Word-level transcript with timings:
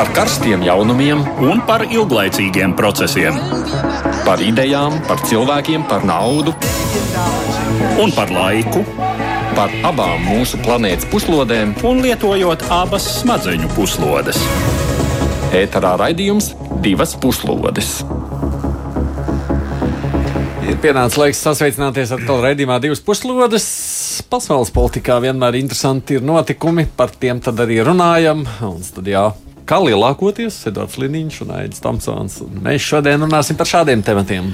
par 0.00 0.08
karstiem 0.16 0.62
jaunumiem, 0.64 1.20
un 1.44 1.58
par 1.68 1.82
ilglaicīgiem 1.84 2.72
procesiem. 2.72 3.36
par 4.24 4.40
idejām, 4.40 4.94
par 5.04 5.20
cilvēkiem, 5.28 5.82
par 5.88 6.04
naudu, 6.08 6.54
Un 8.00 8.12
par 8.16 8.30
laiku, 8.32 8.80
par 9.54 9.68
abām 9.84 10.22
mūsu 10.24 10.56
planētas 10.64 11.04
puslodēm. 11.10 11.74
un 11.84 12.00
lietojot 12.00 12.64
abas 12.70 13.20
smadzeņu 13.20 13.68
puslodes. 13.76 14.38
Ēterā 15.52 15.98
raidījums 15.98 16.54
divas 16.80 17.14
puslodes. 17.14 18.02
Ir 20.64 20.76
pienācis 20.76 21.18
laiks 21.18 21.44
sasveicināties 21.44 22.16
to 22.26 22.40
raidījumā 22.40 22.80
divas 22.80 23.00
puslodes. 23.00 24.22
Pasaules 24.30 24.70
politikā 24.70 25.20
vienmēr 25.20 25.60
interesanti 25.60 26.14
ir 26.14 26.22
notikumi, 26.22 26.88
par 26.96 27.10
tiem 27.10 27.40
tad 27.40 27.56
arī 27.56 27.84
runājam. 27.84 28.46
Un 28.62 28.80
studijā 28.80 29.32
kā 29.70 29.78
lielākoties 29.84 30.64
Edvards 30.66 30.98
Liniņš 30.98 31.40
un 31.44 31.54
Aits 31.60 31.82
Tomsons. 31.84 32.40
Un 32.42 32.60
Mēs 32.64 32.82
šodien 32.82 33.22
runāsim 33.22 33.58
par 33.58 33.70
šādiem 33.70 34.02
tematiem. 34.02 34.50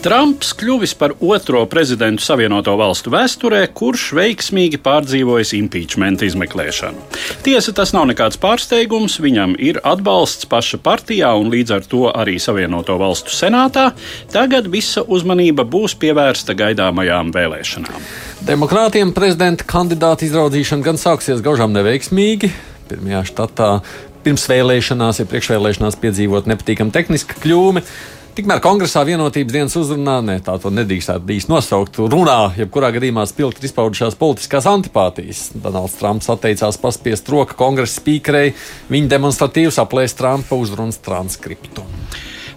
Trumps 0.00 0.54
kļuvis 0.56 0.94
par 0.96 1.12
otro 1.20 1.60
prezidentu 1.68 2.22
Savienoto 2.24 2.72
Valstu 2.80 3.10
vēsturē, 3.12 3.66
kurš 3.76 4.06
veiksmīgi 4.16 4.78
pārdzīvojis 4.80 5.50
impeachment 5.58 6.22
izmeklēšanu. 6.24 7.02
Tiesa, 7.44 7.74
tas 7.76 7.92
nav 7.92 8.06
nekāds 8.08 8.40
pārsteigums. 8.40 9.18
Viņam 9.20 9.58
ir 9.60 9.82
atbalsts 9.84 10.48
paša 10.48 10.80
partijā 10.80 11.34
un 11.36 11.50
līdz 11.52 11.76
ar 11.76 11.84
to 11.90 12.06
arī 12.14 12.38
Savienoto 12.40 12.96
Valstu 13.02 13.34
senātā. 13.36 13.90
Tagad 14.32 14.70
visa 14.72 15.04
uzmanība 15.04 15.66
būs 15.68 15.98
pievērsta 16.00 16.56
gaidāmajām 16.56 17.34
vēlēšanām. 17.36 18.10
Demokrātiem 18.48 19.12
prezidenta 19.12 19.68
kandidāta 19.68 20.24
izraudzīšana 20.24 20.86
gan 20.86 21.02
sāksies 21.02 21.44
gaužām 21.44 21.76
neveiksmīgi. 21.76 22.54
Pirmajā 22.88 23.26
štatā 23.28 23.74
pirms 24.24 24.46
vēlēšanās, 24.50 25.20
ja 25.22 25.28
priekšvēlēšanās 25.30 25.98
piedzīvot 26.00 26.48
nepatīkamu 26.50 26.94
tehnisku 26.94 27.38
kļūmi. 27.42 27.84
Tikmēr 28.30 28.60
kongresā 28.62 29.02
vienotības 29.04 29.52
dienas 29.52 29.74
uzrunā, 29.76 30.20
ne 30.22 30.36
tā 30.44 30.54
to 30.62 30.70
nedrīkstētu 30.72 31.32
īsti 31.34 31.50
nosaukt, 31.50 31.98
runā, 32.12 32.52
jebkurā 32.60 32.92
gadījumā 32.94 33.24
spilgti 33.26 33.66
izpaudušās 33.66 34.14
politiskās 34.20 34.68
antipātijas. 34.70 35.48
Donalds 35.58 35.98
Trumps 35.98 36.30
atteicās 36.30 36.78
paspiest 36.80 37.28
roku 37.32 37.58
kongresa 37.58 37.98
spīkerei, 37.98 38.54
viņa 38.92 39.10
demonstratīvs 39.16 39.80
aplēst 39.82 40.20
Trumpa 40.22 40.56
uzrunas 40.62 41.02
transkriptu. 41.02 41.84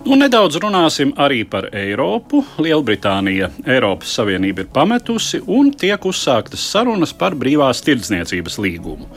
Nu, 0.04 0.18
nedaudz 0.20 0.58
runāsim 0.60 1.14
arī 1.16 1.46
par 1.48 1.70
Eiropu. 1.72 2.42
Lielbritānija 2.60 3.48
Eiropas 3.64 4.12
Savienību 4.18 4.66
ir 4.66 4.68
pametusi 4.76 5.40
un 5.48 5.70
tiek 5.80 6.04
uzsāktas 6.10 6.66
sarunas 6.74 7.14
par 7.16 7.38
brīvās 7.40 7.80
tirdzniecības 7.86 8.60
līgumu. 8.60 9.08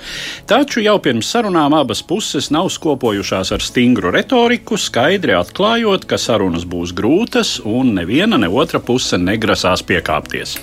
Taču 0.46 0.84
jau 0.84 0.94
pirms 1.02 1.32
sarunām 1.34 1.74
abas 1.74 2.04
puses 2.06 2.52
nav 2.54 2.70
skopojušās 2.70 3.50
ar 3.56 3.66
stingru 3.66 4.14
retoriku, 4.14 4.78
skaidri 4.78 5.34
atklājot, 5.34 6.06
ka 6.06 6.20
sarunas 6.22 6.62
būs 6.62 6.94
grūtas 6.94 7.56
un 7.66 7.90
neviena 7.98 8.38
ne 8.38 8.46
otra 8.46 8.78
puse 8.78 9.18
negrasās 9.18 9.82
piekāpties. 9.90 10.54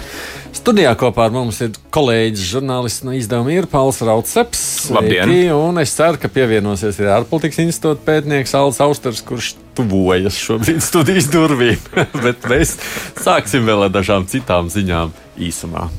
Studijā 0.54 0.92
kopā 0.94 1.26
ar 1.28 1.34
mums 1.34 1.58
ir 1.66 1.74
kolēģis, 1.94 2.44
žurnālists 2.54 3.02
no 3.08 3.16
izdevuma 3.18 3.56
ir 3.56 3.66
Pauls 3.72 3.98
Rautseps. 4.06 4.62
Labdien! 4.94 5.26
Sveiki, 5.26 5.50
Un 5.58 5.82
es 5.82 5.96
ceru, 5.98 6.20
ka 6.22 6.30
pievienosies 6.32 7.00
arī 7.02 7.10
ārpolitikas 7.16 7.64
institūta 7.66 8.06
pētnieks 8.06 8.54
Alans 8.60 8.80
Austers, 8.86 9.24
kurš 9.26 9.56
tuvojas 9.74 10.38
šobrīd 10.38 10.86
studijas 10.86 11.32
durvīm. 11.34 11.82
Bet 12.26 12.46
mēs 12.52 12.78
sāksim 13.26 13.66
vēl 13.66 13.88
ar 13.90 13.94
dažām 13.98 14.30
citām 14.30 14.70
ziņām 14.70 15.14
īsumā. 15.42 15.90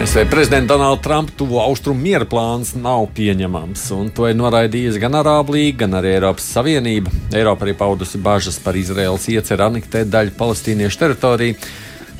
ASV 0.00 0.30
prezidenta 0.30 0.74
Donalda 0.74 1.02
Trumpa 1.02 1.32
tuvo 1.36 1.60
austrumu 1.60 2.00
miera 2.00 2.24
plāns 2.24 2.70
nav 2.72 3.02
pieņemams, 3.12 3.82
un 3.92 4.06
to 4.16 4.30
ir 4.30 4.38
noraidījusi 4.38 5.02
gan 5.02 5.18
Arābu 5.18 5.52
līga, 5.52 5.82
gan 5.82 5.98
arī 5.98 6.14
Eiropas 6.14 6.46
Savienība. 6.54 7.12
Eiropa 7.36 7.66
arī 7.66 7.74
paudusi 7.76 8.16
bažas 8.16 8.56
par 8.64 8.78
Izraēlas 8.80 9.28
ieceru 9.28 9.66
anektēt 9.66 10.08
daļu 10.08 10.32
palestīniešu 10.40 11.00
teritoriju. 11.02 11.58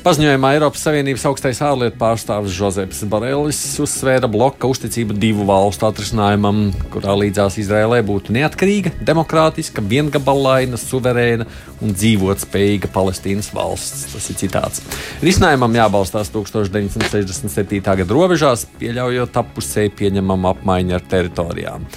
Paziņojumā 0.01 0.55
Eiropas 0.55 0.81
Savienības 0.81 1.23
augstais 1.29 1.59
ārlietu 1.61 1.99
pārstāvis 1.99 2.55
Žozeps 2.57 3.03
Borelis 3.05 3.59
uzsvēra 3.83 4.25
bloka 4.33 4.65
uzticību 4.65 5.13
divu 5.13 5.45
valstu 5.45 5.85
atrisinājumam, 5.85 6.71
kurā 6.89 7.13
līdzās 7.19 7.59
Izrēlē 7.61 7.99
būtu 8.07 8.33
neatkarīga, 8.33 8.95
demokrātiska, 9.05 9.83
viengabalaina, 9.85 10.79
suverēna 10.81 11.45
un 11.85 11.93
dzīvotspējīga 11.93 12.89
Palestīnas 12.97 13.51
valsts. 13.53 14.07
Tas 14.15 14.25
ir 14.33 14.41
citāts. 14.41 14.81
Risinājumam 15.21 15.77
jābalstās 15.83 16.33
1967. 16.33 17.85
gada 17.85 18.09
robežās, 18.17 18.65
pieļaujot 18.81 19.37
appusēji 19.45 19.93
pieņemamu 20.01 20.49
apmaiņu 20.55 20.97
ar 20.97 21.09
teritorijām. 21.13 21.89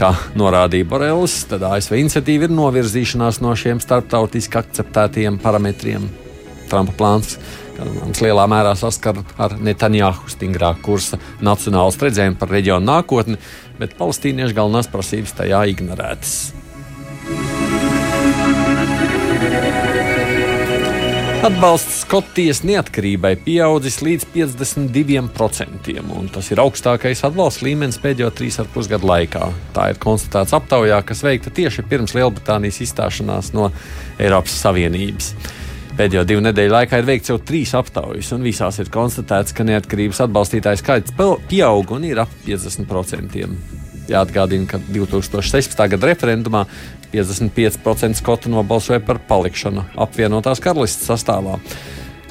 Kā 0.00 0.14
norādīja 0.32 0.88
Borelis, 0.88 1.42
tad 1.52 1.68
ASV 1.68 2.00
iniciatīva 2.00 2.48
ir 2.48 2.56
novirzīšanās 2.56 3.44
no 3.44 3.52
šiem 3.52 3.84
starptautiski 3.84 4.64
akceptētajiem 4.64 5.42
parametriem. 5.44 6.23
Trumpa 6.74 6.96
plāns 6.98 7.38
mums 7.78 8.20
lielā 8.22 8.44
mērā 8.50 8.74
saskar 8.78 9.20
ar 9.38 9.56
Netanjahu 9.62 10.30
stingrā 10.30 10.74
kursa 10.82 11.20
nacionālas 11.44 11.98
redzējumu 12.02 12.38
par 12.40 12.52
reģionu 12.54 12.86
nākotni, 12.90 13.38
bet 13.78 13.96
palestīniešu 13.98 14.58
galvenās 14.58 14.90
prasības 14.90 15.34
tajā 15.38 15.64
ignorētas. 15.74 16.36
Atbalsts 21.44 21.98
Skotijas 22.06 22.62
neatkarībai 22.64 23.34
pieaudzis 23.44 23.98
līdz 24.00 24.30
52%, 24.32 25.90
un 26.16 26.30
tas 26.32 26.46
ir 26.48 26.62
augstākais 26.62 27.20
atbalsta 27.28 27.66
līmenis 27.66 28.00
pēdējo 28.00 28.30
trīs 28.38 28.56
ar 28.62 28.70
pus 28.72 28.88
gadu 28.88 29.10
laikā. 29.10 29.50
Tā 29.76 29.90
ir 29.92 30.00
konstatēts 30.00 30.56
aptaujā, 30.56 31.02
kas 31.04 31.20
veikta 31.26 31.52
tieši 31.52 31.84
pirms 31.90 32.16
Lielbritānijas 32.16 32.80
izstāšanās 32.86 33.52
no 33.52 33.68
Eiropas 34.16 34.56
Savienības. 34.64 35.34
Pēdējo 35.94 36.24
divu 36.26 36.42
nedēļu 36.42 36.72
laikā 36.74 36.98
ir 36.98 37.06
veikts 37.06 37.30
jau 37.30 37.36
trīs 37.38 37.70
aptaujas, 37.78 38.32
un 38.34 38.42
visās 38.42 38.80
ir 38.82 38.88
konstatēts, 38.90 39.54
ka 39.54 39.62
neatkarības 39.62 40.24
atbalstītāju 40.24 40.80
skaits 40.80 41.14
pieaug 41.14 41.92
un 41.94 42.06
ir 42.08 42.18
ap 42.24 42.32
50%. 42.42 43.44
Jāatgādina, 44.10 44.66
ka 44.68 44.80
2016. 44.88 45.84
gada 45.94 46.10
referendumā 46.10 46.64
55% 47.12 48.18
skotu 48.18 48.50
nobalsoja 48.50 49.04
par 49.06 49.22
palikšanu 49.28 49.86
apvienotās 50.02 50.58
karalistes 50.64 51.06
sastāvā. 51.06 51.60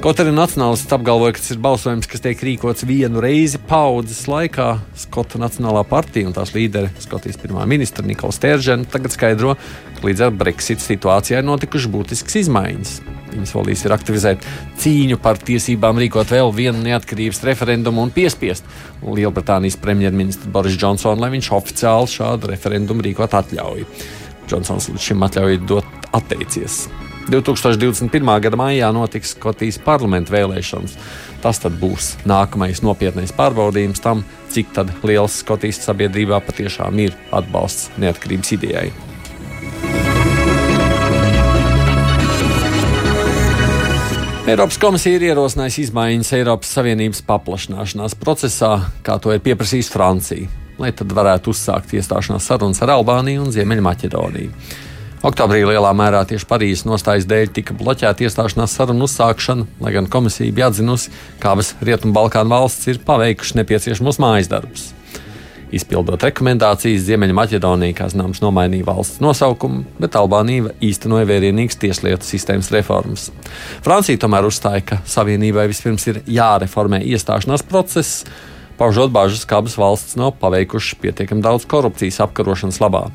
Kaut 0.04 0.20
arī 0.20 0.36
nacionālists 0.36 0.92
apgalvoja, 0.92 1.32
ka 1.32 1.40
tas 1.40 1.56
ir 1.56 1.64
balsojums, 1.64 2.10
kas 2.10 2.20
tiek 2.20 2.44
rīkots 2.44 2.84
vienu 2.84 3.24
reizi 3.24 3.56
paudzes 3.56 4.26
laikā, 4.28 4.74
Skotu 5.06 5.40
Nacionālā 5.40 5.86
partija 5.88 6.28
un 6.28 6.36
tās 6.36 6.52
līdere, 6.52 6.92
Skotijas 7.00 7.40
pirmā 7.40 7.64
ministra 7.70 8.04
Nikola 8.04 8.36
Stēržena, 8.36 8.84
tagad 8.92 9.16
skaidro, 9.16 9.56
ka 9.96 10.04
līdz 10.04 10.28
ar 10.28 10.36
Brexit 10.36 10.84
situācijai 10.84 11.40
notikušas 11.48 11.94
būtiskas 11.96 12.42
izmaiņas. 12.44 12.98
Viņas 13.34 13.54
solīs 13.54 13.84
ir 13.84 13.94
aktivizēt 13.94 14.44
cīņu 14.80 15.18
par 15.22 15.40
tiesībām 15.42 15.98
rīkot 16.02 16.30
vēl 16.34 16.52
vienu 16.54 16.82
neatkarības 16.84 17.42
referendumu 17.48 18.04
un 18.04 18.12
piespiest 18.14 18.66
Lielbritānijas 19.04 19.78
premjerministru 19.82 20.52
Boris 20.54 20.78
Džonsonu, 20.78 21.20
lai 21.20 21.32
viņš 21.34 21.50
oficiāli 21.58 22.12
šādu 22.14 22.52
referendumu 22.54 23.04
rīkot 23.04 23.34
atļauju. 23.40 23.88
Džonsons 24.48 24.92
līdz 24.92 25.08
šim 25.08 25.26
atļauju 25.26 25.64
dot 25.68 26.08
atteicies. 26.14 26.84
2021. 27.28 28.40
gada 28.44 28.58
maijā 28.60 28.90
notiks 28.92 29.32
Skotijas 29.32 29.78
parlamenta 29.80 30.34
vēlēšanas. 30.34 30.98
Tas 31.44 31.60
būs 31.80 32.14
nākamais 32.28 32.82
nopietnais 32.84 33.32
pārbaudījums 33.36 34.02
tam, 34.04 34.24
cik 34.52 34.76
liels 35.04 35.40
Skotijas 35.40 35.80
sabiedrībā 35.88 36.40
patiešām 36.44 37.00
ir 37.06 37.16
atbalsts 37.32 37.90
neatkarības 38.00 38.54
idejai. 38.58 38.88
Eiropas 44.44 44.76
komisija 44.76 45.16
ir 45.16 45.22
ierosinājusi 45.30 45.86
izmaiņas 45.86 46.30
Eiropas 46.36 46.68
Savienības 46.76 47.22
paplašināšanās 47.24 48.12
procesā, 48.20 48.74
kā 49.00 49.14
to 49.16 49.32
ir 49.32 49.40
pieprasījusi 49.40 49.92
Francija, 49.94 50.50
lai 50.76 50.90
tad 50.92 51.14
varētu 51.16 51.48
uzsākt 51.54 51.94
iestāšanās 51.96 52.44
sarunas 52.50 52.82
ar 52.84 52.92
Albāniju 52.92 53.46
un 53.46 53.54
Ziemeļmaķedoniju. 53.54 54.52
Oktobrī 55.24 55.62
lielā 55.64 55.94
mērā 55.96 56.20
tieši 56.28 56.48
Parīzes 56.50 56.84
nostājas 56.84 57.24
dēļ 57.30 57.54
tika 57.56 57.76
bloķēta 57.78 58.26
iestāšanās 58.26 58.76
sarunu 58.76 59.08
uzsākšana, 59.08 59.64
lai 59.80 59.94
gan 59.96 60.10
komisija 60.12 60.52
bija 60.52 60.68
atzinusi, 60.68 61.14
ka 61.40 61.56
abas 61.56 61.72
Rietumbalkānu 61.80 62.52
valstis 62.52 62.92
ir 62.92 63.00
paveikušas 63.08 63.56
nepieciešamos 63.62 64.20
mājas 64.20 64.52
darbus. 64.52 64.90
Izpildot 65.74 66.22
rekomendācijas, 66.26 67.06
Ziemeļmaķedonija, 67.06 67.96
kā 67.98 68.08
zināms, 68.12 68.42
nomainīja 68.44 68.86
valsts 68.88 69.22
nosaukumu, 69.24 69.84
bet 69.98 70.18
Albānija 70.18 70.74
īstenoja 70.84 71.26
vērienīgas 71.30 71.80
tieslietu 71.80 72.28
sistēmas 72.28 72.70
reformas. 72.74 73.30
Francija 73.84 74.20
tomēr 74.20 74.48
uzstāja, 74.48 74.84
ka 74.90 75.00
Savienībai 75.08 75.66
vispirms 75.72 76.06
ir 76.12 76.22
jāreformē 76.30 77.00
iestāšanās 77.08 77.66
process, 77.66 78.24
paužot 78.78 79.12
bažas, 79.14 79.46
ka 79.48 79.62
abas 79.62 79.78
valstis 79.80 80.18
nav 80.20 80.36
paveikušas 80.40 81.00
pietiekami 81.02 81.44
daudz 81.44 81.66
korupcijas 81.70 82.20
apkarošanas 82.26 82.80
labā. 82.84 83.06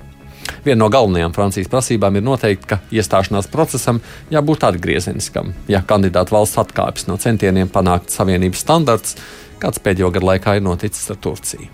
Viena 0.65 0.81
no 0.83 0.89
galvenajām 0.91 1.33
Francijas 1.35 1.69
prasībām 1.71 2.17
ir 2.17 2.25
noteikti, 2.25 2.67
ka 2.73 2.79
iestāšanās 2.91 3.49
procesam 3.51 4.01
jābūt 4.33 4.65
atgriezeniskam. 4.67 5.53
Ja 5.71 5.83
kandidāta 5.85 6.35
valsts 6.35 6.59
atkāpjas 6.61 7.07
no 7.09 7.19
centieniem 7.21 7.69
panākt 7.71 8.13
savienības 8.13 8.63
standarts, 8.65 9.19
kāds 9.61 9.81
pēdējo 9.83 10.11
gadu 10.15 10.31
laikā 10.31 10.57
ir 10.57 10.65
noticis 10.65 11.11
ar 11.13 11.21
Turciju. 11.21 11.69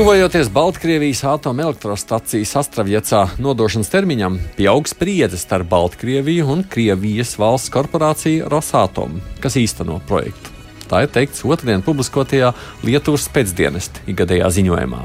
Tuvojoties 0.00 0.48
Baltkrievijas 0.48 1.18
atomelektrostacijas 1.28 2.54
Astravjecā 2.56 3.18
nodošanas 3.36 3.90
termiņam, 3.92 4.38
pieaug 4.56 4.86
spriedze 4.88 5.36
starp 5.36 5.68
Baltkrieviju 5.68 6.46
un 6.54 6.62
Krievijas 6.64 7.34
valsts 7.36 7.68
korporāciju 7.74 8.46
Rosatom, 8.48 9.18
kas 9.44 9.58
īsteno 9.60 9.98
projektu. 10.08 10.54
Tā 10.88 11.02
ir 11.04 11.12
teikts 11.12 11.44
otrdien 11.44 11.84
publiskotajā 11.84 12.54
Lietuvas 12.80 13.28
pēcdienesta 13.34 14.00
ikgadējā 14.08 14.48
ziņojumā. 14.56 15.02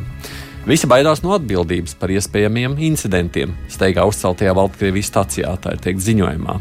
Visi 0.63 0.87
baidās 0.87 1.25
no 1.27 1.35
atbildības 1.35 1.99
par 1.99 2.15
iespējamiem 2.15 2.79
incidentiem 2.87 3.51
steigā 3.67 4.07
uzceltajā 4.07 4.55
Baltkrievijas 4.55 5.11
stacijā, 5.11 5.57
tā 5.59 5.75
ir 5.75 5.83
teikt 5.89 6.07
ziņojumā. 6.07 6.55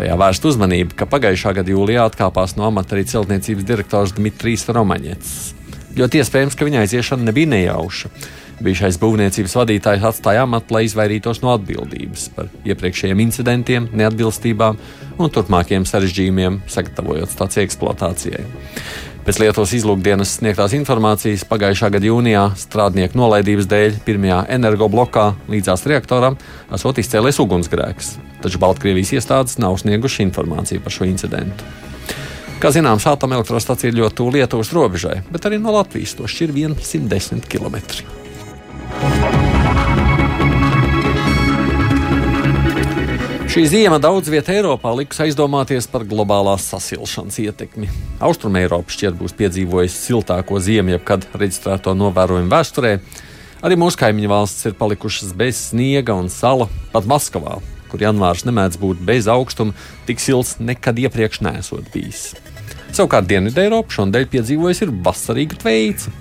Tajā 0.00 0.16
vērst 0.16 0.48
uzmanību, 0.54 0.96
ka 0.96 1.10
pagājušā 1.12 1.52
gada 1.60 1.76
jūlijā 1.76 2.08
atkāpās 2.08 2.56
no 2.56 2.64
amata 2.72 2.96
arī 2.96 3.04
celtniecības 3.12 3.70
direktors 3.74 4.16
Dmitrijs 4.16 4.70
Romaņets. 4.72 5.57
Ļoti 5.98 6.20
iespējams, 6.22 6.54
ka 6.54 6.66
viņa 6.68 6.84
aiziešana 6.84 7.26
nebija 7.26 7.50
nejauša. 7.50 8.10
Bijušais 8.62 8.98
būvniecības 9.02 9.54
vadītājs 9.58 10.04
atstāja 10.06 10.44
amatu, 10.46 10.74
lai 10.74 10.84
izvairītos 10.86 11.40
no 11.42 11.50
atbildības 11.54 12.28
par 12.36 12.48
iepriekšējiem 12.66 13.22
incidentiem, 13.22 13.88
neatbilstībām 13.98 14.78
un 15.18 15.34
turpmākiem 15.34 15.86
sarežģījumiem, 15.86 16.60
sagatavojot 16.70 17.34
stāciju 17.34 17.66
eksploatācijai. 17.66 18.44
Pēc 19.26 19.40
Lietuvas 19.42 19.74
izlūkdienas 19.76 20.36
sniegtās 20.38 20.72
informācijas 20.78 21.42
pagājušā 21.50 21.90
gada 21.92 22.08
jūnijā 22.08 22.44
strādnieku 22.62 23.18
nolaidības 23.18 23.66
dēļ 23.68 23.98
pirmajā 24.06 24.38
energoblokā 24.54 25.26
līdzās 25.52 25.84
reaktoram 25.90 26.38
esot 26.72 27.02
izcēlies 27.02 27.42
ugunsgrēks, 27.42 28.14
taču 28.46 28.62
Baltkrievijas 28.62 29.12
iestādes 29.18 29.58
nav 29.60 29.76
snieguši 29.82 30.24
informāciju 30.30 30.86
par 30.86 30.94
šo 30.94 31.10
incidentu. 31.10 31.66
Kā 32.58 32.72
zināms, 32.74 33.04
atomelektrostacija 33.06 33.92
ir 33.92 34.00
ļoti 34.00 34.16
tuvu 34.18 34.32
Lietuvas 34.34 34.72
robežai, 34.74 35.20
bet 35.30 35.44
arī 35.46 35.60
no 35.62 35.70
Latvijas 35.76 36.16
to 36.18 36.26
šķir 36.26 36.50
110 36.82 37.46
km. 37.46 37.78
Šī 43.46 43.62
zima 43.70 44.00
daudz 44.02 44.26
vietā 44.28 44.56
Eiropā 44.58 44.90
liks 44.98 45.22
aizdomāties 45.22 45.86
par 45.86 46.02
globālās 46.02 46.66
sasilšanas 46.72 47.38
ietekmi. 47.46 47.86
Austrumē 48.26 48.66
Eiropa 48.66 48.90
šķiet 48.90 49.14
būs 49.22 49.38
piedzīvojusi 49.38 50.02
siltāko 50.10 50.58
ziemu, 50.58 50.96
jebkad 50.96 51.30
reģistrēto 51.38 51.94
novērojumu 51.94 52.50
vēsturē. 52.50 52.96
Arī 53.62 53.78
mūsu 53.78 54.02
kaimiņu 54.02 54.34
valstis 54.34 54.72
ir 54.72 54.78
palikušas 54.82 55.30
bez 55.38 55.68
sniega 55.70 56.18
un 56.18 56.26
sala, 56.26 56.66
pat 56.90 57.06
Maskavā, 57.06 57.60
kur 57.90 58.04
janvārs 58.04 58.44
nemēdz 58.48 58.80
būt 58.80 59.00
bez 59.08 59.28
augstuma, 59.30 59.76
tik 60.08 60.22
silts 60.22 60.56
nekad 60.60 61.00
iepriekš 61.00 61.42
nesot 61.46 61.88
bijis. 61.94 62.32
Savukārt 62.92 63.28
Dienvidē 63.28 63.66
Eiropa 63.66 63.92
šodien 63.94 64.28
piedzīvojusi 64.32 64.88
vasarīgu 65.04 65.58
tveici. 65.60 66.12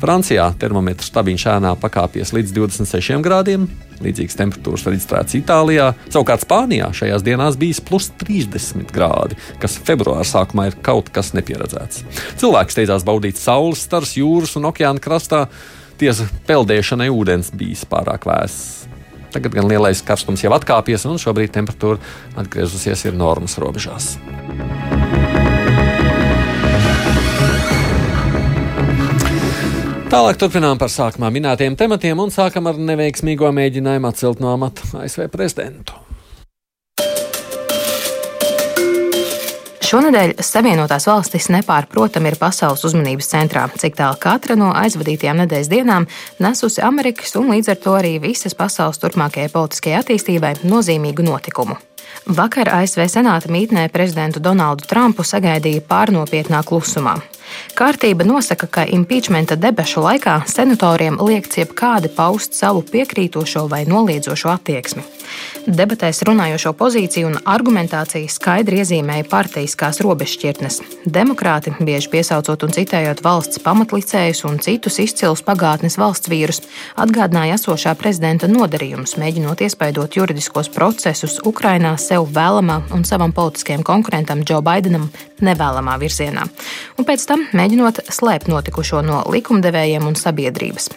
Francijā 0.00 0.46
termometrs 0.60 1.10
stabiņš 1.10 1.44
ēnā 1.52 1.74
pakāpies 1.80 2.32
līdz 2.32 2.54
26 2.56 3.20
grādiem. 3.24 3.66
Līdzīgas 4.00 4.38
temperatūras 4.38 4.86
reģistrētas 4.88 5.36
Itālijā. 5.36 5.90
Savukārt 6.08 6.46
Spānijā 6.46 6.88
šajās 6.96 7.24
dienās 7.26 7.58
bijis 7.60 7.82
plus 7.84 8.08
30 8.22 8.94
grādi, 8.96 9.36
kas 9.60 9.76
februāra 9.76 10.24
sākumā 10.24 10.70
ir 10.70 10.78
kaut 10.84 11.12
kas 11.12 11.34
nepieredzēts. 11.36 12.06
Cilvēki 12.40 12.76
steidzās 12.78 13.04
baudīt 13.04 13.40
saules 13.40 13.84
stars 13.84 14.16
jūras 14.16 14.56
un 14.56 14.70
okeāna 14.72 15.04
krastā. 15.04 15.44
Tiesa, 16.00 16.30
peldēšanai 16.48 17.10
ūdens 17.12 17.52
bijis 17.52 17.84
pārāk 17.88 18.24
vēss. 18.30 18.79
Tagad 19.30 19.54
gan 19.54 19.68
lielais 19.70 20.02
karstums 20.06 20.42
jau 20.44 20.52
atkāpies, 20.56 21.06
un 21.06 21.20
šobrīd 21.22 21.54
temperatūra 21.54 22.00
atgriezusies 22.40 23.06
ir 23.08 23.18
normas 23.18 23.58
robežās. 23.62 24.16
Tālāk 30.10 30.40
turpinām 30.42 30.78
par 30.80 30.90
sākumā 30.90 31.28
minētiem 31.30 31.76
tematiem 31.78 32.18
un 32.18 32.32
sākam 32.34 32.66
ar 32.66 32.78
neveiksmīgo 32.82 33.52
mēģinājumu 33.54 34.10
atcelt 34.10 34.42
no 34.42 34.50
amata 34.50 34.82
ASV 35.04 35.28
prezidentu. 35.30 36.09
Šonadēļ 39.90 40.36
Savienotās 40.46 41.08
valstis 41.08 41.48
nepārprotami 41.50 42.30
ir 42.30 42.36
pasaules 42.38 42.84
uzmanības 42.86 43.26
centrā, 43.32 43.64
cik 43.74 43.96
tālu 43.98 44.20
katra 44.22 44.54
no 44.54 44.68
aizvadītajām 44.78 45.40
nedēļas 45.42 45.70
dienām 45.72 46.06
nesusi 46.38 46.84
Amerikas 46.86 47.34
un 47.40 47.50
līdz 47.50 47.72
ar 47.72 47.80
to 47.82 47.96
arī 47.98 48.12
visas 48.22 48.54
pasaules 48.54 49.02
turpmākajai 49.02 49.50
politiskajai 49.50 49.98
attīstībai 49.98 50.52
nozīmīgu 50.62 51.26
notikumu. 51.26 51.74
Vakar 52.38 52.70
ASV 52.76 53.08
Senāta 53.10 53.50
mītnē 53.50 53.88
prezidentu 53.90 54.38
Donaldu 54.38 54.86
Trumpu 54.86 55.26
sagaidīja 55.26 55.82
pārnopietnā 55.90 56.62
klusumā. 56.70 57.16
Kārtība 57.78 58.26
nosaka, 58.26 58.66
ka 58.66 58.84
impeachmenta 58.84 59.56
debašu 59.56 60.02
laikā 60.04 60.40
senatoriem 60.50 61.20
liekts 61.22 61.62
jebkādi 61.62 62.10
paust 62.16 62.54
savu 62.58 62.82
piekrītošo 62.86 63.66
vai 63.70 63.84
noliedzošo 63.88 64.52
attieksmi. 64.52 65.06
Debatēs 65.70 66.22
runājošo 66.26 66.72
pozīciju 66.78 67.28
un 67.28 67.36
argumentāciju 67.52 68.30
skaidri 68.32 68.80
iezīmēja 68.80 69.26
partijiskās 69.30 70.00
robežšķirtnes. 70.04 70.80
Demokrāti, 71.04 71.72
bieži 71.84 72.10
piesaucot 72.12 72.64
un 72.66 72.74
citējot 72.74 73.22
valsts 73.24 73.60
pamatlicējus 73.64 74.42
un 74.48 74.58
citus 74.64 74.98
izcilus 75.04 75.44
pagātnes 75.46 75.98
valsts 76.00 76.30
vīrus, 76.32 76.62
atgādināja 77.00 77.58
esošā 77.60 77.94
prezidenta 78.00 78.48
nodarījumus, 78.50 79.18
mēģinot 79.20 79.62
iespaidot 79.66 80.16
juridiskos 80.18 80.72
procesus 80.74 81.38
Ukrainā 81.46 81.94
sev 82.00 82.26
vēlamā 82.34 82.80
un 82.96 83.06
savam 83.08 83.34
politiskajam 83.36 83.84
konkurentam 83.86 84.44
Džo 84.44 84.62
Baidenam 84.64 85.10
nevēlamā 85.44 85.96
virzienā, 86.00 86.46
un 86.98 87.08
pēc 87.08 87.28
tam 87.28 87.39
mēģinot 87.56 88.02
slēpt 88.12 88.50
notikušo 88.50 89.02
no 89.06 89.22
likumdevējiem 89.30 90.06
un 90.06 90.16
sabiedrības. 90.18 90.90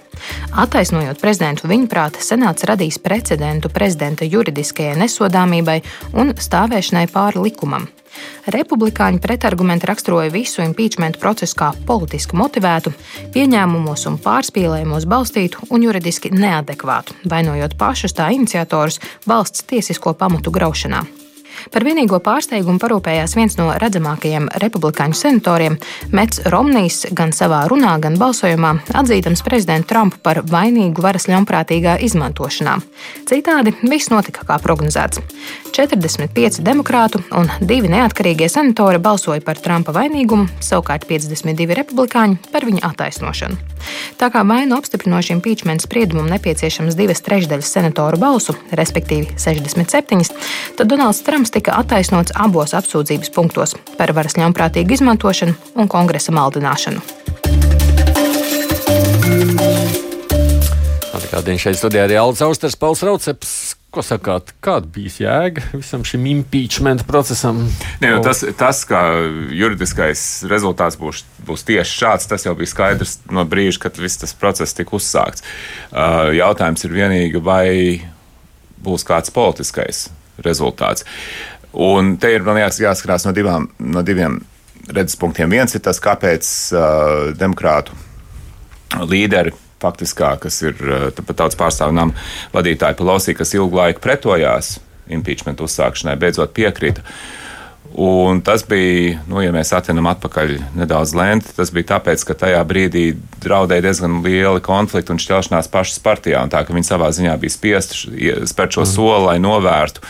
Attaisnojot 0.64 1.20
prezidentu, 1.22 1.68
viņuprāt, 1.72 2.20
senāts 2.24 2.66
radīs 2.70 3.00
precedentu 3.02 3.72
prezidenta 3.74 4.28
juridiskajai 4.28 4.96
nesodāmībai 5.02 5.82
un 6.14 6.36
stāvēšanai 6.40 7.08
pāri 7.12 7.50
likumam. 7.50 7.90
Republikāņu 8.54 9.22
pretargumenti 9.24 9.88
raksturoja 9.90 10.30
visu 10.34 10.62
impeachment 10.62 11.18
procesu 11.22 11.58
kā 11.58 11.72
politiski 11.88 12.38
motivētu, 12.38 12.94
pieņēmumos 13.34 14.06
un 14.12 14.20
pārspīlējumos 14.22 15.10
balstītu 15.10 15.72
un 15.74 15.88
juridiski 15.88 16.34
neadekvātu, 16.36 17.18
vainojot 17.34 17.78
pašus 17.80 18.16
tā 18.20 18.30
iniciatorus 18.38 19.02
valsts 19.28 19.66
tiesisko 19.70 20.14
pamatu 20.20 20.54
graušanā. 20.54 21.04
Par 21.74 21.86
vienīgo 21.86 22.20
pārsteigumu 22.24 22.82
parūpējās 22.82 23.36
viens 23.38 23.58
no 23.60 23.70
redzamākajiem 23.82 24.50
republikāņu 24.64 25.18
senatoriem- 25.18 25.78
Mets 26.18 26.42
Romnijs, 26.46 27.06
gan 27.12 27.32
savā 27.32 27.64
runā, 27.70 28.00
gan 28.00 28.18
balsojumā 28.18 28.74
atzīdams 28.94 29.44
prezidentu 29.44 29.88
Trumpu 29.94 30.18
par 30.24 30.42
vainīgu 30.44 31.02
varas 31.02 31.28
ļaunprātīgā 31.28 32.00
izmantošanā. 32.02 32.80
Citādi 33.26 33.76
viss 33.82 34.10
notika 34.10 34.46
kā 34.46 34.60
prognozēts. 34.60 35.22
45 35.74 36.62
demokrātu 36.62 37.24
un 37.34 37.48
divi 37.66 37.90
neatkarīgie 37.90 38.46
senatori 38.52 39.00
balsoja 39.02 39.42
par 39.42 39.58
Trumpa 39.58 39.94
vainīgumu, 39.96 40.46
savukārt 40.62 41.08
52 41.10 41.74
republikāņi 41.80 42.52
par 42.54 42.68
viņa 42.68 42.84
attaisnošanu. 42.92 43.58
Tā 44.22 44.30
kā 44.30 44.44
vainu 44.46 44.78
apstiprinošiem 44.78 45.40
impeachment 45.40 45.82
spriedumam 45.82 46.30
nepieciešams 46.30 46.94
divas 47.00 47.26
trešdaļas 47.26 47.74
senatoru 47.74 48.22
balsu, 48.22 48.54
respektīvi 48.78 49.34
67, 49.42 50.30
tad 50.78 50.94
Donalds 50.94 51.24
Trumps 51.26 51.54
tika 51.56 51.80
attaisnots 51.82 52.38
abos 52.38 52.78
apsūdzības 52.78 53.34
punktos 53.34 53.74
par 53.98 54.14
varas 54.14 54.38
ļaunprātīgu 54.38 55.00
izmantošanu 55.00 55.58
un 55.74 55.90
kongresa 55.90 56.38
maldināšanu. 56.38 57.02
Kādien 61.34 61.58
šeit 61.58 61.80
studijā 61.80 62.04
arī 62.06 62.14
Alans 62.22 62.44
Austers, 62.46 62.76
Pauls 62.78 63.02
Rauceps. 63.02 63.73
Ko 63.94 64.02
sakāt, 64.02 64.56
kāda 64.64 64.88
bija 64.90 65.12
jēga 65.22 65.68
visam 65.76 66.02
šim 66.08 66.24
impeachment 66.32 67.04
procesam? 67.06 67.60
Nē, 68.02 68.16
nu, 68.16 68.22
tas, 68.26 68.40
tas, 68.58 68.80
ka 68.90 69.04
juridiskais 69.54 70.24
rezultāts 70.50 70.98
būs, 70.98 71.22
būs 71.46 71.66
tieši 71.68 72.00
šāds, 72.00 72.26
tas 72.32 72.48
jau 72.48 72.56
bija 72.58 72.72
skaidrs 72.72 73.20
no 73.30 73.46
brīža, 73.46 73.84
kad 73.86 74.00
viss 74.02 74.18
tas 74.24 74.34
process 74.34 74.74
tika 74.74 74.98
uzsākts. 74.98 75.46
Uh, 75.92 76.32
jautājums 76.34 76.88
ir 76.88 76.96
vienīgi, 76.98 77.44
vai 77.46 77.68
būs 78.82 79.06
kāds 79.06 79.30
politiskais 79.36 80.08
rezultāts. 80.42 81.06
Un 81.74 82.16
te 82.18 82.34
ir 82.34 82.42
man 82.50 82.64
jāskatās 82.64 83.28
no, 83.30 83.36
divām, 83.38 83.70
no 83.78 84.02
diviem 84.02 84.42
redzes 84.90 85.22
punktiem. 85.22 85.54
Viens 85.54 85.78
ir 85.78 85.86
tas, 85.86 86.02
kāpēc 86.02 86.50
uh, 86.74 87.30
demokrātu 87.38 87.94
līderi 89.06 89.54
faktiskā, 89.84 90.34
kas 90.42 90.62
ir 90.66 90.80
tautas 91.36 91.60
pārstāvju 91.60 92.00
nama 92.00 92.26
vadītāja 92.56 92.98
Pelosi, 93.00 93.38
kas 93.38 93.54
ilgu 93.58 93.84
laiku 93.84 94.04
pretojās 94.04 94.78
impeachment 95.12 95.62
uzsākšanai, 95.64 96.18
beidzot 96.20 96.54
piekrita. 96.56 97.04
Un 97.94 98.40
tas 98.42 98.64
bija, 98.66 99.20
nu, 99.30 99.38
ja 99.44 99.52
mēs 99.54 99.70
atvinam 99.76 100.08
atpakaļ 100.10 100.56
nedaudz 100.80 101.12
lenti, 101.14 101.52
tas 101.54 101.70
bija 101.74 101.92
tāpēc, 101.92 102.24
ka 102.26 102.36
tajā 102.46 102.62
brīdī 102.66 103.04
draudēja 103.44 103.84
diezgan 103.86 104.16
lieli 104.26 104.64
konflikti 104.66 105.14
un 105.14 105.22
šķelšanās 105.22 105.70
pašas 105.70 106.02
partijā. 106.02 106.42
Un 106.42 106.50
tā, 106.50 106.64
ka 106.66 106.74
viņi 106.74 106.90
savā 106.90 107.12
ziņā 107.14 107.36
bija 107.44 107.54
spiesti 107.54 108.48
spērt 108.50 108.80
šo 108.80 108.86
mm. 108.88 108.92
soli, 108.96 109.28
lai 109.28 109.38
novērtu 109.44 110.02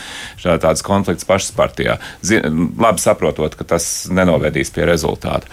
tādus 0.46 0.86
konfliktus 0.86 1.28
pašas 1.28 1.52
partijā. 1.58 1.98
Zin, 2.24 2.70
labi 2.80 3.04
saprotot, 3.04 3.58
ka 3.58 3.68
tas 3.74 4.06
nenovedīs 4.08 4.72
pie 4.72 4.88
rezultātu. 4.88 5.50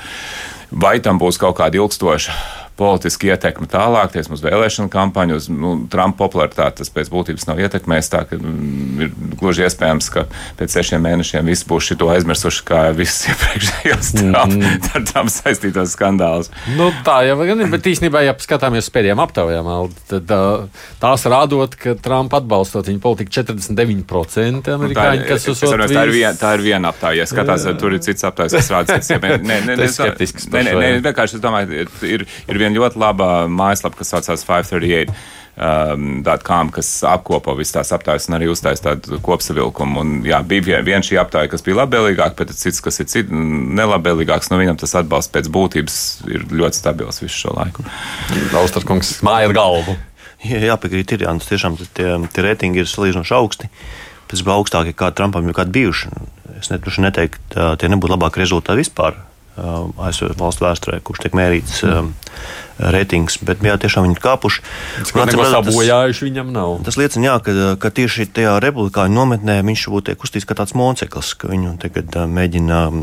Vai 0.71 1.01
tam 1.03 1.19
būs 1.19 1.41
kaut 1.41 1.57
kāda 1.59 1.81
ilgstoša 1.81 2.60
politiski 2.81 3.29
ietekme 3.31 3.69
tālāk, 3.69 4.13
tieši 4.15 4.33
uz 4.33 4.43
vēlēšanu 4.45 4.89
kampaņu, 4.91 5.37
uz 5.37 5.47
nu, 5.53 5.73
Trumpa 5.91 6.23
popularitāti. 6.23 6.81
Tas 6.81 6.91
pēc 6.93 7.11
būtības 7.13 7.47
nav 7.49 7.61
ietekmējis. 7.61 8.09
Tā 8.11 8.23
ka 8.29 8.39
mm, 8.39 9.05
ir 9.05 9.11
gluži 9.39 9.65
iespējams, 9.67 10.09
ka 10.13 10.25
pēc 10.59 10.77
sešiem 10.77 11.03
mēnešiem 11.05 11.49
viss 11.51 11.67
būs 11.67 11.91
šito 11.91 12.09
aizmirsuši, 12.13 12.63
kā 12.67 12.81
visas 12.97 13.29
iepriekšējos 13.31 14.11
mm. 14.23 14.37
ar 14.97 15.05
tām 15.11 15.29
saistītos 15.31 15.95
skandālus. 15.95 16.51
Nu, 16.77 16.89
tā 17.05 17.21
jau 17.27 17.37
ir, 17.45 17.63
bet 17.71 17.89
īstenībā, 17.91 18.23
ja 18.25 18.35
skatāmies 18.41 18.87
uz 18.87 18.93
pēdējām 18.95 19.21
aptaujām, 19.23 19.71
tad 20.09 20.33
tās 21.01 21.27
rādot, 21.29 21.77
ka 21.79 21.95
Trumpa 22.01 22.41
atbalstot 22.41 22.89
viņa 22.89 23.03
politiku 23.03 23.35
49% 23.41 24.73
amerikāņi, 24.75 25.27
kas 25.29 25.47
uz 25.51 25.61
to 25.61 25.71
tā, 25.75 26.05
ir 26.07 26.15
vien, 26.15 26.37
tā 26.39 26.55
ir 26.57 26.65
viena 26.65 26.91
aptāja. 26.91 27.21
Ja 27.21 27.29
skatās, 27.29 27.67
tur 27.81 27.95
ir 27.95 28.01
cits 28.03 28.25
aptājs, 28.27 28.57
kas 28.57 28.71
rāda. 28.73 28.99
Nē, 29.21 29.37
nē, 29.41 29.59
nē, 29.67 29.75
nē, 29.77 29.89
nē, 30.55 30.75
nē, 30.81 30.89
vienkārši 31.05 31.37
es 31.37 31.43
domāju, 31.43 31.85
ir, 32.07 32.25
ir 32.49 32.59
viena 32.61 32.70
ļoti 32.75 32.99
laba 33.01 33.29
mājaslapa, 33.51 34.01
kas 34.01 34.15
saucās 34.15 34.47
538. 34.47 35.39
Um, 35.61 36.23
.com, 36.47 36.69
kas 36.71 36.87
apkopo 37.05 37.51
visas 37.59 37.75
tās 37.75 37.89
aptaujas 37.93 38.29
un 38.29 38.37
arī 38.37 38.47
uztaisa 38.49 38.85
tādu 38.85 39.19
kopsavilkumu. 39.21 39.99
Un, 39.99 40.13
jā, 40.25 40.39
bija 40.47 40.63
viena 40.63 40.79
vien 40.87 41.03
šī 41.03 41.17
aptāja, 41.19 41.51
kas 41.51 41.61
bija 41.65 41.81
labvēlīgāka, 41.81 42.37
bet 42.39 42.53
cits, 42.55 42.79
kas 42.81 43.01
ir 43.03 43.09
cit, 43.11 43.29
nelabvēlīgāks, 43.29 44.47
no 44.49 44.57
viņam 44.61 44.79
tas 44.79 44.95
atbalsts 44.97 45.33
pēc 45.35 45.51
būtības 45.51 45.97
ir 46.31 46.47
ļoti 46.55 46.79
stabils 46.79 47.19
visu 47.21 47.43
šo 47.43 47.55
laiku. 47.59 47.83
Austerkungs 48.57 49.17
māja 49.27 49.51
ar 49.51 49.55
galvu. 49.59 49.97
Jā, 50.47 50.63
jāpiekrīt, 50.71 51.17
ir 51.17 51.27
jā, 51.27 51.33
nu, 51.35 51.43
tiešām 51.45 51.75
tie, 51.83 52.07
tie 52.31 52.45
reitingi 52.47 52.81
ir 52.81 52.89
salīdzinoši 52.89 53.35
augsti. 53.37 53.69
Pēc 54.31 54.45
tam 54.45 54.55
augstākie 54.55 54.95
kā 54.97 55.11
Trumpam 55.13 55.51
jau 55.51 55.57
kādi 55.59 55.75
bijuši. 55.81 56.13
Es 56.61 56.71
neteiktu, 56.71 57.43
ka 57.51 57.73
tie 57.77 57.91
nebūtu 57.91 58.15
labāki 58.15 58.41
rezultāti 58.41 58.85
vispār 58.85 59.19
ASV 59.57 60.31
valstu 60.39 60.65
vēsturē, 60.65 60.99
kurš 61.03 61.25
tiek 61.25 61.35
mērīts 61.37 61.81
um, 61.87 62.11
reitings, 62.95 63.37
bet 63.45 63.63
jā, 63.65 63.75
tiešām 63.81 64.07
viņi 64.07 64.17
ir 64.17 64.23
kāpuši. 64.23 64.63
Sabojājuši 65.11 66.27
viņam 66.29 66.53
nav. 66.55 66.77
Tas 66.87 66.97
liecina, 66.99 67.27
jā, 67.27 67.35
ka, 67.43 67.55
ka 67.81 67.93
tieši 68.01 68.29
tajā 68.31 68.55
republikāņu 68.63 69.17
nometnē 69.17 69.59
viņš 69.67 69.87
būtu 69.91 70.11
tiek 70.11 70.23
uztīts 70.23 70.47
kā 70.47 70.57
tāds 70.57 70.75
moceklis, 70.77 71.33
ka 71.35 71.51
viņu 71.51 71.75
tagad 71.83 72.15
uh, 72.15 72.29
mēģina 72.31 72.83
um, 72.91 73.01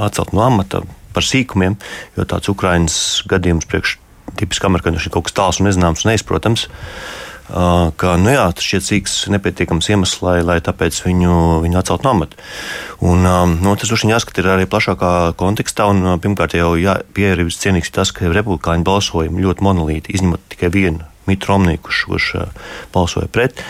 atcelt 0.00 0.32
no 0.36 0.46
amata 0.46 0.84
par 1.12 1.28
sīkumiem, 1.28 1.76
jo 2.16 2.24
tāds 2.28 2.48
Ukrainas 2.48 2.96
gadījums 3.28 3.68
priekš 3.68 3.98
tipiski 4.40 4.64
amerikāņu 4.64 5.02
ir 5.02 5.12
kaut 5.12 5.28
kas 5.28 5.36
tāls 5.36 5.60
un 5.60 5.68
nezināms 5.68 6.06
un 6.06 6.14
neizprotams. 6.14 6.70
Uh, 6.70 7.31
ka 7.52 8.14
nu 8.20 8.32
jā, 8.32 8.46
šķiet 8.56 8.86
cīks 8.86 9.14
nepietiekams 9.32 9.90
iemesls, 9.92 10.22
lai, 10.24 10.38
lai 10.46 10.58
tāpēc 10.64 11.02
viņu, 11.04 11.36
viņu 11.64 11.78
atceltu 11.80 12.06
no 12.06 12.14
amata. 12.16 12.38
Un, 13.04 13.26
um, 13.28 13.54
nu, 13.60 13.74
tas 13.76 13.90
droši 13.90 14.08
vien 14.08 14.14
jāskata 14.14 14.44
arī 14.54 14.66
plašākā 14.70 15.12
kontekstā. 15.40 15.88
Un, 15.92 16.04
uh, 16.06 16.18
pirmkārt, 16.22 16.56
jau 16.56 16.74
pieredzes 17.16 17.60
cienīgs 17.60 17.92
tas, 17.92 18.14
ka 18.14 18.30
republikāņu 18.32 18.86
balsojumi 18.88 19.44
ļoti 19.44 19.66
monolīti, 19.68 20.16
izņemot 20.16 20.46
tikai 20.54 20.72
vienu 20.72 21.08
Mitu 21.26 21.52
Romniju, 21.52 21.78
kurš, 21.84 22.04
kurš 22.10 22.30
balsoja 22.94 23.28
pret. 23.30 23.60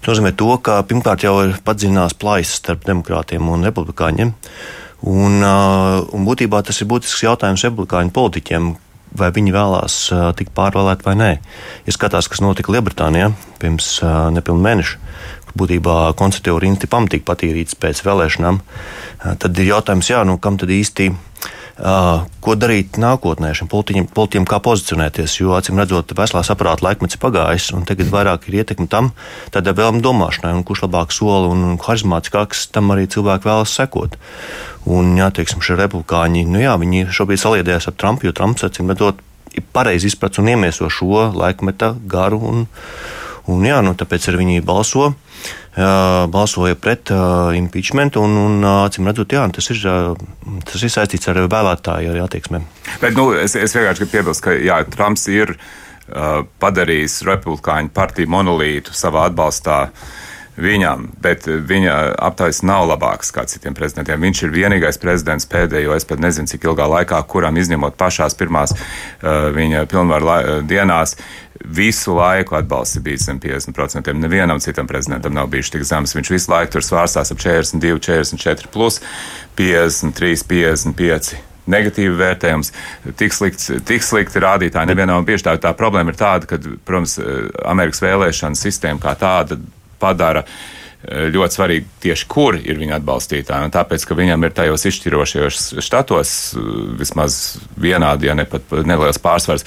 Tas 0.00 0.12
nozīmē, 0.12 0.34
to, 0.38 0.52
ka 0.62 0.78
pirmkārt 0.86 1.24
jau 1.26 1.40
ir 1.46 1.56
padziļinās 1.66 2.14
plaisas 2.20 2.60
starp 2.60 2.84
demokrātiem 2.86 3.48
un 3.50 3.66
republikāņiem. 3.66 4.36
Un, 5.10 5.40
un 5.40 6.28
būtībā 6.28 6.60
tas 6.66 6.76
ir 6.82 6.90
būtisks 6.90 7.24
jautājums 7.24 7.64
republikāņu 7.64 8.12
politiķiem, 8.14 8.70
vai 9.16 9.30
viņi 9.34 9.54
vēlās 9.54 9.96
uh, 10.14 10.30
tikt 10.36 10.54
pārvēlēti 10.56 11.06
vai 11.06 11.16
nē. 11.18 11.30
Ja 11.86 11.96
skatās, 11.96 12.28
kas 12.30 12.42
notika 12.44 12.72
Lielbritānijā 12.74 13.32
pirms 13.62 13.96
uh, 14.04 14.28
nepilnu 14.34 14.62
mēnešu, 14.64 15.00
kur 15.46 15.58
būtībā 15.64 15.96
rinda 16.62 16.86
ir 16.86 16.92
pamatīgi 16.92 17.26
patīrīts 17.26 17.78
pēc 17.80 18.04
vēlēšanām, 18.06 18.60
uh, 18.60 19.34
tad 19.40 19.58
ir 19.58 19.72
jautājums, 19.72 20.12
jā, 20.12 20.22
nu, 20.28 20.38
kam 20.42 20.60
tad 20.60 20.72
īsti 20.74 21.10
Uh, 21.10 21.59
ko 21.80 22.54
darīt 22.60 22.98
nākotnē 23.00 23.54
šiem 23.56 23.68
politiķiem, 23.72 24.08
politiķiem 24.12 24.46
kā 24.48 24.58
pozicionēties. 24.64 25.38
Jo, 25.40 25.54
acīm 25.56 25.80
redzot, 25.80 26.12
veselā 26.16 26.42
saprāta 26.44 26.84
laikmets 26.84 27.16
ir 27.16 27.22
pagājis, 27.22 27.70
un 27.76 27.86
tagad 27.88 28.10
vairāk 28.12 28.48
ir 28.48 28.60
ietekme 28.60 28.88
tam, 28.90 29.12
tādai 29.54 29.72
vēlme 29.78 30.02
domāšanai, 30.04 30.52
un 30.58 30.64
kurš 30.66 30.84
labāk 30.86 31.14
soli 31.16 31.48
un 31.48 31.78
harizmātiskāks 31.80 32.66
tam 32.74 32.92
arī 32.92 33.08
cilvēki 33.10 33.48
vēlas 33.48 33.72
sekot. 33.80 34.18
Un, 34.90 35.14
jā, 35.20 35.30
teiksim, 35.32 35.64
šie 35.64 35.78
republikāņi, 35.80 36.44
nu 36.48 36.60
jā, 36.60 36.76
viņi 36.80 37.08
šobrīd 37.16 37.40
saliedējās 37.40 37.88
ar 37.88 37.96
Trumpu, 38.00 38.28
jo 38.28 38.36
Trumps, 38.36 38.66
acīm 38.68 38.92
redzot, 38.92 39.24
ir 39.56 39.64
pareizi 39.72 40.10
izprats 40.10 40.40
un 40.40 40.52
iemieso 40.52 40.88
šo 40.92 41.30
laikmeta 41.32 41.94
garu. 42.08 42.40
Un, 42.50 42.68
un 43.50 43.66
jā, 43.66 43.80
nu, 43.84 43.96
tāpēc 43.96 44.28
arī 44.28 44.44
viņi 44.44 44.64
balso 44.68 45.14
balsoja 45.76 46.74
pret 46.74 47.12
impeachment. 47.56 48.16
Un, 48.20 48.36
un, 48.36 48.64
acīm 48.86 49.06
redzot, 49.06 49.32
jā, 49.32 49.44
tas, 49.54 49.70
ir, 49.70 49.82
tas 50.66 50.82
ir 50.82 50.92
saistīts 50.92 51.30
ar 51.30 51.42
vēlētāju 51.46 52.16
attieksmēm. 52.24 52.66
Bet, 53.02 53.14
nu, 53.14 53.30
es, 53.38 53.54
es 53.54 53.76
vienkārši 53.76 54.02
gribu 54.02 54.16
piebilst, 54.16 54.44
ka 54.44 54.56
jā, 54.56 54.80
Trumps 54.90 55.28
ir 55.30 55.54
uh, 55.54 56.42
padarījis 56.62 57.20
republikāņu 57.28 57.94
partiju 57.94 58.32
monolītu 58.34 58.96
savā 58.96 59.28
atbalstā 59.30 59.84
viņam, 60.62 61.06
bet 61.22 61.46
viņa 61.46 61.96
aptaujas 62.28 62.62
nav 62.66 62.86
labāks 62.90 63.32
kā 63.34 63.44
citiem 63.50 63.76
prezidentiem. 63.76 64.20
Viņš 64.20 64.42
ir 64.46 64.54
vienīgais 64.54 65.00
prezidents 65.02 65.48
pēdējo, 65.50 65.94
es 65.96 66.08
pat 66.08 66.22
nezinu, 66.22 66.50
cik 66.50 66.68
ilgā 66.68 66.88
laikā, 66.94 67.20
kuram 67.30 67.58
izņemot 67.60 67.98
pašās 68.00 68.36
pirmās 68.38 68.74
uh, 68.76 69.50
viņa 69.56 69.84
pilnvaru 69.90 70.60
dienās, 70.68 71.16
visu 71.60 72.14
laiku 72.16 72.56
atbalsts 72.56 72.96
ir 72.96 73.04
bijis 73.04 73.26
zem 73.28 73.40
50%. 73.40 74.14
Nevienam 74.16 74.60
citam 74.60 74.88
prezidentam 74.88 75.34
nav 75.36 75.50
bijis 75.52 75.70
tik 75.72 75.84
zems. 75.84 76.14
Viņš 76.16 76.32
visu 76.32 76.52
laiku 76.52 76.76
tur 76.76 76.86
svārstās 76.86 77.32
ap 77.34 77.42
42, 77.42 78.00
44, 78.00 78.72
plus 78.72 79.00
53, 79.60 80.44
55 80.48 81.36
negatīvi 81.70 82.16
vērtējums, 82.18 82.72
tik, 83.18 83.34
slikts, 83.36 83.70
tik 83.86 84.04
slikti 84.04 84.42
rādītāji. 84.42 84.90
Nevienam 84.90 85.26
bieži 85.26 85.46
tā, 85.46 85.56
tā 85.60 85.74
problēma 85.76 86.10
ir 86.10 86.18
tāda, 86.18 86.48
ka, 86.50 86.58
protams, 86.86 87.18
Amerikas 87.68 88.02
vēlēšana 88.04 88.58
sistēma 88.58 89.02
kā 89.02 89.14
tāda 89.20 89.60
padara 90.00 90.44
eh, 90.44 91.28
ļoti 91.32 91.58
svarīgi 91.58 91.90
tieši, 92.06 92.28
kur 92.30 92.58
ir 92.60 92.80
viņa 92.80 92.98
atbalstītāji. 93.00 93.68
Un 93.68 93.74
tāpēc, 93.74 94.06
ka 94.06 94.18
viņam 94.18 94.46
ir 94.46 94.56
tajos 94.56 94.86
izšķirošajos 94.90 95.66
štatos 95.86 96.36
eh, 96.54 96.70
vismaz 97.00 97.40
vienādi, 97.80 98.30
ja 98.30 98.38
ne 98.38 98.48
pat 98.48 98.72
neliels 98.84 99.20
pārsvars, 99.22 99.66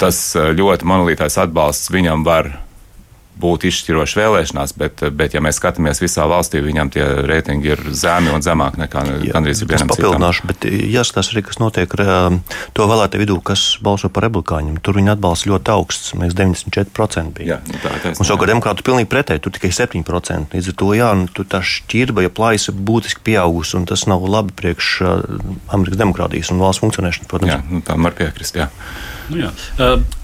tas 0.00 0.20
eh, 0.36 0.52
ļoti 0.56 0.88
monolītais 0.90 1.40
atbalsts 1.42 1.92
viņam 1.94 2.26
var 2.26 2.52
būt 3.40 3.66
izšķiroši 3.68 4.18
vēlēšanās, 4.20 4.74
bet, 4.78 5.02
bet, 5.16 5.34
ja 5.34 5.42
mēs 5.44 5.58
skatāmies 5.58 6.00
visā 6.02 6.26
valstī, 6.30 6.60
viņam 6.64 6.90
tie 6.94 7.04
reitingi 7.26 7.72
ir 7.74 7.82
zemi 7.96 8.30
un 8.34 8.44
zemāki 8.44 8.80
nekā 8.84 9.02
gandrīz 9.34 9.64
vienam 9.64 9.90
citam. 9.90 9.92
Papildināšu, 9.92 10.46
bet 10.50 10.66
jāskatās 10.70 11.32
arī, 11.32 11.42
kas 11.48 11.60
notiek 11.62 11.96
ar 11.98 12.04
um, 12.04 12.38
to 12.76 12.86
vēlētāju 12.90 13.24
vidū, 13.24 13.38
kas 13.44 13.66
balso 13.84 14.10
par 14.14 14.28
republikāņiem. 14.28 14.78
Tur 14.84 14.98
viņa 15.00 15.16
atbalsts 15.16 15.48
ļoti 15.50 15.74
augsts, 15.74 16.14
mēs 16.20 16.36
94% 16.38 17.34
bija. 17.38 17.56
Jā, 17.56 17.60
nu 17.68 17.82
tā, 17.82 17.94
tā 18.04 18.14
un 18.14 18.30
savukārt 18.30 18.54
demokrātu 18.54 18.86
pilnīgi 18.86 19.10
pretēji, 19.10 19.44
tur 19.44 19.54
tikai 19.58 19.72
7%. 19.74 20.54
Līdz 20.54 20.72
ar 20.72 20.78
to, 20.82 20.90
jā, 20.96 21.12
nu, 21.18 21.46
tā 21.50 21.62
šķirba, 21.74 22.26
ja 22.26 22.34
plājas 22.34 22.70
ir 22.70 22.78
būtiski 22.86 23.24
pieaugusi, 23.26 23.78
un 23.80 23.88
tas 23.90 24.06
nav 24.10 24.26
labi 24.30 24.54
priekš 24.56 24.92
uh, 25.02 25.14
Amerikas 25.74 26.00
demokrātijas 26.00 26.54
un 26.54 26.62
valsts 26.62 26.84
funkcionēšanas, 26.84 27.30
protams. 27.30 27.56
Jā, 27.56 27.62
nu, 27.70 27.82
tam 27.86 28.06
var 28.06 28.14
piekrist, 28.18 28.58
jā. 28.62 28.70
Nu, 29.32 29.42
jā. 29.46 29.54
Uh, 29.78 30.22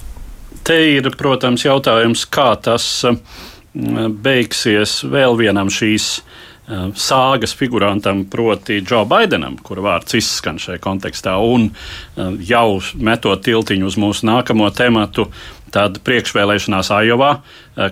te 0.67 0.77
ir, 0.95 1.09
protams, 1.17 1.65
jautājums, 1.65 2.25
kā 2.31 2.53
tas 2.63 2.87
mm, 3.05 4.17
beigsies 4.23 5.01
vēl 5.07 5.37
vienam 5.39 5.71
šīs 5.71 6.09
mm, 6.19 6.93
sāgas 6.99 7.55
figurantam, 7.57 8.25
proti, 8.31 8.81
Džo 8.85 9.03
Baidenam, 9.09 9.57
kura 9.63 9.85
vārds 9.87 10.17
izskan 10.19 10.59
šajā 10.61 10.81
kontekstā, 10.83 11.37
un 11.39 11.69
mm, 11.71 12.37
jau 12.47 12.79
metot 12.99 13.43
tiltiņu 13.47 13.89
uz 13.91 13.99
mūsu 14.01 14.29
nākamo 14.29 14.69
tematu, 14.75 15.29
tad 15.71 16.01
priekšvēlēšanās 16.03 16.89
Ajovā, 16.91 17.35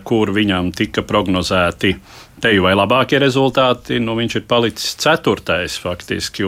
kur 0.03 0.33
viņam 0.35 0.73
tika 0.75 0.99
prognozēti 1.07 1.93
Teju 2.39 2.63
vai 2.63 2.73
labākie 2.77 3.19
rezultāti, 3.21 3.99
nu 4.03 4.15
viņš 4.17 4.37
ir 4.39 4.45
palicis 4.49 4.95
ceturtais 5.01 5.75
faktiski. 5.81 6.47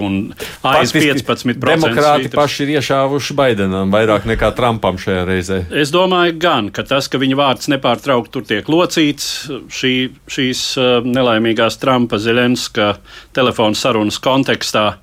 Aiz 0.68 0.94
15%. 0.96 1.60
Demokrāti 1.62 2.28
svītras. 2.28 2.38
paši 2.38 2.64
ir 2.66 2.74
iešāvuši 2.78 3.38
Baidenam 3.38 3.92
vairāk 3.94 4.28
nekā 4.30 4.52
Trumpam 4.58 5.00
šajā 5.02 5.26
reizē. 5.28 5.60
Es 5.84 5.94
domāju, 5.94 6.38
gan, 6.42 6.72
ka 6.74 6.86
tas, 6.88 7.10
ka 7.12 7.20
viņa 7.22 7.40
vārds 7.40 7.72
nepārtraukti 7.72 8.34
tur 8.36 8.48
tiek 8.48 8.72
locīts, 8.72 9.30
šī, 9.72 9.96
šīs 10.32 10.66
uh, 10.80 10.92
nelaimīgās 11.06 11.80
Trumpa 11.82 12.22
Zelenska 12.22 12.96
telefona 13.36 13.78
sarunas 13.78 14.20
kontekstā, 14.22 14.94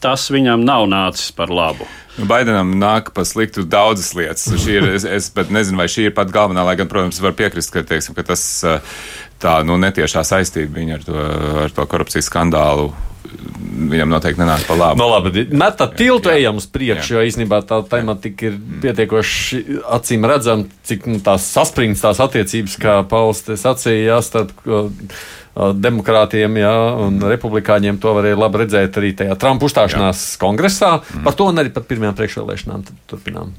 tas 0.00 0.28
viņam 0.32 0.64
nav 0.64 0.86
nācis 0.90 1.32
par 1.36 1.52
labu. 1.52 1.86
Nu, 2.18 2.26
Baidenam 2.26 2.72
nāk 2.80 3.12
pa 3.14 3.22
sliktu 3.28 3.62
daudzas 3.68 4.10
lietas. 4.18 4.48
Ir, 4.72 4.88
es, 4.96 5.06
es 5.06 5.30
pat 5.34 5.52
nezinu, 5.54 5.78
vai 5.80 5.88
šī 5.90 6.08
ir 6.08 6.16
pat 6.16 6.32
galvenā, 6.34 6.64
lai 6.66 6.74
gan, 6.80 6.90
protams, 6.90 7.20
var 7.22 7.36
piekrist, 7.38 7.72
ka, 7.74 7.84
teiksim, 7.86 8.16
ka 8.16 8.26
tas 8.26 8.42
uh, 8.66 8.80
tā 9.42 9.60
nu, 9.66 9.78
netiešā 9.80 10.24
saistība 10.26 10.80
viņa 10.80 10.98
ar 10.98 11.06
to, 11.06 11.28
ar 11.66 11.76
to 11.76 11.86
korupcijas 11.90 12.30
skandālu 12.30 12.90
viņam 13.88 14.10
noteikti 14.10 14.40
nenāk 14.40 14.64
pa 14.66 14.76
labu. 14.78 14.98
No 15.00 15.08
labi, 15.12 15.44
met 15.52 15.76
tā 15.78 15.88
tiltu 15.92 16.32
ejam 16.32 16.58
uz 16.60 16.66
priekšu, 16.72 17.16
jo 17.16 17.24
īstenībā 17.28 17.60
tā 17.68 17.80
tematika 17.90 18.48
ir 18.48 18.56
pietiekoši 18.82 19.60
acīm 19.98 20.24
redzama, 20.28 20.68
cik 20.88 21.06
nu, 21.10 21.20
tās 21.24 21.46
saspringts 21.52 22.04
tās 22.04 22.22
attiecības, 22.24 22.78
kā 22.80 23.00
Pauls 23.10 23.44
te 23.46 23.58
sacīja, 23.60 24.14
jā, 24.14 24.18
starp 24.24 24.64
demokrātiem 25.74 26.60
jā, 26.60 26.74
un 27.06 27.20
republikāņiem. 27.22 28.00
To 28.02 28.16
varēja 28.18 28.38
labi 28.38 28.64
redzēt 28.64 29.00
arī 29.00 29.14
tajā 29.18 29.38
Trumpa 29.40 29.68
uzstāšanās 29.68 30.26
jā. 30.32 30.42
kongresā. 30.42 30.98
Mm. 31.00 31.24
Par 31.26 31.38
to 31.38 31.48
un 31.50 31.64
arī 31.64 31.74
par 31.74 31.88
pirmajām 31.88 32.18
priekšvēlēšanām 32.18 32.86
turpinām. 33.10 33.56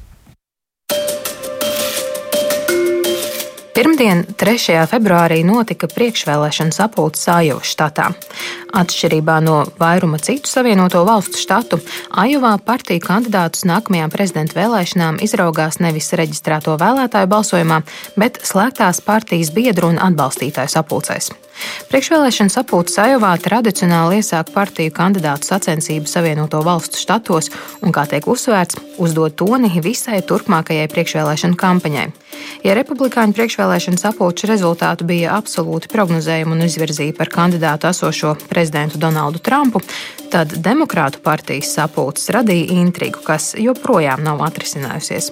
Pirmdien, 3.79 4.25
3. 4.35 4.73
februārī, 4.91 5.37
notika 5.47 5.87
priekšvēlēšana 5.87 6.75
sapulce 6.75 7.21
Sājovas 7.23 7.69
štatā. 7.71 8.09
Atšķirībā 8.69 9.39
no 9.41 9.63
vairuma 9.81 10.19
citu 10.21 10.49
savienoto 10.51 11.01
valstu 11.07 11.41
štatu, 11.41 11.79
Ajovā 12.21 12.53
partiju 12.61 13.01
kandidātus 13.01 13.65
nākamajām 13.65 14.13
prezidenta 14.13 14.59
vēlēšanām 14.59 15.17
izraugās 15.25 15.79
nevis 15.81 16.13
reģistrēto 16.13 16.77
vēlētāju 16.77 17.31
balsojumā, 17.33 17.81
bet 18.19 18.41
slēgtās 18.45 19.01
partijas 19.01 19.49
biedru 19.55 19.89
un 19.89 20.01
atbalstītāju 20.09 20.75
sapulcēs. 20.77 21.31
Priekšvēlēšana 21.89 22.53
sapulce 22.53 22.93
Sajovā 22.95 23.33
tradicionāli 23.41 24.21
iesāk 24.21 24.53
partiju 24.53 24.93
kandidātu 24.95 25.49
sacensību 25.49 26.07
Savienoto 26.07 26.61
valstu 26.63 27.01
štatos 27.01 27.49
un, 27.81 27.91
kā 27.91 28.05
tiek 28.07 28.27
uzsvērts, 28.31 28.79
uzdod 29.01 29.35
toni 29.39 29.81
visai 29.83 30.21
turpmākajai 30.23 30.87
priekšvēlēšanu 30.93 31.59
kampaņai. 31.59 32.07
Ja 32.63 32.75
republikāņu 32.77 33.35
priekšvēlēšana 33.35 33.99
sapulču 33.99 34.47
rezultātu 34.47 35.07
bija 35.09 35.35
absolūti 35.35 35.91
prognozējumi 35.91 36.55
un 36.55 36.63
izvirzīja 36.69 37.17
par 37.17 37.33
kandidātu 37.33 37.89
esošo 37.91 38.37
prezidentu 38.39 38.58
Donaldu 38.99 39.39
Trumpu, 39.39 39.81
tad 40.29 40.51
Demokrātu 40.59 41.21
partijas 41.23 41.71
sapulces 41.77 42.29
radīja 42.35 42.75
intrigu, 42.75 43.23
kas 43.25 43.53
joprojām 43.57 44.23
nav 44.25 44.43
atrisinājusies. 44.45 45.31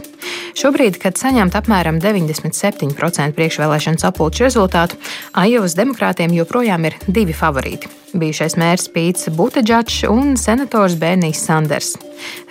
Šobrīd, 0.57 0.97
kad 1.03 1.19
saņemt 1.19 1.59
apmēram 1.59 1.99
97% 2.01 3.35
priekšvēlēšana 3.37 4.01
sapulču 4.01 4.47
rezultātu, 4.47 4.97
Ajovas 5.37 5.75
demokrātiem 5.77 6.33
joprojām 6.39 6.87
ir 6.87 6.97
divi 7.07 7.35
favorīti 7.35 7.91
bijušais 8.13 8.55
mērs 8.59 8.87
Pīts 8.93 9.27
Buteģačs 9.35 10.05
un 10.11 10.35
senators 10.39 10.95
Bernijs 10.99 11.41
Sanders. 11.47 11.95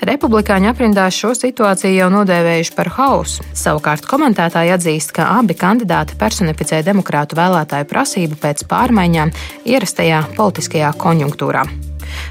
Republikāņu 0.07 0.71
aprindās 0.71 1.17
šo 1.17 1.33
situāciju 1.39 1.95
jau 1.97 2.11
nodēvējuši 2.13 2.77
par 2.77 2.93
hausu. 2.99 3.47
Savukārt 3.57 4.07
komentētāji 4.11 4.75
atzīst, 4.77 5.15
ka 5.17 5.31
abi 5.39 5.57
kandidāti 5.59 6.19
personificē 6.21 6.83
demokrātu 6.87 7.39
vēlētāju 7.39 7.91
prasību 7.91 8.41
pēc 8.43 8.67
pārmaiņām 8.71 9.35
ierastajā 9.67 10.23
politiskajā 10.39 10.95
konjunktūrā. 11.01 11.67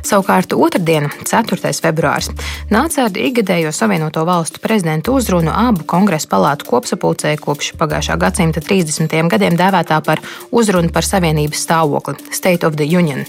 Savukārt 0.06 0.54
otrdiena, 0.54 1.10
4. 1.26 1.72
februāris, 1.82 2.30
nāca 2.70 3.06
ar 3.08 3.18
ikgadējo 3.18 3.72
Savienoto 3.74 4.26
Valstu 4.28 4.62
prezidentu 4.64 5.16
uzrunu 5.18 5.54
abu 5.54 5.86
kongresa 5.88 6.30
palātu 6.32 6.68
kopsapulcē 6.70 7.36
kopš 7.42 7.74
pagājušā 7.80 8.18
gadsimta 8.22 8.62
30. 8.62 9.16
gadiem 9.32 9.58
dēvētā 9.60 10.02
par 10.06 10.22
uzrunu 10.52 10.92
par 10.94 11.08
Savienības 11.08 11.66
stāvokli- 11.66 12.16
State 12.40 12.68
of 12.68 12.76
the 12.76 12.86
Union. 12.86 13.26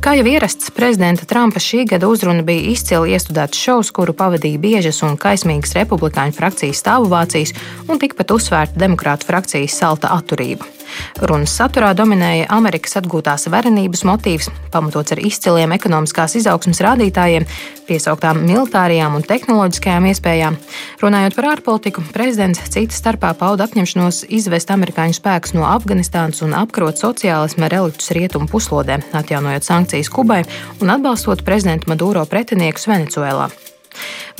Kā 0.00 0.14
jau 0.16 0.26
ierasts, 0.26 0.70
prezidenta 0.70 1.26
Trumpa 1.26 1.58
šī 1.58 1.86
gada 1.88 2.08
uzruna 2.08 2.42
bija 2.42 2.70
izcili 2.72 3.16
iestudēts 3.16 3.58
šovs, 3.58 3.90
kuru 3.90 4.12
pavadīja 4.12 4.58
biežas 4.58 5.02
un 5.02 5.16
kaismīgas 5.16 5.74
republikāņu 5.74 6.36
frakcijas 6.36 6.82
stāvvācijas 6.82 7.54
un 7.88 7.98
tikpat 7.98 8.30
uzsvērta 8.30 8.78
demokrātu 8.78 9.26
frakcijas 9.26 9.78
salta 9.78 10.08
atturība. 10.08 10.75
Runas 11.22 11.54
saturā 11.56 11.92
dominēja 11.96 12.48
Amerikas 12.54 12.96
atgūtās 13.00 13.48
varenības 13.52 14.04
motīvs, 14.08 14.50
pamatots 14.72 15.14
ar 15.16 15.22
izciliem 15.22 15.74
ekonomiskās 15.76 16.36
izaugsmas 16.40 16.82
rādītājiem, 16.84 17.46
piesauktām 17.88 18.42
militārajām 18.46 19.18
un 19.18 19.26
tehnoloģiskajām 19.26 20.08
iespējām. 20.10 20.58
Runājot 21.02 21.36
par 21.38 21.50
ārpolitiku, 21.54 22.04
prezidents 22.14 22.62
cita 22.72 22.96
starpā 22.96 23.32
pauda 23.38 23.66
apņemšanos 23.68 24.24
izvest 24.28 24.72
amerikāņu 24.74 25.18
spēkus 25.18 25.54
no 25.56 25.66
Afganistānas 25.68 26.42
un 26.46 26.56
apkarot 26.58 26.98
sociālisma 27.00 27.70
reliktus 27.72 28.12
rietumu 28.16 28.50
puslodē, 28.50 29.00
atjaunojot 29.16 29.66
sankcijas 29.66 30.12
Kubai 30.12 30.42
un 30.80 30.96
atbalstot 30.96 31.46
prezidenta 31.46 31.92
Maduro 31.92 32.26
pretiniekus 32.30 32.90
Venecuēlā. 32.90 33.65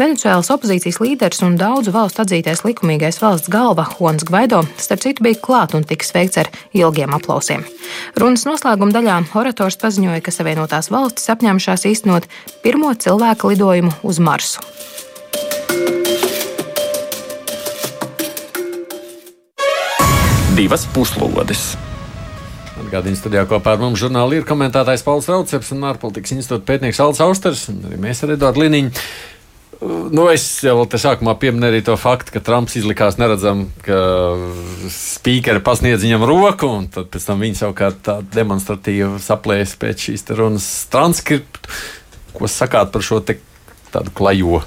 Venecuēlas 0.01 0.51
opozīcijas 0.53 1.01
līderis 1.01 1.42
un 1.47 1.57
daudzu 1.61 1.95
valstu 1.95 2.25
atzītais 2.25 2.64
likumīgais 2.66 3.21
valsts 3.23 3.51
galva 3.53 3.87
Juans 3.97 4.27
Gvaido 4.29 4.62
starp 4.77 5.05
citu 5.05 5.25
bija 5.27 5.40
klāt 5.40 5.77
un 5.79 5.87
tika 5.88 6.05
sveikts 6.05 6.42
ar 6.42 6.51
ilgiem 6.77 7.14
aplausiem. 7.16 7.64
Runas 8.21 8.47
noslēguma 8.49 8.92
daļā 8.97 9.21
orators 9.38 9.81
paziņoja, 9.81 10.21
ka 10.25 10.35
Savienotās 10.35 10.90
valstis 10.92 11.33
apņēmušās 11.33 11.88
īstenot 11.92 12.29
pirmo 12.64 12.92
cilvēku 12.95 13.55
lidojumu 13.55 13.95
uz 14.05 14.21
Marsu. 14.21 14.64
Divas 20.57 20.87
puslodes. 20.88 21.75
Atgādījums 22.81 23.19
studijā 23.21 23.42
kopā 23.49 23.75
ar 23.75 23.81
mums 23.81 24.01
žurnāli 24.01 24.38
ir 24.40 24.47
komentētājs 24.49 25.03
Pauls 25.05 25.29
Rauceps 25.29 25.73
un 25.75 25.85
ārpolitikas 25.88 26.33
institūta 26.37 26.64
pētnieks 26.69 27.01
Alts 27.05 27.21
Austers 27.25 27.66
un 27.73 27.83
arī 27.88 27.99
mēs 28.01 28.23
ar 28.25 28.33
Eduardu 28.37 28.62
Liniņu. 28.62 28.92
Nu, 29.85 30.25
es 30.33 30.45
jau 30.65 30.79
te 30.89 30.97
sākumā 31.01 31.35
pieminēju 31.41 31.75
arī 31.75 31.83
to 31.85 31.97
faktu, 32.01 32.33
ka 32.33 32.41
Trumps 32.45 32.79
izlikās 32.79 33.19
neredzam, 33.21 33.67
ka 33.85 33.99
spīkeri 34.93 35.61
pasniedz 35.65 36.07
viņam 36.07 36.25
roku, 36.29 36.71
un 36.79 36.89
tad 36.93 37.11
pēc 37.12 37.27
tam 37.29 37.45
viņi 37.45 37.61
savukārt 37.61 38.01
tā 38.07 38.17
demonstratīvi 38.37 39.21
saplēs 39.21 39.77
pēc 39.81 40.09
šīs 40.09 40.27
runas 40.39 40.71
transkriptu. 40.93 41.77
Ko 42.37 42.49
sakāt 42.49 42.93
par 42.95 43.05
šo 43.05 43.21
te 43.25 43.39
tādu 43.93 44.12
klajo 44.17 44.62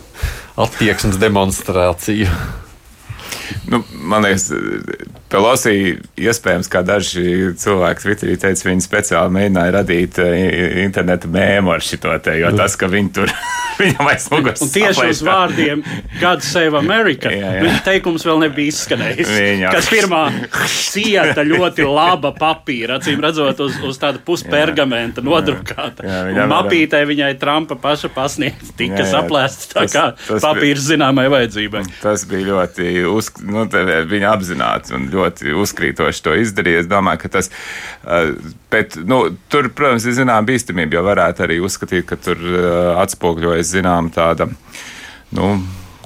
attieksmes 0.60 1.18
demonstrāciju? 1.22 2.30
Nu, 3.70 3.84
man 3.92 4.26
liekas, 4.26 4.50
Pelosī 5.30 6.00
iespējams, 6.18 6.68
kā 6.74 6.82
daži 6.82 7.52
cilvēki 7.62 8.02
Twitterī 8.02 8.38
teica, 8.42 8.66
viņi 8.66 8.82
speciāli 8.82 9.36
mēģināja 9.36 9.74
radīt 9.76 10.18
eh, 10.24 10.80
interneta 10.82 11.30
mēmu 11.30 11.76
ar 11.76 11.86
šo 11.86 12.16
te, 12.18 12.34
jo 12.42 12.50
tas, 12.58 12.74
ka 12.80 12.90
viņi 12.90 13.12
tur 13.14 13.34
viņam 13.80 14.10
aiz 14.10 14.26
muguras. 14.34 14.64
Un 14.66 14.72
tieši 14.74 15.06
uz 15.14 15.22
vārdiem 15.26 15.84
God 16.18 16.42
Save 16.46 16.80
America, 16.80 17.30
jā, 17.36 17.52
jā. 17.60 17.62
viņa 17.66 17.82
teikums 17.86 18.26
vēl 18.26 18.42
nebija 18.48 18.74
izskanējis. 18.74 19.30
Viņa. 19.36 19.74
Kas 19.76 19.90
pirmā 19.94 20.24
cieta 20.90 21.46
ļoti 21.46 21.86
laba 21.86 22.34
papīra, 22.34 22.98
acīm 22.98 23.22
redzot, 23.24 23.62
uz, 23.68 23.78
uz 23.86 24.02
tāda 24.02 24.22
puspergamenta 24.26 25.22
nodrukāta. 25.26 26.08
Jā, 26.10 26.24
jā, 26.32 26.34
un 26.34 26.54
mapītē 26.56 27.04
viņai 27.10 27.32
Trumpa 27.38 27.78
paša 27.80 28.10
pasniegts, 28.18 28.74
tika 28.80 29.06
saplēsts 29.06 29.72
tā 29.76 29.86
tas, 29.86 29.94
kā 29.94 30.08
tas 30.26 30.44
papīrs 30.44 30.90
zināmai 30.90 31.30
vajadzībai. 31.32 31.86
Tas 32.02 32.26
bija 32.30 32.50
ļoti, 32.50 32.90
uz, 33.20 33.32
nu, 33.46 33.66
viņa 34.10 34.34
apzināti 34.34 34.96
un 34.98 35.10
ļoti 35.14 35.56
uzkrītoši 35.64 36.24
to 36.26 36.36
izdarīja. 36.42 36.84
Es 36.84 36.92
domāju, 36.92 37.24
ka 37.24 37.34
tas, 37.38 37.52
bet, 38.74 39.00
nu, 39.10 39.22
tur, 39.52 39.72
protams, 39.76 40.08
ir 40.10 40.18
zināma 40.22 40.48
bīstamība, 40.50 41.00
jo 41.00 41.06
varētu 41.08 41.46
arī 41.48 41.60
uzskatīt, 41.64 42.08
ka 42.10 42.20
tur 42.20 42.42
atspogļojas 43.04 43.76
zinām 43.76 44.12
tāda, 44.16 44.50
nu, 45.36 45.52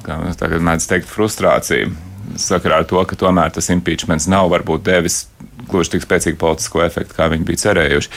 kā 0.04 0.18
tagad 0.40 0.64
mēdz 0.64 0.90
teikt, 0.90 1.10
frustrācija 1.10 1.92
sakarā 2.40 2.82
ar 2.82 2.88
to, 2.88 3.00
ka 3.08 3.16
tomēr 3.20 3.52
tas 3.54 3.70
impeachments 3.72 4.28
nav 4.30 4.50
varbūt 4.52 4.84
devis 4.86 5.24
gluži 5.70 5.94
tik 5.94 6.04
spēcīgu 6.04 6.38
politisko 6.40 6.84
efektu, 6.84 7.16
kā 7.16 7.28
viņi 7.32 7.48
bija 7.48 7.62
cerējuši. 7.66 8.12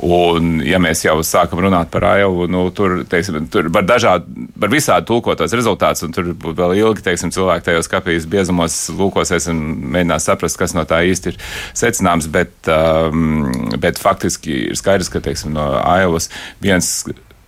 Un, 0.00 0.54
ja 0.64 0.78
mēs 0.80 1.02
jau 1.04 1.18
sākam 1.26 1.60
runāt 1.60 1.90
par 1.92 2.06
AIU, 2.14 2.46
nu, 2.50 2.62
tur, 2.74 3.02
teiksim, 3.08 3.44
tur 3.52 3.68
var 3.74 3.84
dažādi, 3.84 4.46
var 4.56 4.72
visādi 4.72 5.06
tulkot 5.10 5.36
tos 5.38 5.52
rezultātus, 5.52 6.06
un 6.06 6.14
tur 6.16 6.30
vēl 6.32 6.78
ilgi, 6.78 7.04
teiksim, 7.04 7.32
cilvēki 7.34 7.66
tajos 7.66 7.90
kafijas 7.92 8.26
biezumos 8.30 8.78
lūkosies 8.96 9.50
un 9.52 9.60
mēģinās 9.92 10.30
saprast, 10.30 10.56
kas 10.58 10.72
no 10.74 10.86
tā 10.88 11.02
īsti 11.10 11.34
ir 11.34 11.38
secināms, 11.76 12.30
bet, 12.32 12.54
um, 12.72 13.52
bet 13.82 14.00
faktiski 14.00 14.56
ir 14.70 14.80
skaidrs, 14.80 15.12
ka, 15.12 15.20
teiksim, 15.22 15.52
no 15.58 15.68
AIUS 15.82 16.30
viens 16.64 16.88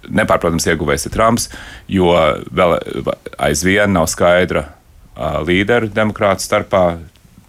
nepārprotams 0.05 0.69
ieguvējs 0.69 1.09
ir 1.09 1.17
Trumps, 1.17 1.49
jo 1.89 2.13
vēl 2.53 2.77
aizvien 3.41 3.97
nav 3.97 4.11
skaidra 4.13 4.67
uh, 4.69 5.41
līderu 5.49 5.89
demokrātu 5.89 6.45
starpā 6.45 6.85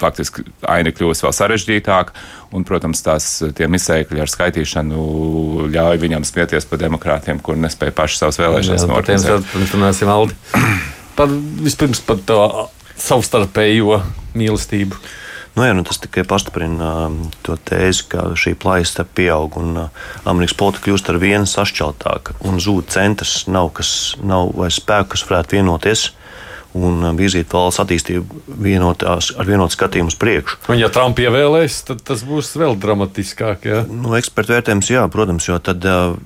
faktiski 0.02 0.46
aina 0.70 0.92
kļūst 0.96 1.26
vēl 1.26 1.34
sarežģītāka. 1.36 2.16
Un, 2.56 2.64
protams, 2.68 3.02
tās 3.06 3.28
misēkļi 3.56 4.24
ar 4.24 4.32
skaitīšanu 4.32 5.68
ļauj 5.74 6.00
viņam 6.04 6.28
smieties 6.28 6.68
par 6.70 6.82
demokrātiem, 6.84 7.42
kur 7.44 7.60
nespēja 7.60 7.96
paši 7.96 8.22
savas 8.22 8.40
vēlēšanas 8.42 8.88
norganizēt. 8.92 9.52
Runāsim, 9.74 10.12
Aldi. 10.12 10.38
Par, 11.16 11.32
vispirms 11.64 12.02
par 12.04 12.18
to 12.28 12.42
savstarpējo 13.00 14.02
mīlestību. 14.36 14.98
Nu, 15.56 15.64
jā, 15.64 15.72
nu 15.72 15.86
tas 15.88 16.02
tikai 16.04 16.26
pastiprina 16.28 16.90
uh, 17.06 17.14
to 17.48 17.56
tēzi, 17.56 18.04
ka 18.12 18.26
šī 18.36 18.52
plaisa 18.60 19.06
pieaug 19.08 19.56
un 19.62 19.70
uh, 19.86 20.02
Amerikas 20.28 20.58
politika 20.60 20.90
kļūst 20.90 21.14
ar 21.14 21.22
vienu 21.24 21.48
sašķeltāka 21.48 22.36
un 22.44 22.60
zūd 22.60 22.92
centrs. 22.92 23.46
Nav, 23.48 23.72
kas, 23.80 23.94
nav 24.20 24.52
vairs 24.60 24.82
spēku, 24.82 25.14
kas 25.14 25.24
varētu 25.30 25.56
vienoties. 25.56 26.10
Uh, 26.10 26.25
un 26.76 27.00
um, 27.08 27.18
virzīt 27.18 27.52
valsts 27.54 27.82
attīstību 27.84 28.42
vienotās, 28.66 29.32
ar 29.40 29.48
vienotu 29.48 29.78
skatījumu 29.78 30.12
uz 30.12 30.18
priekšu. 30.20 30.60
Un, 30.70 30.80
ja 30.82 30.90
Trumps 30.94 31.24
ievēlēs, 31.24 31.80
tad 31.88 32.04
tas 32.08 32.26
būs 32.28 32.52
vēl 32.60 32.76
dramatiskāk. 32.82 33.68
Ja? 33.70 33.84
Nu, 33.88 34.12
Ekspertu 34.20 34.56
vērtējums, 34.56 34.92
jā, 34.92 35.06
protams, 35.12 35.48
jo 35.48 35.60
tad 35.64 35.86
uh, 35.88 36.18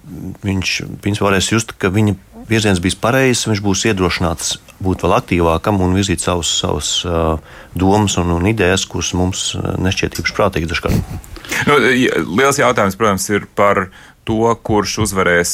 viņš 0.46 0.76
principā 1.04 1.30
varēs 1.30 1.52
just, 1.54 1.76
ka 1.78 1.94
viņa 1.94 2.18
virziens 2.50 2.82
bijis 2.82 2.98
pareizs, 2.98 3.46
viņš 3.46 3.62
būs 3.62 3.86
iedrošināts 3.92 4.56
būt 4.82 5.04
vēl 5.06 5.18
aktīvākam 5.20 5.82
un 5.86 5.98
virzīt 5.98 6.24
savus, 6.24 6.52
savus 6.64 6.94
uh, 7.06 7.36
domas 7.78 8.18
un, 8.22 8.32
un 8.40 8.48
idejas, 8.50 8.88
kuras 8.90 9.12
mums 9.18 9.52
nešķiet 9.56 10.22
īpaši 10.22 10.38
prātīgas 10.38 10.74
dažkārt. 10.74 11.28
Nu, 11.70 11.76
liels 12.40 12.60
jautājums, 12.62 12.98
protams, 12.98 13.26
ir 13.34 13.46
par 13.58 13.88
to, 14.28 14.46
kurš 14.66 15.00
uzvarēs 15.06 15.54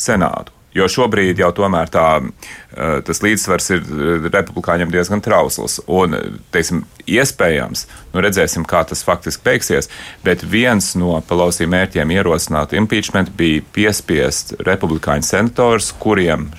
senātu. 0.00 0.53
Jo 0.74 0.88
šobrīd 0.90 1.38
jau 1.38 1.52
tomēr 1.54 1.90
tā, 1.92 2.08
eh, 2.18 2.98
tas 3.06 3.22
līdzsvars 3.22 3.70
ir 3.76 3.84
eh, 3.84 4.26
republikāņiem 4.26 4.90
diezgan 4.90 5.22
trausls. 5.22 5.78
Un, 5.86 6.16
teiksim, 6.54 6.82
iespējams, 7.06 7.86
nu 8.14 8.24
redzēsim, 8.24 8.66
kā 8.66 8.82
tas 8.88 9.04
faktiski 9.06 9.46
beigsies, 9.46 9.90
bet 10.26 10.42
viens 10.42 10.94
no 10.98 11.20
Pelosi 11.28 11.68
mērķiem 11.70 12.10
ierosināt 12.16 12.74
impeachment 12.74 13.30
bija 13.38 13.62
piespiest 13.74 14.56
republikāņu 14.66 15.30
senators, 15.30 15.92
kuriem 16.02 16.50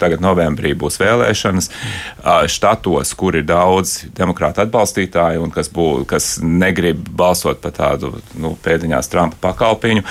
Tagad 0.00 0.22
novembrī 0.24 0.72
būs 0.78 0.98
vēlēšanas 1.00 1.70
štatos, 2.50 3.12
kur 3.18 3.36
ir 3.38 3.46
daudz 3.46 3.96
demokrātu 4.16 4.64
atbalstītāju 4.64 5.44
un 5.44 5.52
kas, 5.54 5.70
bū, 5.72 6.04
kas 6.08 6.38
negrib 6.42 7.02
balsot 7.14 7.60
par 7.62 7.74
tādu 7.76 8.14
nu, 8.40 8.54
pēdiņās 8.64 9.10
Trumpa 9.12 9.38
pakalpiņu. 9.44 10.04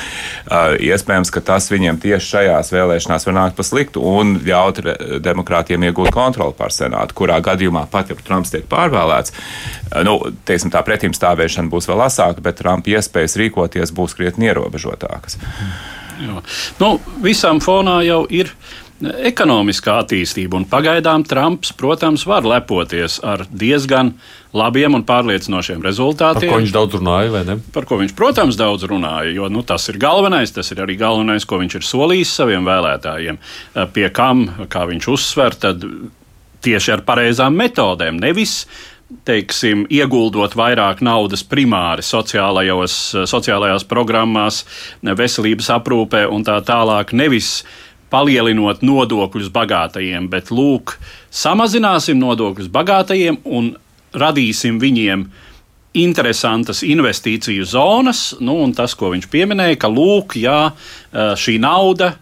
Iespējams, 0.88 1.34
ka 1.34 1.44
tas 1.52 1.70
viņiem 1.74 2.00
tieši 2.04 2.30
šajās 2.36 2.72
vēlēšanās 2.76 3.28
var 3.28 3.38
nākt 3.40 3.60
pa 3.60 3.68
sliktu 3.68 4.04
un 4.08 4.38
ļaut 4.46 4.82
demokrātiem 5.24 5.88
iegūt 5.90 6.14
kontroli 6.16 6.56
pār 6.58 6.74
senātu, 6.76 7.18
kurā 7.18 7.40
gadījumā 7.44 7.86
pat, 7.92 8.12
ja 8.12 8.20
Trumps 8.24 8.54
tiek 8.54 8.68
pārvēlēts, 8.72 9.36
nu, 10.08 10.20
teiksim, 10.48 10.72
tā 10.74 10.84
pretim 10.88 11.16
stāvēšana 11.16 11.72
būs 11.72 11.90
vēl 11.92 12.06
asāka, 12.08 12.44
bet 12.46 12.62
Trumpa 12.62 12.96
iespējas 12.96 13.38
rīkoties 13.42 13.94
būs 13.96 14.16
krietni 14.18 14.52
ierobežotākas. 14.52 15.40
Jā. 16.22 16.40
Nu, 16.80 16.90
visam 17.24 17.60
fonā 17.64 18.00
jau 18.06 18.24
ir 18.30 18.52
ekonomiskā 19.04 19.98
attīstība. 20.04 20.60
Un 20.60 20.68
pagaidām 20.70 21.26
Trumps, 21.28 21.74
protams, 21.78 22.26
var 22.30 22.46
lepoties 22.48 23.20
ar 23.26 23.46
diezgan 23.50 24.14
labiem 24.54 24.96
un 24.98 25.04
pārliecinošiem 25.08 25.84
rezultātiem. 25.84 26.48
Par 26.48 26.56
ko 26.56 26.62
viņš 26.62 26.76
daudz 26.76 26.98
runāja, 27.00 27.34
vai 27.34 27.44
ne? 27.48 27.58
Par 27.74 27.88
ko 27.90 28.00
viņš, 28.02 28.16
protams, 28.18 28.60
daudz 28.60 28.88
runāja, 28.90 29.34
jo 29.34 29.50
nu, 29.52 29.66
tas 29.68 29.90
ir 29.92 30.00
galvenais, 30.02 30.54
tas 30.54 30.72
ir 30.76 30.84
arī 30.86 30.98
galvenais, 31.00 31.48
ko 31.50 31.62
viņš 31.62 31.80
ir 31.80 31.88
solījis 31.90 32.34
saviem 32.42 32.68
vēlētājiem. 32.70 33.42
Pie 33.96 34.08
kam, 34.14 34.48
kā 34.72 34.86
viņš 34.90 35.12
uzsver, 35.14 35.58
tad 35.58 35.86
tieši 36.64 36.96
ar 36.96 37.06
pareizām 37.08 37.58
metodēm, 37.60 38.22
nevis 38.24 38.64
teiksim, 39.28 39.86
ieguldot 39.94 40.56
vairāk 40.58 41.02
naudas 41.06 41.44
primāri 41.46 42.02
sociālajās 42.06 43.86
programmās, 43.90 44.64
veselības 45.04 45.70
aprūpē 45.78 46.26
un 46.34 46.46
tā 46.48 46.58
tālāk, 46.66 47.14
nevis 47.14 47.64
palielinot 48.14 48.84
nodokļus 48.86 49.50
bagātajiem, 49.54 50.30
bet 50.30 50.52
lūk, 50.54 50.98
samazināsim 51.34 52.20
nodokļus 52.22 52.70
bagātajiem 52.74 53.42
un 53.50 53.74
radīsim 54.14 54.78
viņiem 54.82 55.26
interesantas 55.98 56.82
investīciju 56.86 57.66
zonas. 57.70 58.32
Nu, 58.42 58.58
tas, 58.78 58.94
ko 58.98 59.12
viņš 59.14 59.30
pieminēja, 59.34 59.80
ka 59.82 59.90
lūk, 59.94 60.38
jā, 60.42 60.74
šī 61.14 61.60
nauda 61.62 62.14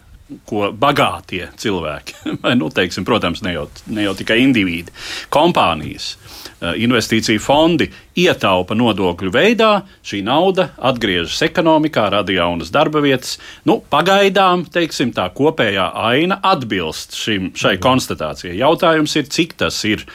ko 0.48 0.70
bagātie 0.76 1.46
cilvēki, 1.60 2.18
vai, 2.42 2.54
nu, 2.58 2.70
teiksim, 2.74 3.06
protams, 3.08 3.42
ne 3.46 3.54
jau, 3.56 3.66
ne 3.92 4.06
jau 4.06 4.14
tikai 4.18 4.38
indivīdi, 4.42 4.94
kompānijas, 5.32 6.12
eh, 6.60 6.78
investīciju 6.84 7.42
fondi 7.42 7.88
ietaupa 8.22 8.76
nodokļu 8.78 9.32
veidā, 9.34 9.72
šī 10.06 10.22
nauda 10.26 10.70
atgriežas 10.90 11.40
ekonomikā, 11.48 12.08
rada 12.12 12.36
jaunas 12.36 12.72
darba 12.74 13.02
vietas. 13.04 13.38
Nu, 13.68 13.80
pagaidām, 13.92 14.66
teiksim, 14.72 15.14
tā 15.16 15.28
kopējā 15.34 15.90
aina 16.08 16.40
atbilst 16.52 17.16
šim, 17.18 17.52
šai 17.58 17.78
konstatācijai. 17.82 18.56
Jautājums 18.60 19.16
ir, 19.20 19.28
cik 19.32 19.56
tas 19.64 19.82
ir 19.88 20.06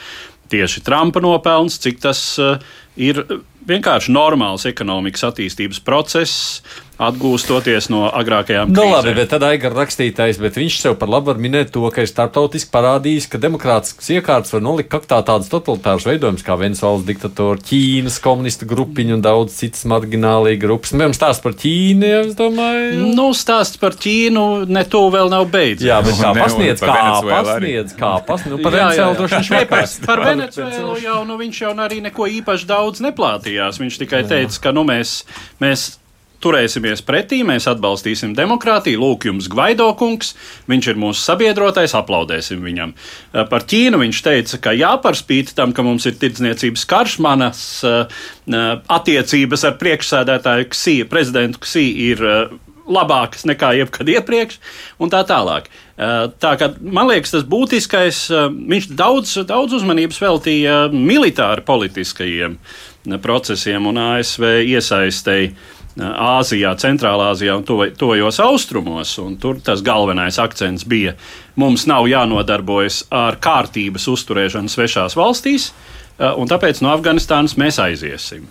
tieši 0.48 0.82
Trumpa 0.86 1.20
nopelns, 1.20 1.76
cik 1.82 2.00
tas 2.00 2.20
uh, 2.40 2.56
ir 2.96 3.20
vienkārši 3.68 4.12
normāls 4.14 4.66
ekonomikas 4.68 5.26
attīstības 5.28 5.80
process 5.84 6.62
atgūstoties 6.98 7.88
no 7.92 8.06
agrākajām 8.10 8.72
krīzēm. 8.72 8.78
Nu, 8.78 8.94
labi, 8.96 9.14
bet 9.14 9.30
tad 9.30 9.44
Aigar 9.46 9.74
rakstītājs, 9.76 10.40
bet 10.42 10.58
viņš 10.58 10.78
sev 10.82 10.96
par 10.98 11.10
labu 11.12 11.30
var 11.30 11.40
minēt 11.42 11.70
to, 11.74 11.84
ka 11.94 12.02
ir 12.02 12.10
starptautiski 12.10 12.72
parādījis, 12.74 13.28
ka 13.30 13.40
demokrātisks 13.42 14.10
iekārts 14.16 14.54
var 14.54 14.64
nolikt 14.64 14.90
kaktā 14.90 15.20
tādas 15.26 15.50
totalitāras 15.52 16.06
veidojums 16.08 16.42
kā 16.46 16.58
Venezuelas 16.58 17.06
diktatūra, 17.06 17.62
Ķīnas 17.68 18.18
komunistu 18.24 18.66
grupiņu 18.70 19.18
un 19.18 19.22
daudz 19.24 19.54
citas 19.60 19.86
marginālīgi 19.90 20.62
grupas. 20.64 20.94
Mēs 20.98 21.20
stāst 21.20 21.44
par 21.44 21.54
Ķīnu, 21.58 22.08
ja 22.08 22.24
es 22.24 22.34
domāju. 22.38 23.12
Nu, 23.14 23.28
stāsts 23.36 23.78
par 23.80 23.94
Ķīnu 23.98 24.66
ne 24.66 24.84
to 24.90 25.04
vēl 25.14 25.30
nav 25.32 25.46
beidzies. 25.52 25.86
Jā, 25.86 26.00
bet 26.04 26.18
kā 26.18 26.34
pasniedz, 26.34 26.82
kā 26.82 26.98
pasniedz, 27.22 27.94
kā 27.98 28.12
pasniedz, 28.26 28.56
nu, 28.56 28.60
par 28.64 28.74
Venezuelu 28.74 29.20
droši 29.20 29.38
vien 29.38 29.48
švekās. 29.52 29.96
Par 30.08 30.24
Venezuelu 30.26 30.98
jau, 31.04 31.22
nu, 31.28 31.38
viņš 31.38 31.62
jau 31.62 31.72
arī 31.86 32.02
neko 32.08 32.26
īpaši 32.40 32.68
daudz 32.68 33.06
neplātījās. 33.06 33.78
Viņš 33.82 34.02
tikai 34.02 34.24
teica, 34.28 34.62
ka, 34.66 34.74
nu, 34.74 34.86
mēs, 34.88 35.20
mēs 35.62 35.90
turēsimies 36.42 37.02
pretī, 37.06 37.40
mēs 37.46 37.68
atbalstīsim 37.70 38.34
demokrātiju. 38.38 39.00
Lūk, 39.02 39.28
jums 39.28 39.48
Gvaido 39.50 39.88
kungs, 39.98 40.34
viņš 40.70 40.90
ir 40.92 41.00
mūsu 41.00 41.24
sabiedrotais, 41.24 41.96
aplaudēsim 41.98 42.62
viņam. 42.64 42.94
Eh, 42.94 43.44
par 43.50 43.66
Ķīnu 43.68 44.02
viņš 44.04 44.22
teica, 44.26 44.62
ka 44.68 44.76
jā, 44.76 44.94
par 45.02 45.18
spīti 45.18 45.56
tam, 45.58 45.74
ka 45.74 45.86
mums 45.86 46.06
ir 46.08 46.18
tirdzniecības 46.20 46.86
karš, 46.88 47.18
manas 47.24 47.60
uh, 47.86 48.06
attiecības 48.48 49.64
ar 49.68 49.76
priekšsēdētāju 49.80 50.70
Ksī, 50.72 50.96
prezidentu 51.08 51.62
Ksī 51.64 51.84
ir 52.08 52.22
labākas 52.88 53.44
nekā 53.48 53.74
jebkad 53.78 54.08
iepriekš, 54.08 54.58
un 55.02 55.12
tā 55.12 55.22
tālāk. 55.28 55.68
Tā 55.98 56.52
kā, 56.60 56.70
man 56.80 57.10
liekas, 57.10 57.34
tas 57.34 57.46
būtiskais, 57.48 58.22
viņš 58.54 58.90
daudz, 58.96 59.34
daudz 59.48 59.76
uzmanības 59.80 60.20
veltīja 60.22 60.76
militāri 60.94 61.64
politiskajiem 61.68 62.58
procesiem 63.24 63.88
un 63.90 64.00
ASV 64.02 64.46
iesaistēji 64.68 65.52
Āzijā, 65.98 66.72
Centrālā 66.78 67.32
Azijā 67.32 67.56
un 67.58 67.64
tojos 67.98 68.38
austrumos. 68.42 69.14
Un 69.22 69.36
tur 69.40 69.58
tas 69.64 69.82
galvenais 69.84 70.38
akcents 70.38 70.86
bija, 70.88 71.14
mums 71.58 71.86
nav 71.90 72.06
jānodarbojas 72.10 73.04
ar 73.14 73.38
kārtības 73.42 74.06
uzturēšanu 74.12 74.70
svešās 74.72 75.18
valstīs, 75.18 75.72
un 76.18 76.50
tāpēc 76.50 76.82
no 76.84 76.92
Afganistānas 76.94 77.56
mēs 77.58 77.80
aiziesim. 77.82 78.46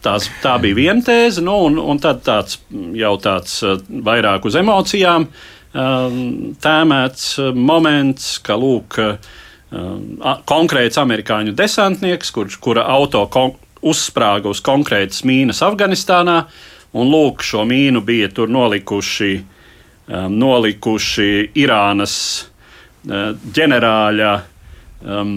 Tās, 0.00 0.26
tā 0.40 0.56
bija 0.62 0.78
viena 0.78 1.04
tēze, 1.04 1.44
nu, 1.44 1.58
un, 1.68 1.78
un 1.78 2.00
tad 2.00 2.22
tāds 2.26 2.58
jau 2.96 3.14
tāds 3.20 3.60
vairāk 3.88 4.48
uz 4.48 4.56
emocijām 4.56 5.28
tēmēts 5.70 7.26
moments, 7.54 8.32
ka 8.42 8.56
lūk, 8.58 8.98
konkrēts 10.50 10.98
amerikāņu 10.98 11.54
desantnieks, 11.54 12.32
kurš, 12.34 12.56
kura 12.64 12.88
auto 12.90 13.22
uzsprāga 13.86 14.50
uz 14.50 14.60
konkrētas 14.64 15.24
mīnas 15.28 15.62
Afganistānā, 15.64 16.42
un 16.96 17.10
lūk, 17.10 17.44
šo 17.46 17.64
mīnu 17.68 18.02
bija 18.04 18.30
tur 18.34 18.50
nolikuši, 18.52 19.32
um, 20.10 20.36
nolikuši 20.40 21.30
Irānas 21.62 22.14
uh, 22.44 23.32
ģenerāļa. 23.56 24.36
Um, 25.06 25.34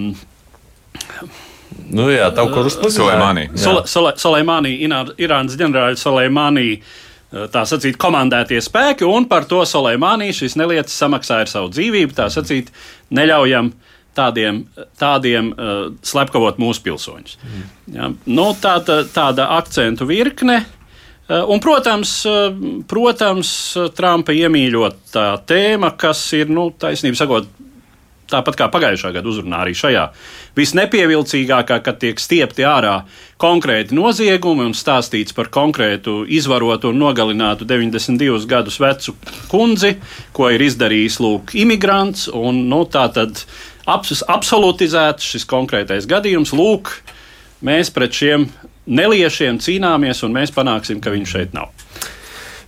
Nu, 1.93 2.03
jā, 2.13 2.27
tā 2.33 2.43
kur 2.53 2.67
uzspēlēja. 2.69 3.47
Soleimani, 4.21 4.75
Irānas 4.85 5.55
ģenerāļa 5.57 5.97
Soleimani, 5.97 6.67
uh, 6.77 7.47
tā 7.53 7.63
sacīt, 7.69 7.97
komandētie 8.01 8.59
spēki, 8.61 9.07
un 9.09 9.25
par 9.29 9.47
to 9.49 9.63
Soleimani 9.65 10.29
šis 10.37 10.53
nelietis 10.59 10.93
samaksāja 11.01 11.47
ar 11.47 11.49
savu 11.49 11.71
dzīvību. 11.73 12.13
Tā 12.17 12.29
sacīt, 12.33 12.69
neļaujam 13.13 13.71
uh, 13.71 13.92
tādiem, 14.17 14.63
tādiem 14.99 15.51
uh, 15.53 15.89
slepkavot 16.05 16.61
mūsu 16.61 16.83
pilsoņus. 16.85 17.35
Mm. 17.41 17.65
Ja, 17.95 18.11
nu, 18.29 18.47
tāda, 18.61 19.03
tāda 19.13 19.49
akcentu 19.57 20.07
virkne. 20.09 20.61
Uh, 21.23 21.43
un, 21.47 21.61
protams, 21.63 22.15
uh, 22.29 22.49
protams, 22.89 23.51
Trumpa 23.97 24.35
iemīļotā 24.35 25.27
tēma, 25.49 25.93
kas 25.99 26.25
ir, 26.37 26.51
nu, 26.51 26.69
taisnība 26.79 27.19
sakot, 27.19 27.51
tāpat 28.33 28.57
kā 28.57 28.67
pagājušā 28.71 29.11
gada 29.15 29.29
uzrunā, 29.29 29.61
arī 29.63 29.75
šajā 29.77 30.07
visnepievilcīgākā, 30.57 31.79
kad 31.85 31.99
tiek 32.01 32.21
stiepti 32.21 32.65
ārā 32.67 33.01
konkrēti 33.41 33.95
noziegumi 33.97 34.67
un 34.67 34.75
stāstīts 34.77 35.35
par 35.35 35.49
konkrētu 35.53 36.21
izvarotu 36.31 36.91
un 36.93 37.01
nogalinātu 37.01 37.67
92 37.69 38.47
gadus 38.49 38.79
vecu 38.81 39.15
kundzi, 39.51 39.95
ko 40.35 40.51
ir 40.53 40.63
izdarījis 40.69 41.19
lūk, 41.23 41.55
imigrants. 41.59 42.29
Un, 42.33 42.65
nu, 42.71 42.83
tā 42.89 43.07
tad 43.13 43.45
abs, 43.89 44.23
absolutizēts 44.31 45.33
šis 45.33 45.47
konkrētais 45.49 46.07
gadījums. 46.09 46.53
Lūk, 46.55 46.91
mēs 47.65 47.91
pret 47.93 48.15
šiem 48.15 48.49
neliešiem 48.87 49.61
cīnāmies, 49.63 50.23
un 50.25 50.35
mēs 50.35 50.53
panāksim, 50.55 51.01
ka 51.03 51.13
viņš 51.13 51.37
šeit 51.37 51.55
nav. 51.55 51.71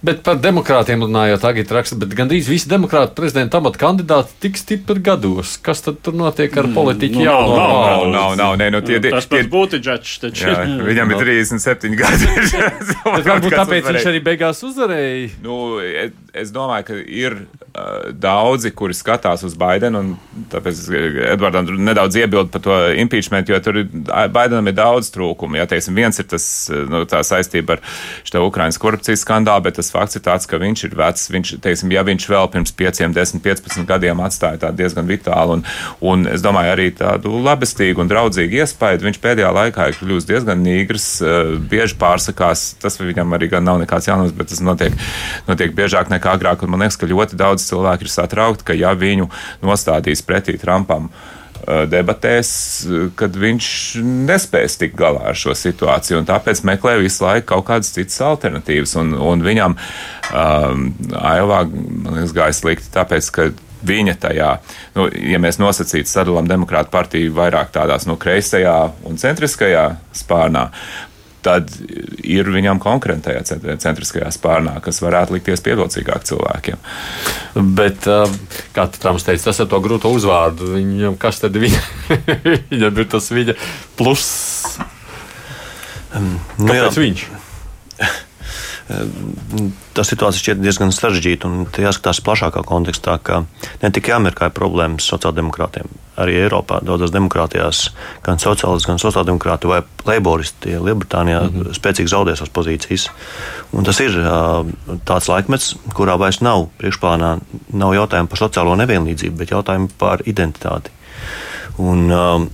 Bet 0.05 0.19
par 0.21 0.37
demokrātiem 0.37 1.01
runājot, 1.01 1.41
tagad 1.41 1.71
raksta, 1.73 1.95
bet 1.97 2.11
gandrīz 2.17 2.45
visi 2.51 2.69
demokrāti 2.69 3.15
prezidenta 3.17 3.57
amata 3.57 3.79
kandidāti 3.81 4.35
tik 4.43 4.59
stipri 4.59 5.01
gados. 5.01 5.55
Kas 5.65 5.81
tad 5.81 5.97
tur 6.05 6.13
notiek 6.19 6.53
ar 6.59 6.67
mm, 6.67 6.75
politiķu? 6.75 7.21
Mm, 7.23 7.25
nav, 7.25 7.49
nav, 7.49 7.71
nav, 7.79 8.05
nav, 8.13 8.35
nav, 8.41 8.57
nē, 8.61 8.67
nu 8.75 8.83
tie, 8.85 8.99
tie, 8.99 9.13
tas 9.15 9.25
pats 9.31 9.49
būtu 9.49 9.79
džečs, 9.81 10.17
taču. 10.21 10.51
Jā, 10.51 10.59
viņam 10.91 11.15
ir 11.15 11.23
37 11.23 11.97
gadi. 11.97 12.29
varbūt 13.31 13.55
tāpēc 13.55 13.87
varēja. 13.87 13.95
viņš 13.95 14.09
arī 14.11 14.21
beigās 14.29 14.61
uzvarēja. 14.67 15.31
Nu, 15.45 15.61
es 16.37 16.53
domāju, 16.53 16.89
ka 16.91 16.99
ir 17.01 17.39
uh, 17.39 17.64
daudzi, 18.11 18.71
kuri 18.75 18.95
skatās 18.95 19.43
uz 19.45 19.55
Baidenu, 19.59 20.01
un 20.01 20.45
tāpēc 20.51 20.81
Edvardam 21.33 21.67
nedaudz 21.85 22.17
iebildu 22.19 22.51
par 22.53 22.63
to 22.63 22.77
impeachment, 23.01 23.49
jo 23.49 23.59
tur 23.63 23.81
Baidenam 24.33 24.69
ir 24.69 24.77
daudz 24.77 25.11
trūkumu. 25.13 25.59
Ja, 25.59 25.67
teiksim, 25.69 25.97
viens 25.97 26.19
ir 26.21 26.27
tas, 26.31 26.45
nu, 26.71 27.03
tā 27.09 27.21
saistība 27.25 27.77
ar 27.77 27.83
šo 28.27 28.45
Ukrainas 28.47 28.79
korupcijas 28.81 29.25
skandālu, 29.25 29.65
bet 29.67 29.79
tas 29.79 29.91
fakts 29.93 30.19
ir 30.19 30.23
tāds, 30.25 30.47
ka 30.49 30.59
viņš 30.61 30.85
ir 30.87 30.95
vecs. 30.99 31.27
Viņš, 31.33 31.53
teiksim, 31.63 31.91
ja 31.95 32.05
viņš 32.07 32.29
vēl 32.31 32.49
pirms 32.53 32.75
5, 32.79 33.03
10, 33.15 33.43
15 33.43 33.89
gadiem 33.89 34.23
atstāja 34.23 34.61
tādu 34.65 34.83
diezgan 34.83 35.09
vitālu 35.09 35.59
un, 35.59 35.65
un, 36.05 36.25
es 36.31 36.43
domāju, 36.45 36.73
arī 36.75 36.89
tādu 36.95 37.33
labestīgu 37.45 38.03
un 38.03 38.11
draudzīgu 38.11 38.61
iespēju, 38.61 39.03
viņš 39.05 39.21
pēdējā 39.23 39.51
laikā 39.59 39.89
ir 39.89 39.99
kļuvis 39.99 40.29
diezgan 40.29 40.63
nīgrs, 40.63 41.09
bieži 41.71 41.99
pārsakās. 41.99 42.67
Tas 42.81 42.99
viņam 43.01 43.35
arī 43.35 43.49
gan 43.51 43.65
nav 43.67 43.81
nekāds 43.81 44.09
jaunums, 44.09 44.33
bet 44.35 44.51
tas 44.51 44.63
notiek, 44.63 44.95
notiek 45.49 45.75
biežāk 45.75 46.11
nekā 46.13 46.37
agrāk. 46.37 46.63
Man 46.69 46.81
liekas, 46.85 46.97
ka 46.99 47.09
ļoti 47.09 47.37
daudz 47.39 47.64
cilvēku 47.67 48.07
ir 48.07 48.13
satraukti, 48.13 48.67
ka 48.67 48.77
ja 48.77 48.93
viņu 48.97 49.29
nostādīs 49.65 50.23
pretī 50.25 50.59
Trumpam 50.61 51.09
debatēs, 51.65 52.49
kad 53.17 53.37
viņš 53.41 53.67
nespēs 54.27 54.77
tikt 54.77 54.97
galā 54.99 55.31
ar 55.31 55.37
šo 55.39 55.55
situāciju. 55.57 56.21
Tāpēc 56.27 56.61
meklē 56.67 56.97
visu 57.01 57.23
laiku 57.25 57.47
kaut 57.55 57.65
kādas 57.69 57.93
citas 57.95 58.19
alternatīvas. 58.21 58.93
Un, 59.01 59.15
un 59.17 59.41
viņam 59.45 59.77
um, 59.77 60.83
man 61.09 62.19
liekas, 62.19 62.35
gāja 62.35 62.57
slikti, 62.59 62.91
tāpēc, 62.93 63.31
ka 63.33 63.47
viņa 63.85 64.15
tajā, 64.21 64.51
nu, 64.97 65.07
ja 65.31 65.41
mēs 65.41 65.59
nosacītu 65.61 66.09
sadalām 66.09 66.47
demokrātu 66.49 66.93
partiju 66.93 67.33
vairāk 67.35 67.73
tādās 67.75 68.07
no 68.09 68.17
kreisajā 68.21 68.77
un 69.05 69.19
centriskajā 69.21 69.89
spārnā, 70.15 70.69
tad 71.45 71.71
ir 72.25 72.49
viņam 72.49 72.81
konkurentējā 72.81 73.43
centriskajā 73.81 74.31
spārnā, 74.33 74.79
kas 74.83 75.01
varētu 75.03 75.37
likties 75.37 75.63
pievilcīgāk 75.65 76.25
cilvēkiem. 76.27 76.81
Bet, 77.77 78.09
um, 78.09 78.33
kā 78.75 78.87
Trumps 78.97 79.27
teica, 79.27 79.51
tas 79.51 79.61
ir 79.61 79.69
to 79.71 79.79
grūto 79.85 80.11
uzvārdu. 80.13 80.73
Viņam, 80.75 81.19
kas 81.21 81.43
tad 81.43 81.57
viņa, 81.61 81.81
viņam 82.73 83.01
ir 83.03 83.09
tas 83.13 83.31
viņa 83.33 83.57
pluss? 83.99 84.77
Um, 86.15 86.35
nu, 86.57 86.71
Kāpēc 86.71 86.93
jā. 86.95 87.01
viņš? 87.05 87.27
Tā 88.85 90.03
situācija 90.05 90.43
šķiet 90.43 90.59
diezgan 90.61 90.91
sarežģīta 90.93 91.49
un 91.49 91.63
jāskatās 91.81 92.19
plašākā 92.25 92.61
kontekstā, 92.69 93.15
ka 93.17 93.39
ne 93.81 93.89
tikai 93.93 94.13
Amerikā 94.19 94.51
ir 94.51 94.53
problēmas 94.53 95.07
sociāldemokrātiem, 95.09 95.89
arī 96.21 96.35
Eiropā 96.43 96.83
daudzās 96.85 97.13
demokrātijās 97.15 97.79
gan 98.25 98.37
sociālisti, 98.41 98.91
gan 98.91 99.01
sociāldemokrāti 99.01 99.71
vai 99.71 99.79
leiboristi 100.05 100.77
Lielbritānijā 100.77 101.39
mm 101.41 101.55
-hmm. 101.55 101.77
spēcīgi 101.79 102.13
zaudē 102.13 102.35
savas 102.37 102.53
pozīcijas. 102.53 103.07
Un 103.73 103.83
tas 103.83 103.99
ir 103.99 104.19
tāds 105.05 105.29
laikmets, 105.33 105.75
kurā 105.93 106.19
vairs 106.19 106.41
nav 106.41 106.67
priekšplānā 106.77 107.39
nav 107.73 107.93
jautājumu 107.93 108.27
par 108.27 108.39
sociālo 108.39 108.75
nevienlīdzību, 108.75 109.37
bet 109.37 109.51
jautājumu 109.51 109.89
par 109.97 110.21
identitāti. 110.25 110.91
Un, 111.77 112.11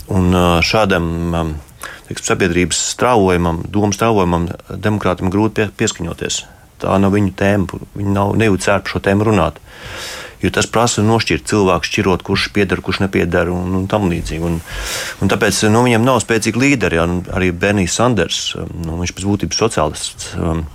un 0.08 0.34
šādam 0.64 1.56
teiksim, 2.12 2.28
sabiedrības 2.28 2.80
strāvojumam, 2.94 3.64
domu 3.72 3.96
strāvojumam, 3.96 4.50
demokrātiem 4.70 5.32
grūti 5.32 5.62
pie, 5.62 5.70
pieskaņoties. 5.82 6.44
Tā 6.82 6.98
nav 6.98 7.14
viņu 7.14 7.34
tēma. 7.38 7.80
Viņi 7.96 8.14
nav 8.16 8.36
nejūtas 8.40 8.74
ērti 8.74 8.88
par 8.88 8.96
šo 8.96 9.02
tēmu 9.06 9.28
runāt. 9.28 9.62
Jo 10.42 10.50
tas 10.50 10.66
prasa 10.66 11.04
nošķirt 11.06 11.46
cilvēku, 11.46 11.86
šķirot, 11.86 12.24
kurš 12.26 12.48
pieder, 12.56 12.82
kurš 12.82 13.04
nepieder 13.04 13.52
un, 13.54 13.76
un 13.78 13.84
tam 13.90 14.08
līdzīgi. 14.10 14.42
Un, 14.42 14.58
un 15.22 15.30
tāpēc 15.30 15.60
nu, 15.70 15.84
viņiem 15.86 16.06
nav 16.06 16.18
spēcīgi 16.24 16.62
līderi. 16.64 16.98
Ja, 16.98 17.06
arī 17.38 17.52
Benijs 17.54 17.98
Sanders, 18.00 18.40
nu, 18.58 18.98
viņš 19.04 19.14
pēc 19.14 19.28
būtības 19.30 19.62
sociālists. 19.62 20.32
Um, 20.42 20.66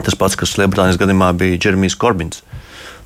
tas 0.00 0.16
pats, 0.16 0.38
kas 0.40 0.56
Lielbritānijas 0.56 1.00
gadījumā 1.02 1.28
bija 1.36 1.60
Jeremijs 1.60 1.98
Korbins. 2.00 2.40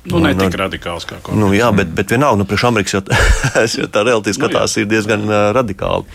Nu, 0.07 0.21
ne 0.23 0.33
tik 0.37 0.55
radikāls 0.59 1.07
kā 1.07 1.19
Korbins. 1.19 1.41
Nu, 1.41 1.51
jā, 1.55 1.67
bet, 1.75 1.91
bet 1.95 2.13
vienalga, 2.15 2.39
nu, 2.41 2.47
priekš 2.47 2.67
Amerikas 2.69 2.97
jau 2.97 3.03
tā, 3.07 3.65
tā 3.67 4.03
relatīvi 4.07 4.37
skatās, 4.39 4.75
nu, 4.75 4.81
jā. 4.81 4.85
ir 4.85 4.91
diezgan 4.95 5.27
uh, 5.27 5.37
radikāli. 5.57 6.07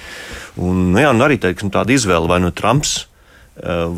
Un, 0.56 0.84
nu, 0.94 1.00
jā, 1.02 1.12
nu, 1.16 1.26
arī 1.26 1.40
teiksim, 1.42 1.72
tāda 1.72 1.92
izvēle 1.94 2.30
vai 2.30 2.40
nu 2.44 2.52
Trumps 2.56 3.02
Eh, 3.02 3.11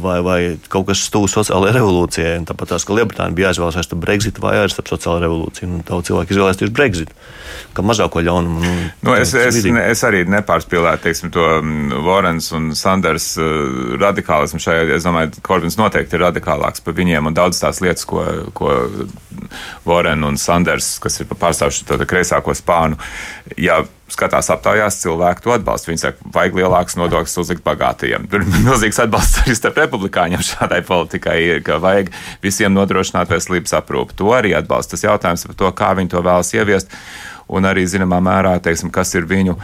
vai, 0.03 0.19
vai 0.23 0.39
kaut 0.69 0.89
kas 0.89 1.05
tuvu 1.15 1.29
sociālajai 1.31 1.77
revolūcijai. 1.77 2.41
Tāpat 2.49 2.73
tās, 2.75 2.85
ka 2.87 2.97
Lielbritānija 2.97 3.37
bija 3.39 3.53
jāizvēlas 3.53 3.87
starp 3.87 4.03
Brexit 4.03 4.41
vai 4.43 4.57
starp 4.71 4.91
sociālo 4.91 5.21
revolūciju. 5.23 5.69
Un 5.71 5.85
daudz 5.87 6.11
cilvēku 6.11 6.35
izvēlējās 6.35 6.61
tieši 6.61 6.75
Brexit, 6.75 7.13
kā 7.77 7.85
mazāko 7.87 8.25
ļaunumu. 8.27 8.65
Nu, 8.65 8.75
nu, 9.07 9.15
es, 9.15 9.35
es, 9.39 9.61
ne, 9.65 9.87
es 9.93 10.03
arī 10.07 10.25
nepārspīlētu 10.27 11.07
teiksim, 11.07 11.33
to 11.35 11.47
Vorens 12.03 12.51
mm, 12.51 12.59
un 12.59 12.79
Sanders 12.79 13.31
uh, 13.39 13.95
radikālismu 14.03 14.63
šajā. 14.65 14.89
Es 14.99 15.07
domāju, 15.07 15.39
Korbins 15.47 15.79
noteikti 15.79 16.19
ir 16.19 16.27
radikālāks 16.27 16.83
par 16.83 16.99
viņiem 16.99 17.31
un 17.31 17.39
daudz 17.39 17.63
tās 17.63 17.79
lietas, 17.85 18.09
ko, 18.11 18.27
ko 18.59 18.75
Voren 19.87 20.27
un 20.27 20.41
Sanders, 20.41 20.97
kas 21.03 21.23
ir 21.23 21.31
pārstāvuši 21.31 21.87
to 21.87 22.03
kreisāko 22.11 22.57
spānu. 22.59 22.99
Ja 23.55 23.85
skatās 24.13 24.51
aptaujās, 24.53 24.99
cilvēki 25.03 25.45
to 25.45 25.55
atbalsta. 25.55 25.91
Viņi 25.91 26.03
saka, 26.03 26.31
vajag 26.35 26.59
lielākas 26.59 26.99
nodokļus 27.01 27.39
uzlikt 27.41 27.65
bagātajiem. 27.67 28.29
Tur 28.31 28.45
ir 28.45 28.51
milzīgs 28.67 29.01
atbalsts 29.05 29.43
arī 29.43 29.57
starp 29.59 29.81
republikāņiem 29.81 30.45
šādai 30.45 30.83
politikai, 30.87 31.39
ka 31.65 31.81
vajag 31.83 32.13
visiem 32.45 32.75
nodrošināt 32.77 33.33
veselības 33.33 33.77
aprūpi. 33.81 34.19
To 34.21 34.35
arī 34.37 34.55
atbalsta. 34.59 34.95
Tas 34.95 35.07
jautājums 35.07 35.47
par 35.49 35.59
to, 35.63 35.73
kā 35.81 35.93
viņi 35.99 36.13
to 36.15 36.25
vēlas 36.25 36.53
ieviest, 36.57 36.93
un 37.49 37.69
arī 37.69 37.87
zināmā 37.89 38.21
mērā, 38.25 38.57
teiksim, 38.65 38.93
kas 38.95 39.15
ir 39.17 39.29
viņu. 39.31 39.57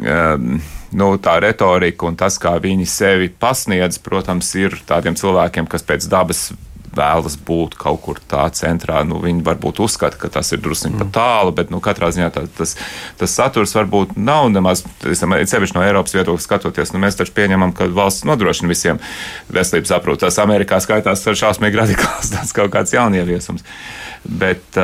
Um, 0.00 0.60
nu, 0.96 1.10
tā 1.20 1.36
retorika 1.44 2.06
un 2.08 2.16
tas, 2.16 2.38
kā 2.40 2.54
viņi 2.62 2.86
sevi 2.88 3.28
pasniedz, 3.28 3.98
protams, 4.00 4.54
ir 4.56 4.78
tādiem 4.88 5.18
cilvēkiem, 5.18 5.68
kas 5.70 5.84
pēc 5.84 6.06
dabas 6.08 6.46
vēlas 6.96 7.36
būt 7.46 7.76
kaut 7.80 8.00
kur 8.04 8.20
tā 8.30 8.44
centrā. 8.56 9.02
Nu, 9.06 9.20
viņi 9.22 9.44
varbūt 9.46 9.80
uzskata, 9.84 10.18
ka 10.20 10.30
tas 10.32 10.52
ir 10.54 10.62
drusku 10.64 10.90
mm. 10.90 11.02
pat 11.02 11.12
tālu, 11.16 11.54
bet 11.56 11.72
nu, 11.74 11.80
katrā 11.84 12.10
ziņā 12.14 12.30
tā, 12.34 12.44
tas, 12.58 12.76
tas 13.20 13.36
saturs 13.36 13.74
varbūt 13.76 14.16
nav 14.16 14.48
nemaz, 14.54 14.84
sevišķi 15.04 15.78
no 15.78 15.84
Eiropas 15.84 16.16
viedokļa 16.16 16.46
skatoties. 16.46 16.94
Nu, 16.94 17.02
mēs 17.02 17.18
taču 17.20 17.34
pieņemam, 17.36 17.74
ka 17.76 17.88
valsts 17.94 18.26
nodrošina 18.28 18.70
visiem 18.72 19.02
veselības 19.52 19.94
aprūpi. 19.98 20.24
Tas 20.26 20.40
Amerikā 20.42 20.80
skaitās 20.84 21.24
ar 21.30 21.38
šausmīgi 21.44 21.80
radikāls 21.82 22.32
tāds 22.34 22.54
kaut 22.56 22.72
kāds 22.74 22.94
jaunieviesums. 22.96 23.66
Bet, 24.24 24.78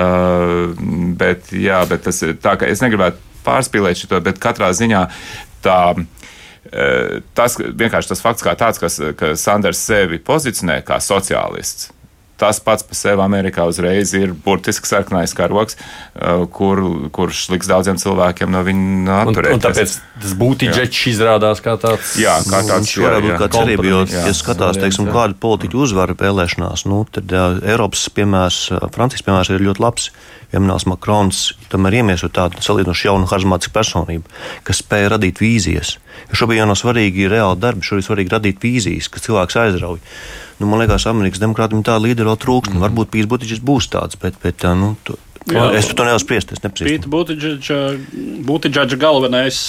bet, 1.17 1.53
jā, 1.57 1.83
bet 1.89 2.09
tas 2.09 2.23
ir 2.27 2.37
tā, 2.43 2.59
ka 2.61 2.69
es 2.69 2.83
negribētu 2.85 3.23
pārspīlēt 3.47 4.03
šo, 4.03 4.19
bet 4.25 4.41
katrā 4.43 4.73
ziņā 4.77 5.07
tā 5.65 5.83
tas 7.35 7.57
vienkārši 7.59 8.13
tas 8.13 8.21
fakts, 8.23 8.45
kā 8.45 8.53
tāds, 8.59 8.79
kas, 8.79 8.99
ka 9.19 9.33
Sanders 9.39 9.81
sevi 9.81 10.21
pozicionē 10.23 10.81
kā 10.87 11.01
sociālists 11.03 11.89
tas 12.41 12.61
pats 12.65 12.87
par 12.87 12.99
sevi 12.99 13.25
Amerikā 13.25 13.67
uzreiz 13.69 14.15
ir 14.17 14.33
burtiski 14.33 14.89
sarkanais 14.89 15.35
karoks, 15.37 15.77
uh, 15.77 16.47
kur, 16.53 16.83
kurš 17.15 17.47
liks 17.55 17.69
daudziem 17.71 18.01
cilvēkiem 18.01 18.51
no 18.53 18.65
viņa 18.67 19.21
atturēties. 19.27 19.53
Un, 19.53 19.61
un 19.61 19.65
tāpēc 19.67 19.95
tas 20.25 20.35
būtīdžets 20.41 21.05
izrādās 21.13 21.63
kā 21.65 21.77
tāds. 21.81 22.17
Jā, 22.21 22.39
kā 22.49 22.65
tāds. 22.69 22.97
Nu, 22.97 23.07
varētu 23.07 23.29
būt 23.29 23.39
kā 23.45 23.51
cerība, 23.59 23.89
jo, 23.91 24.03
ja 24.17 24.35
skatās, 24.37 24.81
teiksim, 24.81 25.11
kādu 25.13 25.39
politiķu 25.43 25.85
uzvaru 25.87 26.17
vēlēšanās, 26.21 26.87
nu, 26.91 27.05
tad 27.13 27.31
jā, 27.33 27.47
Eiropas 27.75 28.09
piemērs, 28.17 28.61
Francijas 28.95 29.27
piemērs 29.27 29.53
ir 29.55 29.67
ļoti 29.69 29.85
labs. 29.85 30.11
Emmanuels 30.51 30.87
Makrons 30.91 31.41
tomēr 31.71 32.01
iemieso 32.01 32.27
tādu 32.35 32.59
salīdzinoši 32.65 33.07
jaunu 33.07 33.29
harizmātisku 33.31 33.75
personību, 33.77 34.33
kas 34.67 34.81
spēja 34.83 35.13
radīt 35.13 35.39
vīzijas. 35.43 35.93
Jo 36.31 36.41
šobrīd 36.43 36.59
jau 36.59 36.67
nav 36.71 36.79
svarīgi 36.81 37.29
reāli 37.31 37.61
darbi, 37.63 37.87
šobrīd 37.87 38.09
svarīgi 38.09 38.35
radīt 38.35 38.65
vīzijas, 38.65 39.11
kas 39.13 39.29
cilvēks 39.29 39.61
aizrauj. 39.63 40.01
Nu, 40.61 40.69
man 40.69 40.83
liekas, 40.83 41.07
Amerikas 41.09 41.41
demokrātiem 41.41 41.83
tā 41.87 41.97
līdera 41.97 42.35
vēl 42.35 42.41
trūkst. 42.43 42.75
Mm. 42.75 42.85
Varbūt 42.85 43.13
Pīs 43.15 43.29
Butičs 43.31 43.63
būs 43.65 43.89
tāds, 43.93 44.19
bet, 44.21 44.37
bet 44.43 44.67
nu, 44.77 44.93
tu, 45.05 45.17
Jā, 45.49 45.71
es 45.79 45.89
par 45.89 45.97
to 45.97 46.09
nevaru 46.09 46.23
spriest. 46.23 46.53
Pīta 46.77 47.11
Butičs 47.11 48.99
galvenais. 49.01 49.63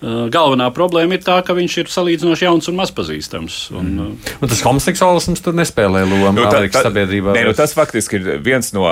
Galvenā 0.00 0.70
problēma 0.72 1.18
ir 1.18 1.24
tā, 1.24 1.34
ka 1.44 1.52
viņš 1.52 1.74
ir 1.82 1.90
salīdzinoši 1.92 2.46
jauns 2.46 2.70
un 2.70 2.78
mazpazīstams. 2.78 3.56
Un, 3.76 3.90
mm. 3.90 4.30
un 4.40 4.48
tas 4.52 4.62
homoseksuālisms 4.64 5.44
tur 5.44 5.56
nespēlē 5.58 6.06
lomu 6.08 6.38
nu, 6.38 6.46
tā, 6.48 6.62
tā, 6.72 6.86
sabiedrībā. 6.86 7.34
Nē, 7.36 7.42
nu, 7.50 7.56
tas 7.56 7.76
faktiski 7.76 8.16
ir 8.16 8.30
viens 8.40 8.72
no 8.72 8.86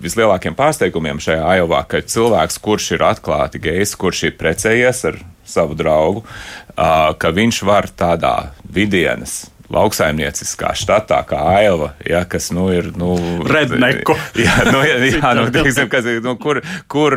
vislielākiem 0.00 0.56
pārsteigumiem 0.56 1.20
šajā 1.20 1.44
Ajovā, 1.52 1.82
ka 1.90 2.00
cilvēks, 2.00 2.56
kurš 2.64 2.94
ir 2.96 3.04
atklāti 3.10 3.60
gejs, 3.60 3.92
kurš 4.00 4.24
ir 4.30 4.38
precējies 4.40 5.04
ar 5.10 5.20
savu 5.48 5.76
draugu, 5.76 6.24
ka 6.76 7.34
viņš 7.34 7.62
var 7.68 7.90
tādā 7.98 8.34
vidienas 8.72 9.42
lauksaimnieciskā 9.72 10.72
štatā, 10.78 11.20
kā 11.28 11.40
Ailva, 11.58 11.92
ja, 12.06 12.22
kas 12.28 12.50
nu, 12.56 12.68
ir. 12.72 12.90
Nu, 12.98 13.14
Redneku. 13.48 14.16
Jā, 14.44 14.54
nu, 14.70 14.80
jā, 14.86 14.96
jā 15.10 15.32
nu, 15.36 15.48
teiksim, 15.52 15.90
kas, 15.92 16.06
nu, 16.24 16.34
kur, 16.40 16.60
kur 16.90 17.16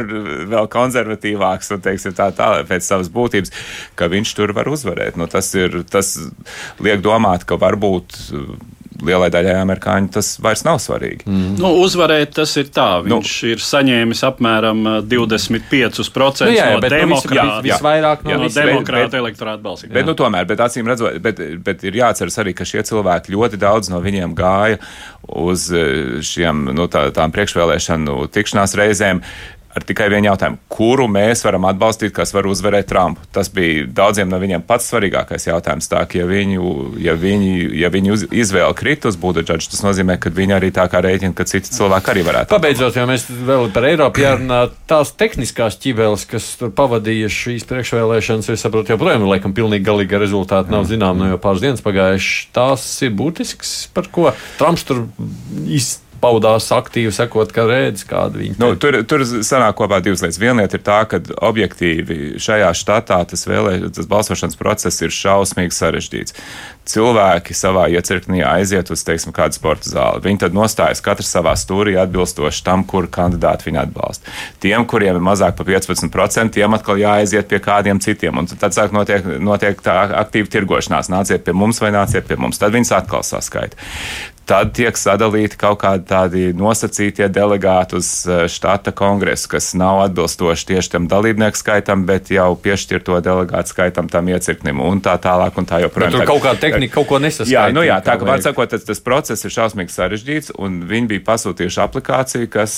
vēl 0.52 0.68
konservatīvāks 0.72 1.72
un 1.76 1.84
teiksim, 1.86 2.16
tā 2.18 2.32
tālāk 2.36 2.68
pēc 2.70 2.88
savas 2.88 3.12
būtības, 3.14 3.54
ka 4.00 4.10
viņš 4.12 4.36
tur 4.38 4.56
var 4.58 4.70
uzvarēt. 4.72 5.20
Nu, 5.20 5.30
tas, 5.32 5.52
ir, 5.58 5.82
tas 5.92 6.14
liek 6.84 7.04
domāt, 7.06 7.46
ka 7.48 7.60
varbūt 7.62 8.18
lielai 9.00 9.30
daļai 9.34 9.56
amerikāņu 9.62 10.12
tas 10.18 10.34
vairs 10.44 10.64
nav 10.68 10.80
svarīgi. 10.84 11.26
Mm. 11.26 11.54
Nu, 11.62 11.72
uzvarēt 11.84 12.34
tas 12.38 12.54
ir 12.60 12.70
tā. 12.74 12.90
Viņš 13.06 13.32
nu, 13.44 13.52
ir 13.54 13.64
saņēmis 13.66 14.24
apmēram 14.28 14.84
25% 15.10 16.48
nu, 16.48 16.56
jā, 16.56 16.68
jā, 16.68 16.76
no 16.76 16.92
demokrāta, 16.92 17.62
vis, 17.62 17.72
visvairāk 17.72 18.26
no, 18.26 18.34
jā, 18.34 18.42
no 18.42 18.50
demokrāta 18.56 19.22
elektorāta 19.22 19.64
balsīm. 19.64 19.94
Bet, 19.96 20.08
nu, 20.10 20.16
tomēr, 20.18 20.50
bet 20.50 20.66
acīm 20.68 20.92
redzot, 20.92 21.18
bet, 21.24 21.40
bet 21.66 21.88
ir 21.88 22.02
jāatceras 22.02 22.38
arī, 22.44 22.56
ka 22.58 22.68
šie 22.68 22.84
cilvēki 22.92 23.34
ļoti 23.36 23.62
daudz 23.62 23.94
no 23.94 24.02
viņiem 24.04 24.36
gāja 24.38 24.82
uz 25.42 25.70
šiem, 26.28 26.68
nu, 26.76 26.90
tā, 26.92 27.08
tām 27.16 27.34
priekšvēlēšanu 27.36 28.28
tikšanās 28.36 28.78
reizēm 28.80 29.24
ar 29.76 29.86
tikai 29.88 30.10
vienu 30.12 30.30
jautājumu, 30.32 30.60
kuru 30.72 31.08
mēs 31.12 31.46
varam 31.46 31.66
atbalstīt, 31.70 32.14
kas 32.16 32.34
var 32.36 32.48
uzvarēt 32.50 32.90
Trumpu. 32.92 33.24
Tas 33.34 33.50
bija 33.54 33.86
daudziem 33.88 34.30
no 34.32 34.40
viņiem 34.42 34.66
pats 34.68 34.90
svarīgākais 34.92 35.48
jautājums. 35.48 35.90
Tā, 35.92 36.04
ja 36.18 36.28
viņu, 36.28 36.74
ja 37.02 37.16
viņi, 37.20 37.54
ja 37.82 37.92
viņu 37.94 38.18
izvēle 38.30 38.76
krit 38.78 39.08
uz 39.10 39.18
Budaģaģu, 39.22 39.72
tas 39.72 39.84
nozīmē, 39.86 40.18
ka 40.22 40.34
viņi 40.36 40.58
arī 40.58 40.72
tā 40.76 40.88
kā 40.92 41.02
rēķina, 41.04 41.36
ka 41.38 41.48
citi 41.50 41.74
cilvēki 41.74 42.14
arī 42.14 42.26
varētu. 42.28 42.52
Pabeidzot, 42.52 43.00
jo 43.00 43.08
mēs 43.10 43.28
vēl 43.32 43.72
par 43.76 43.88
Eiropu 43.90 44.24
jārunā, 44.24 44.62
tās 44.90 45.14
tehniskās 45.18 45.80
ķibeles, 45.82 46.28
kas 46.30 46.52
tur 46.60 46.74
pavadīja 46.76 47.32
šīs 47.32 47.68
priekšvēlēšanas, 47.72 48.52
es 48.54 48.66
saprotu, 48.66 48.96
joprojām 48.96 49.26
ir 49.26 49.36
laikam 49.36 49.56
pilnīgi 49.58 49.88
galīga 49.88 50.22
rezultāta 50.22 50.74
nav 50.74 50.88
zinām, 50.90 51.20
no 51.20 51.32
jau 51.32 51.42
pāris 51.42 51.66
dienas 51.66 51.84
pagājuši. 51.86 52.48
Tās 52.56 52.88
ir 53.06 53.16
būtisks, 53.18 53.76
par 53.96 54.12
ko 54.12 54.32
Trumps 54.60 54.88
tur 54.88 55.06
izsaka 55.68 56.11
paudās 56.22 56.70
aktīvi, 56.74 57.12
sekot, 57.16 57.52
ka 57.56 57.66
redz, 57.70 58.06
kāda 58.08 58.40
viņa 58.42 58.60
nu, 58.62 58.74
tur, 58.80 59.02
tur 59.10 59.24
sanāk 59.26 59.78
kopā 59.80 60.02
divas 60.04 60.24
lietas. 60.24 60.40
Viena 60.42 60.62
lieta 60.62 60.78
ir 60.78 60.84
tā, 60.86 61.00
ka 61.10 61.22
objektīvi 61.50 62.38
šajā 62.42 62.72
štatā 62.78 63.22
tas, 63.32 63.48
vēlē, 63.50 63.78
tas 63.96 64.10
balsošanas 64.10 64.60
process 64.60 65.02
ir 65.02 65.14
šausmīgi 65.16 65.76
sarežģīts. 65.78 66.38
Cilvēki 66.92 67.54
savā 67.56 67.86
iecirknī 67.94 68.42
aiziet 68.44 68.90
uz, 68.92 69.04
teiksim, 69.06 69.34
kādu 69.36 69.56
sporta 69.56 69.90
zāli. 69.90 70.24
Viņi 70.26 70.42
tad 70.46 70.56
nostājas 70.58 71.04
katrs 71.06 71.30
savā 71.30 71.54
stūrī 71.60 71.94
atbilstoši 72.02 72.64
tam, 72.66 72.84
kur 72.90 73.06
kandidātu 73.06 73.70
viņi 73.70 73.84
atbalsta. 73.84 74.34
Tiem, 74.64 74.88
kuriem 74.90 75.20
ir 75.20 75.24
mazāk 75.24 75.60
par 75.60 75.70
15%, 75.70 76.56
tiem 76.58 76.78
atkal 76.78 77.00
jāaiziet 77.00 77.48
pie 77.52 77.62
kādiem 77.62 78.02
citiem. 78.02 78.42
Un 78.42 78.50
tad 78.50 78.74
sāk 78.76 78.98
notiek, 78.98 79.30
notiek 79.40 79.82
tā 79.86 80.00
aktīva 80.24 80.50
tirgošanās. 80.58 81.14
Nāciet 81.14 81.46
pie 81.46 81.56
mums 81.56 81.80
vai 81.84 81.94
nāciet 81.94 82.26
pie 82.28 82.40
mums. 82.42 82.60
Tad 82.62 82.74
viņus 82.74 82.96
atkal 82.98 83.26
saskaita 83.30 83.78
tad 84.52 84.74
tiek 84.76 84.98
sadalīti 85.00 85.56
kaut 85.60 85.80
kādi 85.84 86.06
tādi 86.10 86.42
nosacītie 86.58 87.30
delegāti 87.32 87.96
uz 88.00 88.10
eh, 88.28 88.44
štata 88.52 88.92
kongresu, 88.96 89.48
kas 89.54 89.72
nav 89.80 90.02
atbilstoši 90.08 90.68
tieši 90.74 90.96
tam 90.98 91.08
dalībnieku 91.12 91.60
skaitam, 91.60 92.04
bet 92.08 92.32
jau 92.34 92.50
piešķirto 92.60 93.22
delegātu 93.24 93.72
skaitam 93.72 94.10
tam 94.12 94.28
iecirknim 94.32 94.82
un 94.84 95.00
tā 95.04 95.16
tālāk 95.24 95.56
un 95.60 95.70
tā 95.70 95.82
joprojām. 95.86 96.18
Tur 96.18 96.28
kaut 96.28 96.44
kā 96.44 96.56
tehnika 96.60 96.98
kaut 96.98 97.08
ko 97.14 97.22
nesaskaita. 97.24 97.54
Jā, 97.54 97.76
nu 97.76 97.86
jā, 97.88 98.02
tā 98.04 98.18
kā 98.20 98.28
var 98.28 98.44
sakot, 98.44 98.74
tas, 98.74 98.84
tas 98.88 99.04
process 99.04 99.48
ir 99.48 99.56
šausmīgi 99.56 99.96
sarežģīts 99.96 100.56
un 100.60 100.82
viņi 100.90 101.12
bija 101.14 101.26
pasūtījuši 101.32 101.82
aplikāciju, 101.86 102.52
kas 102.52 102.76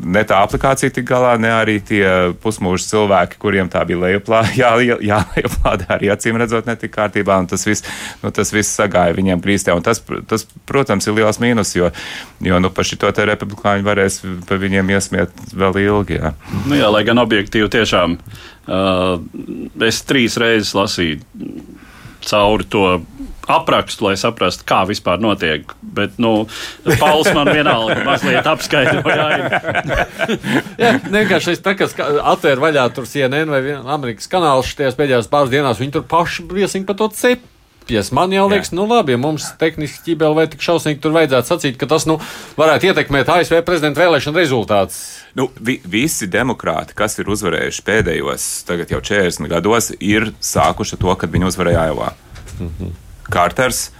ne 0.00 0.24
tā 0.24 0.40
aplikācija 0.46 0.94
tik 0.96 1.08
galā, 1.10 1.34
ne 1.40 1.52
arī 1.52 1.76
tie 1.84 2.04
pusmūža 2.40 2.88
cilvēki, 2.94 3.40
kuriem 3.42 3.68
tā 3.72 3.84
bija 3.88 4.06
lejuplā, 4.06 4.42
jā, 4.62 4.72
jā, 5.04 5.20
lejuplādā 5.36 5.92
arī 5.98 6.12
acīm 6.14 6.40
redzot 6.40 6.70
netika 6.70 7.02
kārtībā 7.02 7.36
un 7.42 7.50
tas 7.52 7.68
viss, 7.68 7.84
nu, 8.24 8.32
tas 8.34 8.54
viss 8.54 8.80
sagāja 8.80 9.16
viņiem 9.18 9.44
grīstē 9.44 9.76
un 9.76 9.84
tas, 9.84 10.00
tas 10.30 10.46
protams, 10.70 11.08
ir 11.08 11.18
liels 11.18 11.40
mīnus, 11.42 11.74
jo, 11.76 11.90
jo 12.46 12.62
nu, 12.62 12.70
par 12.74 12.88
šito 12.88 13.10
te 13.14 13.26
republikāņu 13.28 13.86
varēs 13.86 14.20
par 14.48 14.62
viņiem 14.62 14.94
iesmiet 14.96 15.44
vēl 15.52 15.82
ilgi. 15.84 16.20
Jā, 16.20 16.34
nu, 16.64 16.78
jā 16.78 16.90
lai 16.94 17.04
gan 17.08 17.22
objektīvi 17.22 17.70
tiešām 17.74 18.16
uh, 18.16 19.18
es 19.86 20.02
trīs 20.08 20.38
reizes 20.40 20.74
lasīju 20.78 21.20
cauri 22.26 22.66
to 22.68 22.84
aprakstu, 23.50 24.06
lai 24.06 24.16
saprastu, 24.20 24.64
kā 24.68 24.82
vispār 24.88 25.20
notiek. 25.22 25.72
Bet, 25.82 26.18
nu, 26.22 26.46
Pauls 27.00 27.30
man 27.34 27.50
vienalga 27.50 28.00
mazliet 28.06 28.46
apskaidroja. 28.46 29.38
Jā, 30.78 30.92
vienkārši 31.16 31.56
es 31.56 31.64
tā 31.64 31.74
kā 31.78 31.88
atvēru 32.34 32.66
vaļā 32.66 32.86
tur 32.94 33.08
CNN 33.10 33.50
vai 33.50 33.62
Amerikas 33.80 34.30
kanālus 34.30 34.70
šajās 34.70 34.98
pēdējās 34.98 35.30
pāris 35.32 35.54
dienās, 35.54 35.80
viņi 35.82 35.96
tur 35.98 36.06
paši 36.10 36.46
viesīgi 36.52 36.86
par 36.88 37.00
to 37.00 37.10
cep 37.16 37.48
pies. 37.90 38.10
Man 38.14 38.32
jau 38.34 38.46
liekas, 38.50 38.72
nu 38.76 38.86
labi, 38.88 39.14
ja 39.16 39.20
mums 39.20 39.48
tehniski 39.60 40.04
ķībeli 40.10 40.38
vai 40.38 40.46
tik 40.50 40.62
šausmīgi 40.64 41.02
tur 41.02 41.14
vajadzētu 41.16 41.50
sacīt, 41.50 41.78
ka 41.80 41.88
tas 41.90 42.06
nu, 42.08 42.18
varētu 42.58 42.90
ietekmēt 42.90 43.30
ASV 43.34 43.60
prezidenta 43.66 44.02
vēlēšanu 44.02 44.38
rezultātus. 44.38 45.00
Nu, 45.38 45.48
vi, 45.58 45.78
visi 45.90 46.28
demokrāti, 46.30 46.96
kas 46.98 47.18
ir 47.20 47.30
uzvarējuši 47.32 47.86
pēdējos, 47.86 48.48
tagad 48.68 48.94
jau 48.94 49.02
40 49.10 49.50
gados, 49.50 49.90
ir 49.98 50.30
sākuši 50.44 51.00
to, 51.00 51.16
kad 51.18 51.34
viņi 51.34 51.50
uzvarēja 51.50 51.88
Aivā. 51.90 52.12
Mm 52.58 52.70
-hmm. 52.70 52.94
Kārters, 53.30 53.90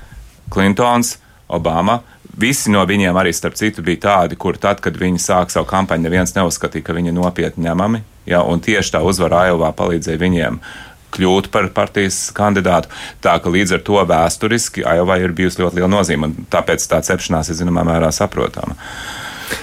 Klintons, 0.50 1.18
Obama. 1.48 2.00
Visi 2.40 2.70
no 2.70 2.84
viņiem 2.86 3.16
arī, 3.18 3.32
starp 3.34 3.54
citu, 3.54 3.82
bija 3.82 3.98
tādi, 4.00 4.36
kur 4.36 4.56
tad, 4.56 4.80
kad 4.80 4.96
viņi 4.96 5.18
sāka 5.18 5.50
savu 5.50 5.66
kampaņu, 5.66 6.02
neviens 6.02 6.34
neuzskatīja, 6.34 6.82
ka 6.82 6.92
viņi 6.92 7.08
ir 7.08 7.14
nopietni 7.14 7.64
ņemami. 7.64 8.02
Ja, 8.26 8.42
un 8.42 8.60
tieši 8.60 8.92
tā 8.92 9.00
uzvara 9.02 9.50
Aivā 9.50 9.72
palīdzēja 9.74 10.18
viņiem 10.18 10.60
uh, 10.60 10.89
kļūt 11.14 11.50
par 11.54 11.70
partijas 11.76 12.28
kandidātu. 12.36 12.90
Tā 13.24 13.38
ka 13.42 13.52
līdz 13.52 13.78
ar 13.78 13.86
to 13.86 14.04
vēsturiski 14.10 14.86
Ajovai 14.86 15.20
ir 15.24 15.34
bijusi 15.36 15.64
ļoti 15.64 15.80
liela 15.80 15.90
nozīme, 15.98 16.30
un 16.30 16.50
tāpēc 16.52 16.86
tā 16.90 17.02
cepšanās 17.06 17.52
ir 17.52 17.60
zināmā 17.62 17.86
mērā 17.88 18.12
saprotama. 18.14 18.78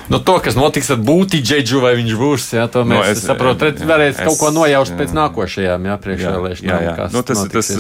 Nu, 0.08 0.20
to, 0.20 0.38
kas 0.44 0.56
notiks 0.56 0.90
ar 0.92 1.00
būtību, 1.04 1.82
vai 1.84 1.94
viņš 2.00 2.14
būs, 2.20 2.48
jā, 2.56 2.66
to 2.72 2.84
mēs 2.88 3.00
no, 3.00 3.04
es, 3.12 3.22
saprotam. 3.24 3.76
Varēs 3.90 4.20
kaut 4.20 4.40
ko 4.40 4.52
nojaust 4.56 4.94
jā, 4.94 5.00
pēc 5.02 5.14
nākošajām 5.16 5.88
priekšvēlēšanām. 6.04 6.98
Nu, 7.14 7.24
tas 7.28 7.44
tas 7.52 7.72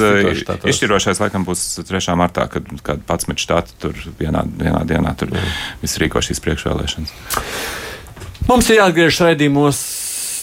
izšķirošais 0.72 1.22
laikam 1.24 1.48
būs 1.48 1.66
3. 1.88 2.16
martā, 2.20 2.48
kad, 2.52 2.68
kad 2.84 3.04
11 3.08 3.44
štāti 3.44 3.76
tur 3.82 4.00
vienā, 4.20 4.44
vienā 4.48 4.84
dienā 4.88 5.16
tur 5.20 5.32
viss 5.84 6.00
rīko 6.02 6.24
šīs 6.24 6.44
priekšvēlēšanas. 6.44 7.16
Mums 8.48 8.70
ir 8.72 8.82
jāatgriežas 8.82 9.24
raidījumos 9.28 9.80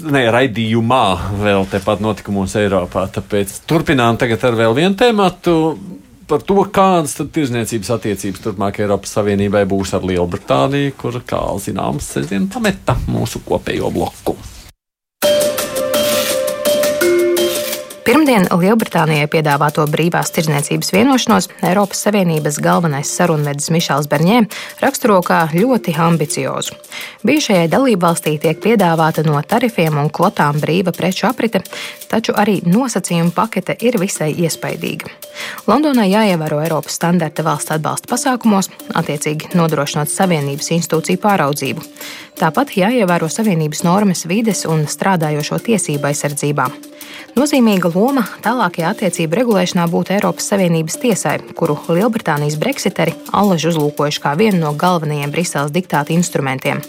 ne, 0.02 0.24
raidījumā 0.32 1.04
vēl 1.42 1.66
tepat 1.72 2.02
notikumos 2.04 2.56
Eiropā. 2.58 3.06
Tāpēc 3.14 3.60
turpinām 3.68 4.18
tagad 4.20 4.46
ar 4.48 4.58
vēl 4.58 4.76
vienu 4.78 4.98
tēmatu. 4.98 5.54
Par 6.24 6.40
to, 6.48 6.56
kādas 6.72 7.18
tirzniecības 7.20 7.90
attiecības 7.98 8.44
turpmāk 8.46 8.80
Eiropas 8.80 9.12
Savienībai 9.18 9.66
būs 9.68 9.92
ar 9.96 10.06
Lielbritāniju, 10.08 10.96
kur, 11.00 11.20
kā 11.28 11.42
zināms, 11.60 12.08
sestdien 12.16 12.48
pameta 12.48 12.96
mūsu 13.12 13.44
kopējo 13.44 13.92
bloku. 13.92 14.38
Pirmdien 18.04 18.44
Lielbritānijai 18.52 19.24
piedāvāto 19.32 19.86
brīvās 19.88 20.28
tirdzniecības 20.36 20.90
vienošanos 20.92 21.46
Eiropas 21.64 22.02
Savienības 22.04 22.58
galvenais 22.60 23.08
sarunvedis 23.08 23.70
Mišels 23.72 24.10
Berņē 24.12 24.42
raksturo 24.82 25.22
kā 25.24 25.38
ļoti 25.54 25.94
ambiciozu. 26.04 26.76
Bijušajai 27.24 27.70
dalībvalstī 27.72 28.34
tiek 28.42 28.60
piedāvāta 28.60 29.24
no 29.24 29.40
tarifiem 29.40 29.96
un 30.02 30.12
kvotām 30.12 30.60
brīva 30.60 30.92
preču 30.92 31.30
aprite, 31.30 31.62
taču 32.12 32.36
arī 32.36 32.58
nosacījumu 32.68 33.32
pakete 33.32 33.78
ir 33.80 33.96
visai 34.02 34.34
iespaidīga. 34.36 35.08
Londonai 35.64 36.10
jāievēro 36.12 36.60
Eiropas 36.60 37.00
standarta 37.00 37.40
valsts 37.46 37.72
atbalsta 37.72 38.12
pasākumos, 38.12 38.68
attiecīgi 38.92 39.54
nodrošinot 39.56 40.12
Savienības 40.12 40.74
institūciju 40.76 41.24
pāraudzību. 41.24 41.88
Tāpat 42.36 42.76
jāievēro 42.76 43.32
Savienības 43.32 43.86
normas 43.88 44.26
vides 44.28 44.66
un 44.68 44.84
strādājošo 44.92 45.64
tiesību 45.70 46.12
aizsardzībā. 46.12 46.68
Nozīmīga 47.34 47.90
loma 47.94 48.24
tālākajā 48.44 48.90
attiecību 48.94 49.38
regulēšanā 49.38 49.86
būtu 49.90 50.14
Eiropas 50.16 50.48
Savienības 50.50 50.98
tiesai, 51.02 51.36
kuru 51.58 51.76
Lielbritānijas 51.88 52.58
breksiteri 52.60 53.14
allaži 53.34 53.70
uzlūkojuši 53.70 54.22
kā 54.24 54.34
vienu 54.38 54.60
no 54.64 54.72
galvenajiem 54.78 55.32
Briseles 55.34 55.72
diktāta 55.74 56.14
instrumentiem. 56.14 56.82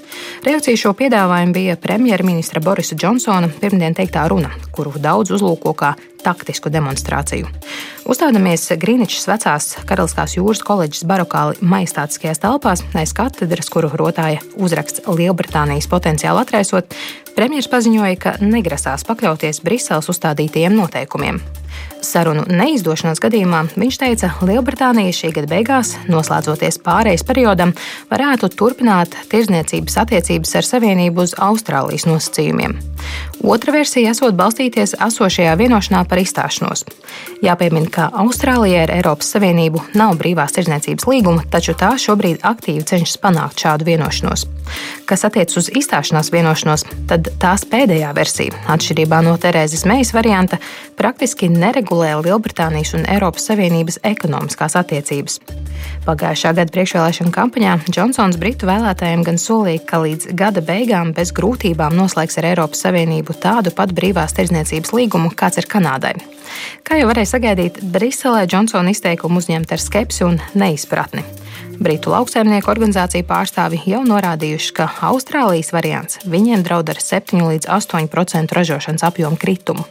Reakcija 0.46 0.82
šo 0.82 0.96
piedāvājumu 0.98 1.56
bija 1.56 1.78
premjerministra 1.82 2.64
Borisa 2.66 2.98
Džonsona 2.98 3.52
pirmdien 3.62 3.98
teiktā 3.98 4.26
runa, 4.32 4.52
kuru 4.76 4.96
daudz 5.02 5.34
uzlūko 5.38 5.76
kā 5.78 5.96
taktisku 6.26 6.72
demonstrāciju. 6.74 7.50
Uzstādamies 8.10 8.68
Grīničas 8.82 9.28
vecās 9.30 9.68
Karaliskās 9.86 10.36
jūras 10.38 10.64
koledžas 10.66 11.06
barokāli 11.10 11.62
majestātiskajās 11.62 12.42
telpās 12.42 12.82
aiz 12.98 13.14
katedras, 13.18 13.70
kuru 13.74 13.92
rotāja 13.94 14.42
uzraksts 14.58 15.06
Lielbritānijas 15.06 15.90
potenciāli 15.92 16.42
atraisot, 16.42 16.98
premjerministrs 17.36 17.72
paziņoja, 17.72 18.16
ka 18.20 18.36
negrasās 18.42 19.06
pakļauties 19.08 19.62
Briseles 19.66 20.10
uzstādītajiem 20.12 20.76
noteikumiem. 20.80 21.42
Sarunu 22.06 22.44
neizdošanās 22.46 23.20
gadījumā 23.24 23.64
viņš 23.74 23.98
teica, 24.02 24.30
ka 24.38 24.48
Lielbritānija 24.48 25.14
šī 25.16 25.32
gada 25.36 25.50
beigās, 25.50 25.96
noslēdzoties 26.12 26.78
pārejas 26.86 27.26
periodam, 27.26 27.74
varētu 28.12 28.52
turpināt 28.54 29.16
tirzniecības 29.32 29.98
attiecības 30.04 30.56
ar 30.60 30.70
Savienību 30.70 31.26
uz 31.26 31.34
Austrālijas 31.42 32.06
nosacījumiem. 32.10 32.78
Otra 33.46 33.74
versija 33.76 34.14
esot 34.14 34.38
balstīties 34.38 34.96
esošajā 35.06 35.54
vienošanā 35.60 36.04
par 36.10 36.22
izstāšanos. 36.22 36.86
Jāpiemina, 37.46 37.90
ka 37.94 38.08
Austrālijai 38.24 38.86
ar 38.86 38.94
Eiropas 38.96 39.30
Savienību 39.36 39.84
nav 39.98 40.16
brīvās 40.22 40.56
tirzniecības 40.56 41.06
līguma, 41.10 41.44
taču 41.52 41.76
tā 41.78 41.92
šobrīd 42.02 42.42
aktīvi 42.48 42.86
cenšas 42.90 43.20
panākt 43.22 43.62
šādu 43.62 43.86
vienošanos. 43.90 44.48
Kas 45.06 45.26
attiecas 45.28 45.60
uz 45.62 45.70
izstāšanās 45.78 46.32
vienošanos, 46.34 46.88
tad 47.10 47.30
tās 47.42 47.68
pēdējā 47.70 48.10
versija, 48.18 48.56
atšķirībā 48.74 49.22
no 49.26 49.36
Terēzes 49.42 49.86
Meijas 49.86 50.16
varianta, 50.16 50.58
praktiski 50.98 51.52
neregulē 51.66 52.14
Lielbritānijas 52.22 52.94
un 52.98 53.06
Eiropas 53.10 53.50
Savienības 53.50 54.00
ekonomiskās 54.06 54.78
attiecības. 54.78 55.40
Pagājušā 56.06 56.52
gada 56.58 56.72
priekšvēlēšana 56.74 57.34
kampaņā 57.34 57.76
Džonsons 57.90 58.38
Britu 58.42 58.70
vēlētājiem 58.70 59.24
gan 59.26 59.40
solīja, 59.42 59.82
ka 59.90 60.02
līdz 60.04 60.30
gada 60.38 60.62
beigām 60.66 61.14
bez 61.18 61.34
grūtībām 61.36 61.96
noslēgs 61.98 62.38
ar 62.42 62.52
Eiropas 62.52 62.86
Savienību 62.86 63.38
tādu 63.42 63.74
pat 63.76 63.94
brīvās 63.98 64.36
tirdzniecības 64.38 64.94
līgumu, 64.94 65.34
kāds 65.34 65.62
ir 65.62 65.70
Kanādai. 65.72 66.14
Kā 66.86 67.00
jau 67.00 67.10
varēja 67.10 67.34
sagaidīt, 67.34 67.82
Briselē 67.82 68.46
Džonsona 68.46 68.94
izteikumu 68.94 69.42
uzņemt 69.42 69.74
ar 69.74 69.82
skepsi 69.82 70.28
un 70.28 70.38
neizpratni. 70.54 71.26
Britu 71.76 72.14
lauksaimnieku 72.14 72.72
organizāciju 72.72 73.26
pārstāvi 73.28 73.82
jau 73.90 74.00
norādījuši, 74.08 74.72
ka 74.78 74.88
Austrālijas 75.10 75.74
variants 75.76 76.22
viņiem 76.24 76.64
draud 76.64 76.94
ar 76.94 77.02
7 77.04 77.42
līdz 77.50 77.68
8% 77.68 78.56
ražošanas 78.56 79.04
apjomu 79.10 79.40
kritumu. 79.42 79.84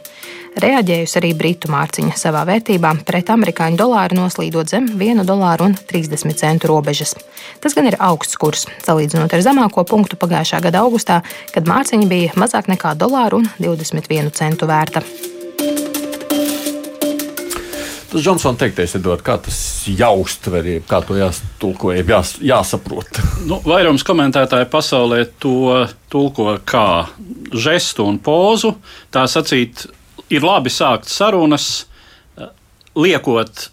Reaģējusi 0.55 1.17
arī 1.19 1.29
Britu 1.35 1.67
mārciņa 1.67 2.13
savā 2.15 2.45
vērtībā 2.47 2.93
pret 3.03 3.27
amerikāņu 3.33 3.75
dolāru 3.81 4.15
noslīdot 4.21 4.71
zem 4.71 4.85
1 4.95 5.25
dolāru 5.27 5.67
un 5.67 5.73
30 5.75 6.31
centu 6.39 6.69
robežas. 6.71 7.11
Tas 7.59 7.75
gan 7.75 7.89
ir 7.89 7.97
augsts 7.99 8.39
kurs, 8.39 8.63
salīdzinot 8.85 9.35
ar 9.35 9.43
zemāko 9.43 9.83
punktu 9.83 10.15
pagājušā 10.21 10.61
gada 10.63 10.85
augustā, 10.87 11.19
kad 11.51 11.67
mārciņa 11.67 12.07
bija 12.07 12.37
mazāk 12.39 12.69
nekā 12.71 12.93
dolāru 12.95 13.41
un 13.43 13.49
21 13.59 14.31
centu 14.37 14.69
vērta. 14.71 15.03
Tas 18.15 18.23
Džonsons 18.23 18.55
teiktais 18.55 18.95
ir 18.95 19.03
dot, 19.03 19.19
kā 19.27 19.35
tas 19.43 19.57
jāuztver, 19.91 20.69
kā 20.87 21.01
to 21.03 21.17
jāstulko, 21.19 21.91
jās, 21.99 22.37
jāsaprot. 22.39 23.19
Nu, 23.49 23.59
vairums 23.67 24.07
komentētāju 24.07 24.69
pasaulē 24.71 25.19
to 25.35 25.83
tulko 26.09 26.55
kā 26.63 27.09
žestu 27.51 28.07
un 28.07 28.21
pozu. 28.23 28.71
Tā 29.11 29.27
sacīt, 29.27 29.83
ir 30.29 30.45
labi 30.45 30.71
sākt 30.73 31.09
sarunas, 31.11 31.85
liekot 32.95 33.69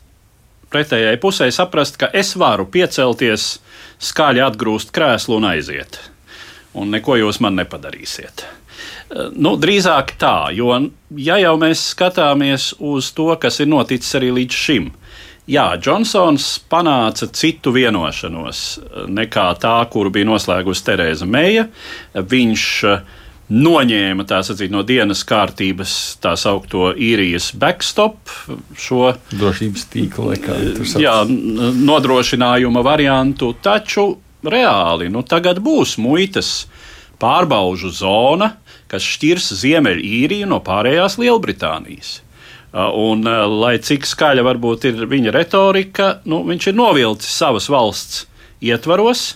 pretējai 0.73 1.19
pusē 1.21 1.51
saprast, 1.53 1.99
ka 2.01 2.09
es 2.17 2.35
varu 2.39 2.67
piecelties, 2.73 3.61
skaļi 4.03 4.43
atgrūst 4.43 4.93
krēslu 4.95 5.39
un 5.39 5.51
aiziet. 5.53 6.01
Un 6.73 6.91
neko 6.95 7.19
jūs 7.21 7.39
man 7.45 7.59
nepadarīsiet. 7.61 8.47
Nu, 9.37 9.59
drīzāk 9.61 10.15
tā, 10.19 10.49
jo 10.57 10.73
ja 11.21 11.37
jau 11.43 11.53
mēs 11.61 11.85
skatāmies 11.93 12.73
uz 12.81 13.11
to, 13.13 13.29
kas 13.37 13.61
ir 13.61 13.69
noticis 13.69 14.17
arī 14.17 14.31
līdz 14.39 14.57
šim, 14.57 14.89
jā, 15.53 15.67
Džonsons 15.77 16.47
panāca 16.73 17.29
citu 17.37 17.75
vienošanos 17.77 18.63
nekā 19.13 19.47
tā, 19.61 19.75
kuru 19.93 20.13
bija 20.15 20.31
noslēgusi 20.31 20.87
Terēza 20.87 21.29
Meija. 21.29 21.67
Viņš 22.15 22.67
eh, 22.89 23.05
noņēma 23.53 24.25
sacīt, 24.29 24.71
no 24.73 24.83
dienas 24.87 25.25
kārtības 25.29 25.95
tā 26.23 26.33
saucamo 26.41 26.93
īrijas 26.97 27.51
backstop, 27.59 28.33
šo 28.79 29.13
drošības 29.33 29.87
tīklu, 29.93 30.33
kā 30.41 30.57
jā, 31.01 31.19
nodrošinājuma 31.29 32.85
variantu, 32.85 33.53
taču 33.61 34.15
reāli 34.43 35.13
nu, 35.13 35.23
tagad 35.23 35.61
būs 35.63 35.99
muitas 36.03 36.65
pārbaužu 37.23 37.93
zona 37.95 38.57
kas 38.93 39.07
šķirs 39.09 39.55
Ziemeļīriju 39.63 40.51
no 40.51 40.61
pārējās 40.65 41.17
Lielbritānijas. 41.21 42.21
Un, 42.73 43.25
lai 43.61 43.77
cik 43.85 44.07
skaļa 44.09 44.45
varbūt 44.45 44.87
ir 44.89 45.07
viņa 45.09 45.33
retorika, 45.35 46.09
nu, 46.29 46.43
viņš 46.49 46.69
ir 46.71 46.77
novilcis 46.77 47.33
savas 47.41 47.69
valsts 47.73 48.27
ietvaros, 48.65 49.35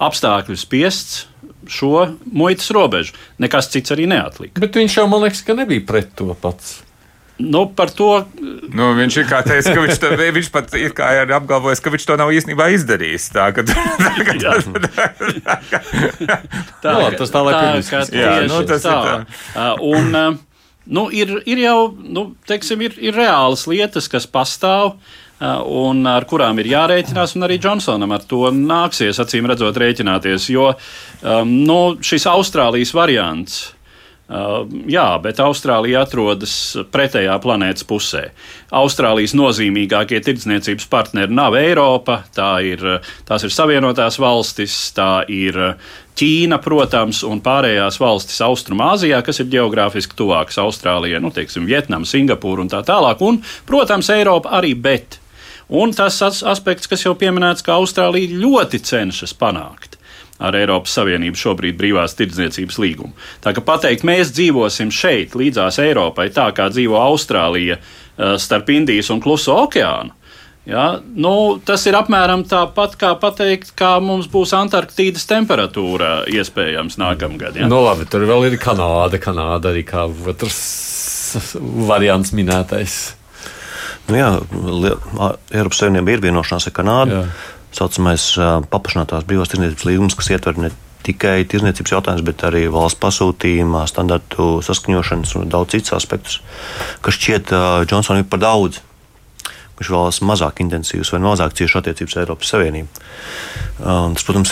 apstākļu 0.00 0.56
spiests 0.60 1.24
šo 1.68 2.08
muitas 2.32 2.72
robežu. 2.74 3.16
Nekas 3.38 3.70
cits 3.72 3.94
arī 3.94 4.08
neatlika. 4.10 4.58
Bet 4.60 4.76
viņš 4.80 5.00
jau 5.00 5.08
man 5.10 5.26
liekas, 5.26 5.44
ka 5.46 5.56
nebija 5.58 5.84
pret 5.88 6.14
to 6.18 6.32
pats. 6.40 6.78
Nu, 7.38 7.68
par 7.70 7.92
to. 7.94 8.24
Nu, 8.74 8.88
viņš 8.98 9.16
ir 9.20 9.26
kā 9.30 9.38
teicis, 9.46 9.70
ka 9.70 9.82
viņš, 9.84 10.00
to, 10.02 10.10
viņš 10.38 10.48
pat 10.50 10.72
ir 10.74 10.94
kā 10.96 11.12
apgalvojis, 11.22 11.82
ka 11.84 11.92
viņš 11.94 12.06
to 12.08 12.16
nav 12.18 12.32
īstenībā 12.34 12.66
izdarījis. 12.74 13.28
Tā, 13.30 13.46
tā, 16.82 16.96
no, 16.96 17.06
tas 17.14 17.30
tā, 17.30 17.44
lai 17.46 17.54
pirms. 17.54 18.10
Jā, 18.10 18.34
nu, 18.50 18.58
tas 18.66 18.82
tā. 18.82 18.96
ir 18.98 19.22
tā. 19.54 19.68
Un, 19.86 20.10
nu, 20.98 21.06
ir, 21.14 21.36
ir 21.46 21.62
jau, 21.62 21.78
nu, 22.02 22.32
teiksim, 22.50 22.82
ir, 22.88 22.98
ir 22.98 23.14
reālas 23.14 23.68
lietas, 23.70 24.10
kas 24.10 24.26
pastāv. 24.26 24.96
Un 25.38 26.02
ar 26.10 26.26
kurām 26.26 26.58
ir 26.58 26.72
jārēķinās, 26.72 27.36
un 27.38 27.46
arī 27.46 27.60
Džonsonam 27.62 28.10
ar 28.16 28.24
to 28.26 28.48
nāksies, 28.50 29.20
acīm 29.22 29.46
redzot, 29.46 29.76
rēķināties. 29.78 30.48
Jo 30.50 30.72
um, 30.72 31.52
nu, 31.68 31.80
šis 32.02 32.26
Austrālijas 32.26 32.94
variants, 32.96 33.60
Uh, 34.28 34.66
jā, 34.84 35.06
bet 35.24 35.38
Austrālija 35.40 36.02
atrodas 36.04 36.52
pretējā 36.92 37.32
planētas 37.40 37.86
pusē. 37.88 38.26
Austrālijas 38.76 39.32
nozīmīgākie 39.32 40.18
tirdzniecības 40.20 40.84
partneri 40.92 41.32
nav 41.32 41.56
Eiropa, 41.56 42.18
tā 42.36 42.50
ir, 42.68 42.84
tās 43.24 43.46
ir 43.48 43.54
Savienotās 43.56 44.20
valstis, 44.20 44.74
tā 44.92 45.22
ir 45.32 45.56
Ķīna, 46.18 46.58
protams, 46.60 47.22
un 47.24 47.40
pārējās 47.40 47.96
valstis 48.02 48.42
Austrumāzijā, 48.44 49.22
kas 49.24 49.40
ir 49.40 49.48
geogrāfiski 49.54 50.18
tuvākas 50.18 50.60
Austrālijai, 50.60 51.22
nu, 51.24 51.32
teiksim, 51.32 51.64
Vietnama, 51.64 52.04
Singapūra 52.04 52.66
un 52.66 52.68
tā 52.68 52.82
tālāk, 52.84 53.24
un, 53.24 53.40
protams, 53.70 54.12
Eiropa 54.12 54.52
arī, 54.60 54.74
bet. 54.76 55.22
Un 55.68 55.92
tas 55.92 56.22
aspekts, 56.24 56.88
kas 56.88 57.04
jau 57.04 57.12
pieminēts, 57.18 57.64
ka 57.64 57.76
Austrālija 57.76 58.40
ļoti 58.40 58.80
cenšas 58.88 59.34
panākt 59.36 59.98
ar 60.38 60.54
Eiropas 60.54 60.94
Savienību 60.94 61.38
šobrīd 61.38 61.78
brīvās 61.78 62.14
tirdzniecības 62.18 62.78
līgumu. 62.78 63.10
Tā 63.42 63.52
kā 63.56 63.62
pateikt, 63.64 64.06
mēs 64.06 64.30
dzīvosim 64.36 64.92
šeit, 64.94 65.34
līdzās 65.38 65.80
Eiropai, 65.82 66.28
tā 66.34 66.46
kā 66.54 66.68
dzīvo 66.70 66.98
Austrālija 67.00 67.78
eh, 67.78 68.36
starp 68.38 68.70
Indijas 68.70 69.10
un 69.14 69.22
Kluso 69.24 69.56
okeānu. 69.64 70.14
Ja, 70.68 70.98
nu, 71.00 71.56
tas 71.64 71.86
ir 71.88 71.96
apmēram 71.96 72.42
tāpat 72.44 72.98
kā 73.00 73.14
pateikt, 73.16 73.70
kā 73.78 73.94
mums 74.04 74.26
būs 74.28 74.52
Antarktīdas 74.52 75.24
temperatūra 75.30 76.26
iespējams 76.28 76.98
nākamgad. 77.00 77.56
Ja? 77.56 77.70
Nu, 77.72 77.80
labi, 77.86 78.04
tur 78.04 78.26
vēl 78.28 78.50
ir 78.50 78.58
Kanāda. 78.60 79.16
Kanāda 79.22 79.72
arī 79.72 79.86
kā 79.88 80.04
otrs 80.04 80.60
variants 81.88 82.34
minētais. 82.36 82.98
Nu 84.08 84.16
jā, 84.16 84.32
Eiropas 85.52 85.82
Savienība 85.82 86.14
ir 86.14 86.24
vienošanās 86.24 86.70
ar 86.70 86.76
Kanādu. 86.76 87.22
Jā 87.22 87.54
saucamais 87.76 88.32
paplašinātās 88.72 89.26
brīvās 89.28 89.52
tirdzniecības 89.52 89.86
līgums, 89.88 90.16
kas 90.18 90.30
ietver 90.32 90.58
ne 90.60 90.72
tikai 91.06 91.44
tirdzniecības 91.48 91.94
jautājumus, 91.94 92.24
bet 92.26 92.44
arī 92.48 92.66
valsts 92.72 93.00
pasūtījuma, 93.00 93.86
standartu 93.88 94.58
saskaņošanas 94.64 95.36
un 95.38 95.52
daudz 95.52 95.76
citus 95.76 95.94
aspektus, 95.96 96.40
kas 97.04 97.16
šķiet 97.16 97.54
Džonsonam 97.88 98.24
ir 98.24 98.30
par 98.30 98.42
daudz. 98.44 98.82
Viņš 99.78 99.90
vēlas 99.94 100.18
mazāk 100.26 100.58
intensīvas 100.64 101.12
vai 101.14 101.20
mazāk 101.22 101.54
cieši 101.54 101.78
attiecības 101.78 102.16
ar 102.16 102.24
Eiropas 102.24 102.50
Savienību. 102.50 103.04
Tas, 103.78 104.24
protams, 104.26 104.50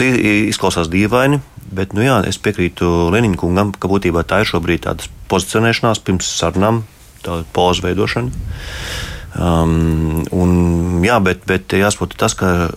izklausās 0.53 0.87
dīvaini, 0.93 1.41
bet 1.75 1.97
nu, 1.99 2.05
jā, 2.07 2.21
es 2.31 2.39
piekrītu 2.39 3.09
Leniņa 3.11 3.41
kungam, 3.41 3.75
ka 3.75 3.91
būtībā 3.91 4.23
tā 4.23 4.45
ir 4.45 4.53
šobrīd 4.53 4.85
tāda 4.87 5.11
pozicionēšanās 5.33 6.05
pirms 6.07 6.31
sarunām, 6.31 6.85
tāda 7.27 7.43
poza 7.57 7.89
veidošana. 7.89 8.31
Um, 9.37 10.23
un, 10.33 10.53
jā, 11.05 11.19
bet, 11.21 11.43
bet 11.49 11.75
jāsaprot 11.77 12.15
tas, 12.17 12.33
ka 12.39 12.71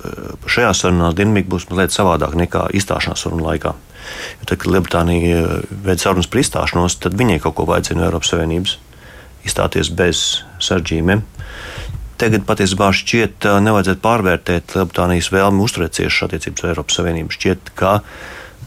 šajā 0.49 0.73
sarunā 0.75 1.13
dinamika 1.15 1.53
būs 1.53 1.69
mazliet 1.69 1.95
savādāka 1.95 2.35
nekā 2.39 2.65
izstāšanās 2.75 3.23
sarunu 3.23 3.45
laikā. 3.47 3.71
Jo 4.41 4.49
tad, 4.49 4.57
kad 4.57 4.67
Lielbritānija 4.73 5.43
veids 5.85 6.03
sarunas 6.03 6.27
par 6.27 6.41
izstāšanos, 6.41 6.97
tad 7.03 7.15
viņai 7.19 7.39
kaut 7.43 7.55
ko 7.59 7.67
vajadzēja 7.69 7.99
no 7.99 8.07
Eiropas 8.09 8.33
Savienības 8.33 8.75
izstāties 9.47 9.91
bez 9.95 10.23
saržģījumiem. 10.63 11.23
Tagad 12.19 12.43
patiesībā 12.47 12.89
šķiet, 12.91 13.47
nevajadzētu 13.63 14.03
pārvērtēt 14.03 14.75
Lielbritānijas 14.75 15.31
vēlmi 15.31 15.63
uzturēt 15.63 15.95
ciešas 15.95 16.27
attiecības 16.27 16.65
ar 16.65 16.73
Eiropas 16.73 16.99
Savienību. 16.99 17.35
Šķiet, 17.37 17.71
ka 17.79 18.01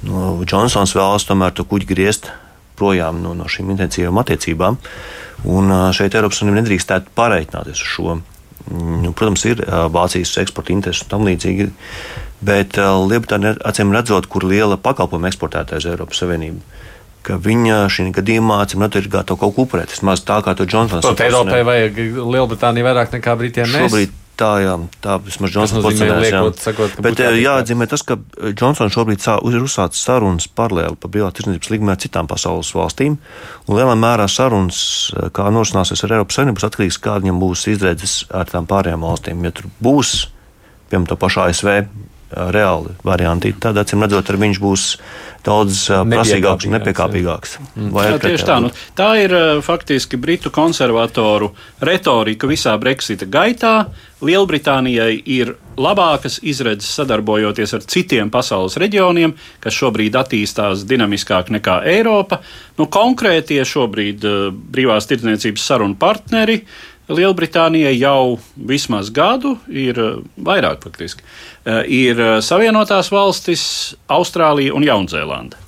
nu, 0.06 0.38
Džonsons 0.48 0.96
vēlas 0.96 1.28
tomēr 1.28 1.52
to 1.52 1.68
kuģi 1.68 1.90
griezt 1.92 2.30
projām 2.80 3.20
no, 3.20 3.34
no 3.36 3.50
šīm 3.52 3.74
intensīvām 3.74 4.22
attiecībām. 4.22 4.80
Un 5.48 5.72
šeit 5.96 6.14
Eiropas 6.14 6.38
Savienība 6.38 6.62
nedrīkstētu 6.62 7.14
pareiķināties 7.18 7.80
uz 7.82 7.94
šo. 7.96 8.18
Nu, 8.72 9.10
protams, 9.18 9.42
ir 9.48 9.64
Vācijas 9.92 10.36
eksporta 10.44 10.70
intereses 10.74 11.02
un 11.06 11.10
tam 11.10 11.26
līdzīgi, 11.26 11.66
bet 12.46 12.78
Lielbritānija 12.78 13.56
acīm 13.66 13.90
redzot, 13.94 14.28
kur 14.30 14.46
liela 14.46 14.78
pakalpojuma 14.78 15.32
eksportētāja 15.32 15.82
uz 15.82 15.90
Eiropas 15.90 16.22
Savienību 16.22 16.62
ka 17.22 17.36
viņa 17.38 17.84
šī 17.92 18.08
gadījumā 18.16 18.62
ir 18.66 19.06
gatava 19.10 19.38
kaut 19.38 19.54
ko 19.54 19.62
upurēt. 19.62 19.92
Vismaz 19.94 20.24
tā 20.26 20.40
kā 20.42 20.56
to 20.58 20.66
Džonsons. 20.66 21.04
Protams, 21.06 21.22
Eiropai 21.28 21.62
vajag 21.66 22.00
Lielbritāniju 22.18 22.88
vairāk 22.88 23.14
nekā 23.14 23.36
Britiem. 23.38 23.70
Šobrīd 23.70 24.16
tā, 24.40 24.50
jā, 24.62 24.74
tā 25.04 25.16
vismaz 25.22 25.52
Džonsons 25.52 25.84
pozicionēs. 25.84 26.98
Bet 27.04 27.22
eh, 27.22 27.38
jāatzīmē 27.42 27.88
tas, 27.90 28.04
ka 28.06 28.18
Džonsons 28.52 28.94
šobrīd 28.94 29.22
sā, 29.22 29.38
ir 29.48 29.64
uzsācis 29.64 30.04
sarunas 30.06 30.48
paralēli 30.48 30.98
par 31.00 31.12
tirdzniecības 31.12 31.72
līgumu 31.72 31.94
ar 31.94 32.00
citām 32.02 32.30
pasaules 32.30 32.72
valstīm. 32.76 33.18
Un 33.68 33.78
lielā 33.78 33.96
mērā 33.98 34.28
sarunas, 34.30 34.82
eh, 35.16 35.28
kā 35.34 35.48
norisināsies 35.54 36.04
ar 36.06 36.18
Eiropas 36.18 36.38
Savienību, 36.38 36.64
atkarīgs 36.68 37.00
no 37.00 37.06
kā 37.06 37.18
viņam 37.22 37.42
būs 37.42 37.66
izredzes 37.74 38.16
ar 38.30 38.50
tām 38.50 38.68
pārējām 38.70 39.04
valstīm. 39.06 39.44
Ja 39.46 39.54
tur 39.56 39.70
būs, 39.82 40.26
piemēram, 40.90 41.10
to 41.12 41.20
pašu 41.20 41.46
ASV 41.46 41.76
reāli 42.32 42.94
varianti. 43.06 43.52
Tad, 43.60 43.78
acīm 43.82 44.04
redzot, 44.04 44.30
ar 44.32 44.40
viņš 44.40 44.60
būs 44.62 44.86
daudz 45.42 45.88
prasīgāks 45.90 46.68
un 46.68 46.76
nepiekāpīgāks. 46.76 47.56
Mm. 47.74 47.90
Jā, 47.98 48.18
tieši 48.22 48.46
tā. 48.46 48.58
Nu, 48.62 48.70
tā 48.98 49.10
ir 49.24 49.34
faktiski 49.66 50.20
Britu 50.20 50.52
konservatoru 50.54 51.50
retorika 51.82 52.50
visā 52.50 52.76
Brexita 52.80 53.26
gaitā. 53.26 53.74
Lielbritānijai 54.22 55.16
ir 55.34 55.56
labākas 55.74 56.36
izredzes 56.46 56.92
sadarbojoties 56.94 57.74
ar 57.74 57.82
citiem 57.90 58.30
pasaules 58.30 58.76
reģioniem, 58.78 59.34
kas 59.62 59.74
šobrīd 59.74 60.14
attīstās 60.20 60.84
dinamiskāk 60.86 61.50
nekā 61.56 61.80
Eiropa. 61.90 62.38
Nu, 62.78 62.86
konkrētie 62.86 63.64
šobrīd 63.66 64.22
brīvās 64.72 65.10
tirdzniecības 65.10 65.66
sarunu 65.72 65.98
partneri 65.98 66.60
Lielbritānijai 67.12 67.94
jau 67.98 68.38
vismaz 68.56 69.10
gadu 69.14 69.56
ir 69.68 69.98
vairāk 70.36 70.82
faktiski 70.84 71.22
Eh, 71.62 71.84
ir 71.86 72.18
eh, 72.18 72.38
Savienotās 72.42 73.12
valstis, 73.14 73.64
Austrālija 74.10 74.74
un 74.74 74.82
Jaunzēlanda. 74.82 75.60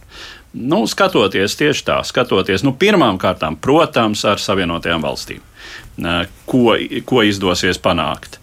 Nu, 0.55 0.81
skatoties 0.91 1.55
tieši 1.59 1.85
tā, 1.87 1.99
skatoties 2.07 2.65
nu, 2.67 2.73
pirmām 2.79 3.19
kārtām, 3.19 3.55
protams, 3.63 4.25
ar 4.27 4.43
Savienotajām 4.43 5.05
valstīm, 5.07 5.43
eh, 6.03 6.25
ko, 6.51 6.75
ko 7.07 7.23
izdosies 7.23 7.79
panākt. 7.83 8.41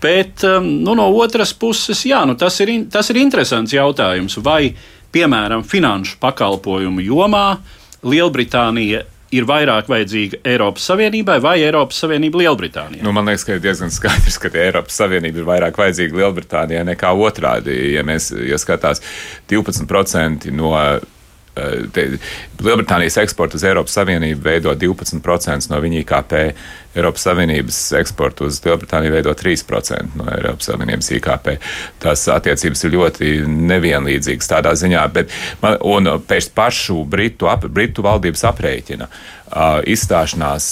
Bet 0.00 0.40
nu, 0.64 0.94
no 0.96 1.04
otras 1.20 1.52
puses, 1.54 2.00
jā, 2.08 2.22
nu, 2.26 2.32
tas, 2.34 2.56
ir, 2.64 2.72
tas 2.90 3.10
ir 3.12 3.18
interesants 3.20 3.74
jautājums, 3.76 4.38
vai 4.40 4.72
piemēram 5.12 5.60
finanšu 5.68 6.16
pakalpojumu 6.20 7.04
jomā 7.04 7.44
Lielbritānija 8.00 9.04
ir 9.34 9.46
vairāk 9.46 9.88
vajadzīga 9.90 10.40
Eiropas 10.50 10.88
Savienībai 10.90 11.38
vai 11.42 11.56
Eiropas 11.62 12.00
Savienība 12.02 12.40
Lielbritānijai? 12.42 13.04
Nu, 13.06 13.12
man 13.14 13.30
liekas, 13.30 13.46
ka 13.46 13.56
ir 13.56 13.62
diezgan 13.64 13.92
skaidrs, 13.94 14.40
ka 14.42 14.50
Eiropas 14.50 14.98
Savienība 14.98 15.42
ir 15.42 15.48
vairāk 15.48 15.78
vajadzīga 15.80 16.20
Lielbritānijai 16.20 16.84
nekā 16.90 17.14
otrādi. 17.14 17.76
Ja 17.94 18.04
mēs 18.06 18.32
ja 18.34 18.58
skatās 18.60 19.02
12% 19.50 20.50
no 20.56 20.74
Lielbritānijas 22.60 23.16
eksporta 23.22 23.56
uz 23.56 23.64
Eiropas 23.64 23.96
Savienību 23.96 24.44
veido 24.44 24.74
12% 24.76 25.70
no 25.72 25.80
viņa 25.80 26.02
IKP. 26.02 26.36
Eiropas 26.90 27.22
Savienības 27.28 27.78
eksportu 28.00 28.48
uz 28.50 28.58
Lielbritāniju 28.64 29.14
veido 29.14 29.34
3% 29.38 30.18
no 30.18 30.26
Eiropas 30.34 30.70
Savienības 30.72 31.10
IKP. 31.18 31.52
Tās 32.02 32.26
attiecības 32.34 32.84
ir 32.84 32.94
ļoti 32.96 33.34
nevienlīdzīgas 33.70 34.50
tādā 34.50 34.74
ziņā, 34.78 35.04
bet 35.14 35.34
man, 35.62 35.78
un 35.86 36.16
pēc 36.26 36.50
pašu 36.56 37.04
Britu, 37.10 37.48
ap, 37.50 37.68
Britu 37.70 38.02
valdības 38.06 38.42
aprēķina 38.50 39.06
uh, 39.06 39.39
izstāšanās 39.90 40.66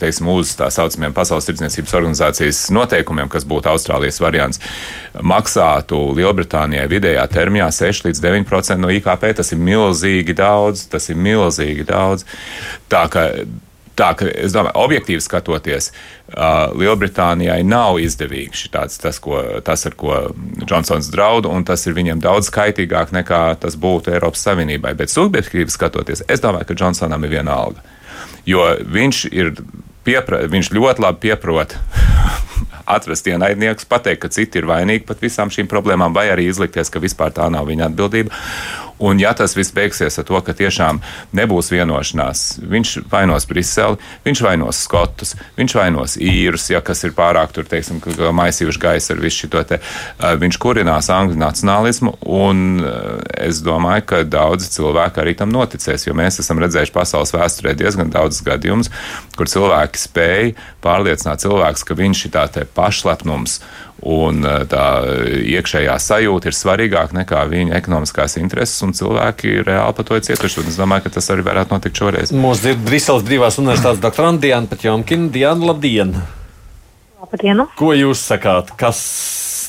teiksim, 0.00 0.28
uz 0.34 0.52
tā 0.58 0.68
saucamajiem 0.72 1.14
Pasaules 1.16 1.46
tirdzniecības 1.48 1.94
organizācijas 1.96 2.60
noteikumiem, 2.74 3.30
kas 3.32 3.46
būtu 3.48 3.70
Austrālijas 3.72 4.20
variants, 4.20 4.60
maksātu 5.24 6.02
Lielbritānijai 6.18 6.84
vidējā 6.90 7.24
termiņā 7.32 7.70
6 7.80 8.08
līdz 8.08 8.22
9% 8.26 8.82
no 8.82 8.92
IKP. 8.92 9.30
Tas 9.40 9.54
ir 9.54 9.64
milzīgi 9.64 10.36
daudz, 10.36 10.84
tas 10.92 11.08
ir 11.12 11.18
milzīgi 11.20 11.88
daudz. 11.88 12.28
Tā 12.92 13.06
ka 13.12 13.28
Tā 14.00 14.14
ka 14.16 14.28
es 14.30 14.54
domāju, 14.54 14.78
objektīvi 14.80 15.20
skatoties, 15.20 15.90
uh, 15.90 16.70
Lielbritānijai 16.78 17.60
nav 17.66 17.98
izdevīgi 18.00 18.70
tāds, 18.72 18.96
tas, 19.02 19.18
ko, 19.20 19.42
tas, 19.66 19.84
ar 19.90 19.96
ko 19.98 20.22
Džonsons 20.62 21.10
draud, 21.12 21.48
un 21.50 21.66
tas 21.68 21.84
ir 21.84 21.96
viņiem 21.98 22.22
daudz 22.24 22.48
kaitīgāk 22.54 23.12
nekā 23.12 23.42
tas 23.60 23.76
būtu 23.80 24.14
Eiropas 24.14 24.46
Savienībai. 24.46 24.94
Bet 24.96 25.12
subjektīvi 25.12 25.74
skatoties, 25.74 26.24
es 26.32 26.40
domāju, 26.40 26.70
ka 26.70 26.78
Džonsonam 26.80 27.26
ir 27.28 27.34
viena 27.34 27.58
alga. 27.66 27.84
Jo 28.48 28.64
viņš 28.80 29.24
ir 29.32 29.54
piepra, 30.06 30.44
viņš 30.50 30.72
ļoti 30.74 31.04
labi 31.04 31.24
pieprot 31.28 31.76
atrast 32.96 33.28
ienaidniekus, 33.30 33.88
pateikt, 33.90 34.22
ka 34.24 34.32
citi 34.32 34.60
ir 34.60 34.68
vainīgi 34.70 35.06
par 35.08 35.20
visām 35.20 35.52
šīm 35.52 35.68
problēmām, 35.70 36.14
vai 36.16 36.28
arī 36.32 36.48
izlikties, 36.50 36.90
ka 36.90 37.02
vispār 37.02 37.34
tā 37.36 37.50
nav 37.52 37.68
viņa 37.70 37.90
atbildība. 37.90 38.34
Un, 39.00 39.20
ja 39.20 39.32
tas 39.36 39.54
viss 39.56 39.72
beigsies 39.72 40.18
ar 40.20 40.26
to, 40.28 40.36
ka 40.44 40.52
tiešām 40.56 41.00
nebūs 41.36 41.70
vienošanās, 41.72 42.60
viņš 42.68 42.94
vainos 43.08 43.46
Briseli, 43.48 43.96
viņš 44.26 44.42
vainos 44.44 44.82
Skotus, 44.84 45.34
viņš 45.56 45.76
vainos 45.78 46.16
īrus, 46.20 46.68
ja 46.72 46.82
kas 46.84 47.00
ir 47.08 47.14
pārāk 47.16 47.54
tur, 47.56 47.64
teiksim, 47.68 48.02
maisījuši 48.36 48.82
gaisu 48.82 49.14
ar 49.14 49.22
visu 49.24 49.46
šo 49.46 49.64
te, 49.64 49.80
viņš 50.42 50.60
kurinās 50.60 51.08
angļu 51.14 51.40
nacionālismu, 51.40 52.14
un 52.28 52.84
es 53.40 53.62
domāju, 53.64 54.06
ka 54.12 54.22
daudzi 54.28 54.68
cilvēki 54.76 55.24
arī 55.24 55.36
tam 55.38 55.52
noticēs, 55.54 56.04
jo 56.04 56.16
mēs 56.16 56.42
esam 56.44 56.60
redzējuši 56.60 56.94
pasaules 56.94 57.32
vēsturē 57.36 57.72
diezgan 57.80 58.12
daudz 58.12 58.42
gadījumus, 58.44 58.92
kur 59.36 59.48
cilvēki 59.48 60.04
spēja 60.04 60.52
pārliecināt 60.84 61.40
cilvēkus, 61.44 61.86
ka 61.88 61.96
viņš 61.96 62.26
ir 62.26 62.36
tā 62.36 62.68
pašlepnums 62.76 63.62
Un 64.00 64.44
eh, 64.48 64.62
tā 64.70 64.84
iekšējā 65.58 65.96
sajūta 66.00 66.48
ir 66.48 66.56
svarīgāka 66.56 67.16
nekā 67.18 67.42
viņa 67.50 67.76
ekonomiskās 67.76 68.38
intereses, 68.40 68.80
un 68.86 68.94
cilvēki 68.96 69.60
reāli 69.66 69.96
par 69.98 70.08
to 70.08 70.16
ir 70.16 70.24
cietuši. 70.24 70.64
Es 70.72 70.80
domāju, 70.80 71.04
ka 71.06 71.14
tas 71.18 71.28
arī 71.34 71.44
varētu 71.44 71.76
notikt 71.76 72.00
šoreiz. 72.00 72.32
Mūsu 72.32 72.64
dzird 72.64 72.82
Briseles 72.86 73.26
brīvās 73.28 73.60
universitātes 73.60 74.00
doktorante 74.00 74.46
Diana 74.46 74.70
Patjomkina. 74.70 75.28
Diana, 75.34 75.72
labdien! 75.72 76.16
Labdien! 77.20 77.66
Ko 77.76 77.92
jūs 77.92 78.24
sakāt? 78.24 78.72
Kas 78.80 79.04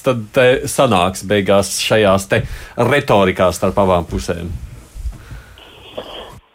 tad 0.05 0.39
sanāks 0.71 1.25
beigās 1.27 1.75
šajās 1.83 2.29
retorikās 2.79 3.59
starp 3.59 3.83
abām 3.83 4.07
pusēm? 4.09 4.49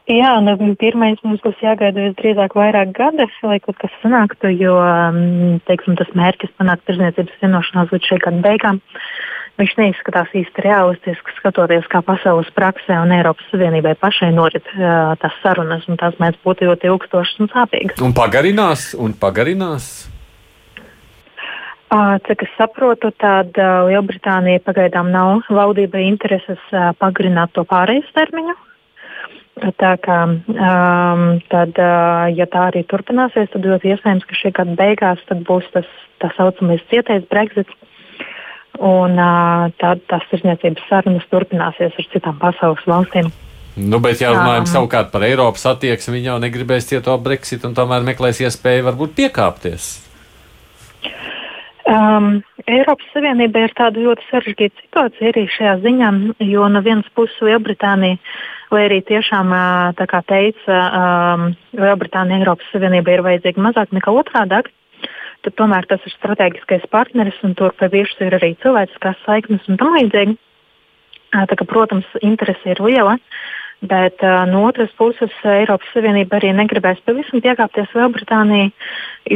Jā, 0.07 0.37
nu, 0.39 0.55
pirmais 0.79 1.19
mums 1.27 1.41
būs 1.43 1.59
jāgaida 1.59 2.05
visdrīzāk 2.05 2.53
vairāk 2.55 2.93
gada, 2.95 3.27
lai 3.43 3.57
kaut 3.59 3.75
kas 3.81 3.95
sanāktu, 4.05 4.53
jo 4.55 4.77
mm, 4.79 5.65
teiksim, 5.67 5.97
tas 5.99 6.13
mērķis 6.15 6.53
panākt 6.61 6.85
tirzniecības 6.87 7.41
vienošanās 7.43 7.91
līdz 7.91 8.11
šī 8.13 8.19
gada 8.23 8.43
beigām. 8.45 8.79
Viņš 9.59 9.73
neizskatās 9.81 10.31
īsti 10.37 10.63
realistiski, 10.63 11.35
skatoties, 11.41 11.89
kā 11.91 12.05
pasaules 12.07 12.47
praksē 12.55 13.01
un 13.03 13.15
Eiropas 13.17 13.49
Savienībai 13.51 13.97
pašai 13.99 14.29
norit 14.37 14.69
uh, 14.77 15.17
tās 15.19 15.39
sarunas, 15.43 15.89
un 15.91 15.99
tās 15.99 16.15
mēdz 16.23 16.39
būt 16.45 16.63
ļoti 16.69 16.91
ilgstošas 16.93 17.41
un 17.43 17.51
sāpīgas. 17.51 18.03
Un 18.05 18.15
pagarinās, 18.15 18.93
un 19.01 19.17
pagarinās. 19.19 19.89
Cik 22.27 22.43
es 22.45 22.53
saprotu, 22.59 23.13
tad 23.15 23.57
Lielbritānija 23.57 24.61
pagaidām 24.67 25.11
nav 25.15 25.47
valdībai 25.49 26.03
intereses 26.05 26.63
pagarināt 27.01 27.55
to 27.57 27.63
pārējais 27.67 28.11
termiņu. 28.15 28.57
Tā 29.57 29.95
kā, 30.05 30.19
um, 30.29 31.23
tad, 31.49 31.79
uh, 31.81 32.27
ja 32.29 32.45
tā 32.53 32.67
arī 32.69 32.83
turpināsies, 32.85 33.49
tad 33.55 33.65
ļoti 33.65 33.95
iespējams, 33.95 34.27
ka 34.29 34.37
šī 34.37 34.53
gada 34.59 34.75
beigās 34.77 35.23
būs 35.49 35.65
tas 35.73 35.89
tā 36.21 36.29
saucamais 36.37 36.85
cietais 36.91 37.25
Brexit. 37.31 37.71
Un 38.77 39.17
uh, 39.17 39.73
tad 39.81 40.03
tās 40.13 40.29
tirsniecības 40.29 40.85
sarunas 40.91 41.25
turpināsies 41.33 41.97
ar 41.97 42.09
citām 42.13 42.37
pasaules 42.43 42.85
valstīm. 42.85 43.33
Nu, 43.77 44.01
bet, 44.05 44.21
ja 44.21 44.35
runājam 44.35 44.67
um, 44.67 44.73
savukārt 44.75 45.09
par 45.13 45.25
Eiropas 45.25 45.65
attieksmi, 45.73 46.19
viņi 46.19 46.31
jau 46.35 46.37
negribēs 46.45 46.89
cieto 46.93 47.17
Brexit 47.21 47.65
un 47.65 47.73
tomēr 47.77 48.05
meklēs 48.05 48.45
iespēju 48.45 48.91
varbūt 48.91 49.17
piekāpties. 49.17 50.06
Um, 51.87 52.41
Eiropas 52.67 53.07
Savienība 53.15 53.63
ir 53.63 53.73
tāda 53.79 54.03
ļoti 54.03 54.25
sarežģīta 54.27 54.83
situācija 54.83 55.31
arī 55.31 55.45
šajā 55.55 55.75
ziņā, 55.85 56.09
jo 56.43 56.65
no 56.73 56.81
vienas 56.83 57.07
puses 57.15 57.37
Lielbritānija 57.47 58.19
vai 58.75 58.81
arī 58.89 58.99
tiešām, 59.07 59.53
tā 59.95 60.07
kā 60.11 60.23
teica, 60.27 60.81
Lielbritānija 61.79 62.43
Eiropas 62.43 62.73
Savienība 62.75 63.15
ir 63.15 63.23
vajadzīga 63.27 63.63
mazāk 63.69 63.95
nekā 63.95 64.15
otrādāk. 64.19 64.73
Tad 65.47 65.55
tomēr 65.61 65.87
tas 65.87 66.03
ir 66.03 66.15
strateģiskais 66.17 66.89
partneris 66.91 67.39
un 67.47 67.55
tur 67.55 67.71
pie 67.79 67.87
virsmas 67.93 68.27
ir 68.27 68.35
arī 68.41 68.57
cilvēciskās 68.65 69.23
saiknes 69.23 69.69
un 69.71 69.79
tam 69.79 69.95
līdzīgi. 69.95 70.35
Tā 71.37 71.55
kā, 71.55 71.67
protams, 71.69 72.09
interese 72.25 72.75
ir 72.75 72.83
liela. 72.83 73.15
Bet 73.85 74.23
uh, 74.23 74.47
no 74.49 74.65
otras 74.65 74.89
puses, 74.97 75.33
Eiropas 75.45 75.91
Savienība 75.93 76.39
arī 76.39 76.55
negribēs 76.57 77.03
pavisam 77.05 77.43
piekāpties 77.45 77.91
Lielbritānijai, 77.93 78.71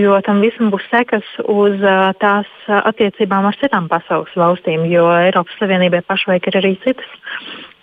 jo 0.01 0.17
tam 0.25 0.41
visam 0.41 0.71
būs 0.73 0.87
sekas 0.89 1.27
uz 1.45 1.77
uh, 1.85 2.09
tās 2.23 2.49
attiecībām 2.73 3.45
ar 3.51 3.59
citām 3.61 3.91
pasaules 3.93 4.33
valstīm, 4.41 4.87
jo 4.89 5.05
Eiropas 5.13 5.59
Savienībai 5.61 6.01
pašlaik 6.09 6.49
ir 6.49 6.57
arī 6.57 6.73
citas 6.87 7.11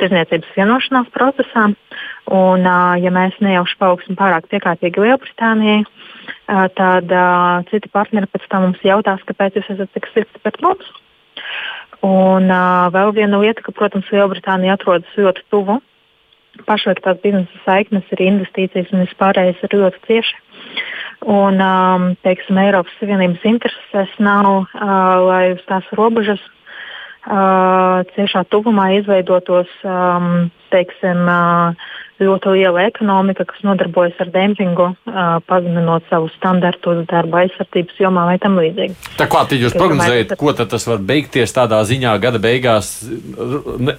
tirdzniecības 0.01 0.55
vienošanās 0.57 1.11
procesā. 1.13 1.67
Un, 2.27 2.65
ja 2.99 3.11
mēs 3.13 3.37
nejauši 3.39 3.77
paaugsim 3.79 4.17
pārāk 4.19 4.49
piekāpīgi 4.51 4.99
Lielbritānijai, 4.99 5.85
tad 6.75 7.13
citi 7.69 7.89
partneri 7.93 8.27
pēc 8.29 8.49
tam 8.51 8.65
mums 8.67 8.81
jautās, 8.83 9.23
kāpēc 9.29 9.57
jūs 9.57 9.69
esat 9.77 9.93
tik 9.95 10.09
strikti 10.11 10.41
pret 10.43 10.59
mums. 10.65 10.89
Un 12.05 12.51
vēl 12.93 13.13
viena 13.15 13.39
lieta, 13.41 13.63
ka, 13.63 13.73
protams, 13.73 14.11
Lielbritānija 14.11 14.75
atrodas 14.75 15.15
ļoti 15.17 15.45
tuvu. 15.53 15.79
Pašlaik 16.65 17.03
tās 17.05 17.19
biznesa 17.23 17.63
saiknes 17.65 18.09
ir 18.15 18.23
investīcijas 18.25 18.91
un 18.93 19.05
vispārējais 19.05 19.63
ir 19.67 19.77
ļoti 19.83 20.03
cieši. 20.07 20.43
Un, 21.27 21.61
um, 21.61 22.11
teiksim, 22.23 22.59
Eiropas 22.61 22.93
Savienības 23.01 23.45
interesēs 23.49 24.13
nav, 24.21 24.67
uh, 24.67 24.91
lai 25.25 25.43
uz 25.55 25.63
tās 25.67 25.87
robežas 25.97 26.41
uh, 27.25 28.05
ciešā 28.13 28.45
tuvumā 28.53 28.91
izveidotos 28.99 29.71
um, 29.83 30.51
teiksim, 30.71 31.25
uh, 31.25 31.89
ļoti 32.21 32.53
liela 32.53 32.85
ekonomika, 32.89 33.45
kas 33.49 33.59
nodarbojas 33.65 34.17
ar 34.23 34.31
dempingu, 34.33 34.87
pazeminot 35.49 36.05
savus 36.09 36.33
standartus 36.39 37.03
darba 37.11 37.43
aizsardzības 37.43 37.99
jomā 38.01 38.23
vai 38.31 38.37
tam 38.41 38.57
līdzīgi. 38.57 38.95
Tā 39.19 39.27
kā 39.29 39.43
jūs 39.53 39.75
prognozējat, 39.77 40.33
ko 40.39 40.53
tas 40.57 40.87
var 40.89 41.03
beigties 41.11 41.53
tādā 41.53 41.83
ziņā, 41.85 42.15
gada 42.23 42.41
beigās 42.41 42.95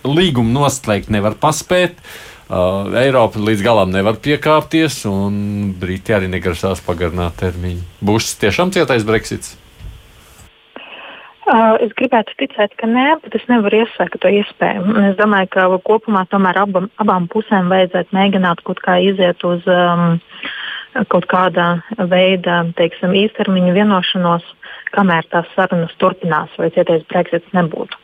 līgumu 0.03 0.51
noslēgt 0.51 1.15
nevar 1.15 1.39
paspēt. 1.39 1.95
Uh, 1.95 2.38
Eiropa 2.49 3.41
līdz 3.45 3.63
galam 3.65 3.91
nevar 3.93 4.17
piekāpties, 4.25 5.03
un 5.09 5.73
Briti 5.77 6.15
arī 6.17 6.31
negrasās 6.33 6.81
pagarināt 6.85 7.37
termiņu. 7.43 7.83
Būs 8.01 8.33
tiešām 8.41 8.73
cietais 8.73 9.05
Brexits. 9.05 9.57
Uh, 11.49 11.77
es 11.81 11.93
gribētu 11.97 12.35
ticēt, 12.41 12.75
ka 12.77 12.89
nē, 12.89 13.21
bet 13.25 13.37
es 13.39 13.45
nevaru 13.49 13.83
iesvērt 13.83 14.19
to 14.21 14.33
iespēju. 14.33 14.97
Es 15.11 15.15
domāju, 15.21 15.49
ka 15.55 15.69
kopumā 15.85 16.27
tomēr 16.29 16.61
abam, 16.61 16.91
abām 17.01 17.29
pusēm 17.33 17.71
vajadzētu 17.73 18.17
mēģināt 18.17 18.61
kaut 18.69 18.83
kā 18.85 18.99
iziet 19.01 19.45
uz 19.49 19.65
um, 19.73 20.19
kaut 21.09 21.29
kāda 21.31 21.71
veida 22.11 22.63
teiksim, 22.77 23.17
īstermiņa 23.17 23.77
vienošanos, 23.77 24.45
kamēr 24.97 25.29
tās 25.33 25.49
sarunas 25.55 25.95
turpinās, 26.01 26.53
vai 26.61 26.69
cietais 26.77 27.05
Brexits 27.09 27.57
nebūtu. 27.57 27.97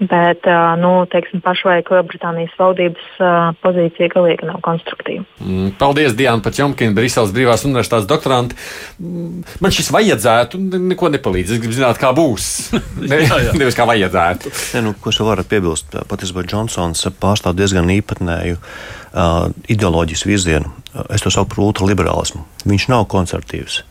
Bet 0.00 0.46
nu, 0.80 0.90
teiksim, 1.12 1.42
pašlaik 1.44 1.90
Lielbritānijas 1.92 2.54
valdības 2.56 3.08
pozīcija 3.60 4.08
galīgi 4.14 4.46
nav 4.48 4.62
konstruktīva. 4.64 5.26
Mm, 5.44 5.74
paldies, 5.80 6.14
Diana 6.16 6.40
Pačomkina, 6.40 6.94
Briseles 6.96 7.34
Brīvās 7.36 7.66
Universitātes 7.68 8.08
doktoranti. 8.08 8.56
Mm, 8.96 9.42
man 9.60 9.74
šis 9.76 9.90
vajadzētu, 9.92 10.60
neko 10.88 11.12
nepalīdz. 11.12 11.52
Es 11.52 11.60
gribu 11.60 11.76
zināt, 11.76 12.00
kā 12.00 12.14
būs. 12.16 12.48
ne, 13.10 13.20
jā, 13.26 13.42
jā. 13.44 13.52
Nevis 13.60 13.76
kā 13.76 13.84
vajadzētu. 13.90 14.54
Ne, 14.78 14.84
nu, 14.88 14.94
ko 14.96 15.12
es 15.12 15.20
varu 15.20 15.44
piebilst? 15.52 15.92
Patiesībā 16.08 16.46
Džonsons 16.48 17.04
pārstāv 17.20 17.60
diezgan 17.60 17.92
īpatnēju 17.92 18.56
uh, 18.56 19.52
ideoloģisku 19.68 20.32
virzienu. 20.32 20.72
Es 21.12 21.20
to 21.20 21.28
saucu 21.28 21.52
par 21.52 21.66
ultraliberālismu. 21.68 22.46
Viņš 22.64 22.88
nav 22.88 23.04
konservatīvs 23.12 23.82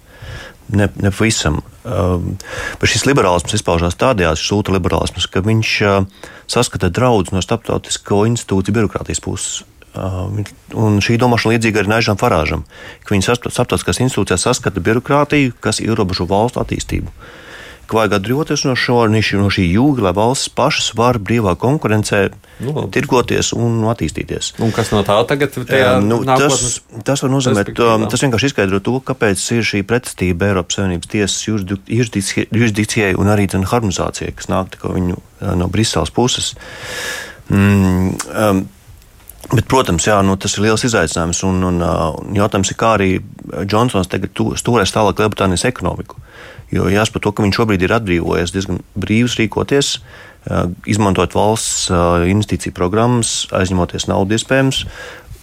ne, 0.70 0.90
ne 1.02 1.12
pavisam. 1.12 1.62
Um, 1.84 2.36
bet 2.82 2.92
šis 2.92 3.08
liberālisms 3.10 3.56
izpaužās 3.58 3.98
tādējādi, 4.00 4.42
šis 4.42 4.54
ultraliberālisms, 4.58 5.28
ka 5.32 5.42
viņš 5.46 5.74
uh, 5.88 6.30
saskata 6.50 6.92
draudus 6.94 7.34
no 7.34 7.42
starptautisko 7.44 8.26
institūciju 8.30 8.76
birokrātijas 8.78 9.24
puses. 9.26 9.62
Uh, 9.98 10.44
un 10.78 11.00
šī 11.02 11.18
domāšana 11.18 11.56
līdzīga 11.56 11.82
arī 11.82 11.94
Naižam 11.96 12.20
Farāžam, 12.20 12.66
ka 13.04 13.16
viņi 13.16 13.26
starptautiskās 13.30 14.02
institūcijās 14.06 14.46
saskata 14.46 14.84
birokrātiju, 14.86 15.56
kas 15.64 15.82
ierobežo 15.82 16.30
valstu 16.30 16.62
attīstību. 16.62 17.10
Uh, 17.90 17.90
ka 17.90 17.98
vajag 17.98 18.16
atbrīvoties 18.20 18.64
no, 18.68 18.76
šo, 18.78 19.00
no 19.10 19.50
šī 19.54 19.66
jūga, 19.66 20.06
lai 20.08 20.14
valsts 20.18 20.52
pašas 20.54 20.92
var 20.98 21.18
brīvā 21.22 21.56
konkurencē 21.60 22.22
nu, 22.66 22.86
tirgoties 22.94 23.52
un 23.58 23.82
attīstīties. 23.90 24.54
Un 24.64 24.74
kas 24.76 24.94
no 24.94 25.02
tā 25.08 25.18
tagad 25.30 25.58
ir? 25.64 25.88
Nu, 26.06 26.22
tas, 26.28 26.80
tas 27.08 27.24
var 27.26 27.34
nozīmēt, 27.34 27.74
tas 27.74 28.26
vienkārši 28.26 28.52
izskaidro 28.52 28.82
to, 28.86 29.00
kāpēc 29.06 29.44
ir 29.58 29.66
šī 29.72 29.84
pretestība 29.90 30.52
Eiropas 30.52 30.80
Savienības 30.80 31.14
tiesas 31.14 31.40
jurisdikcijai 31.90 33.16
un 33.20 33.32
arī 33.34 33.50
harmonizācijai, 33.50 34.36
kas 34.38 34.52
nāk 34.52 34.78
viņu 34.86 35.18
no 35.60 35.72
Briseles 35.72 36.14
puses. 36.14 36.54
Mm, 37.50 38.14
um, 38.30 38.68
Bet, 39.50 39.66
protams, 39.66 40.06
jā, 40.06 40.20
nu, 40.22 40.36
tas 40.38 40.54
ir 40.58 40.68
liels 40.68 40.84
izaicinājums. 40.86 41.40
Un, 41.48 41.64
un, 41.66 41.80
un 41.82 42.36
jautājums 42.38 42.70
ir, 42.70 42.76
kā 42.78 42.92
arī 43.00 43.08
Džonsons 43.64 44.12
tagad 44.12 44.38
stūrēs 44.62 44.94
tālāk 44.94 45.24
Lielbritānijas 45.24 45.66
ekonomiku. 45.66 46.20
Jo 46.74 46.86
jāsaprot, 46.92 47.24
to, 47.26 47.32
ka 47.34 47.46
viņš 47.46 47.58
šobrīd 47.58 47.86
ir 47.86 47.96
atbrīvojies 47.96 48.54
diezgan 48.54 48.84
brīvs 48.94 49.40
rīkoties, 49.40 49.96
izmantot 50.90 51.34
valsts 51.34 51.90
investīciju 52.30 52.76
programmas, 52.78 53.48
aizņemoties 53.58 54.06
naudu 54.12 54.38
iespējams 54.38 54.84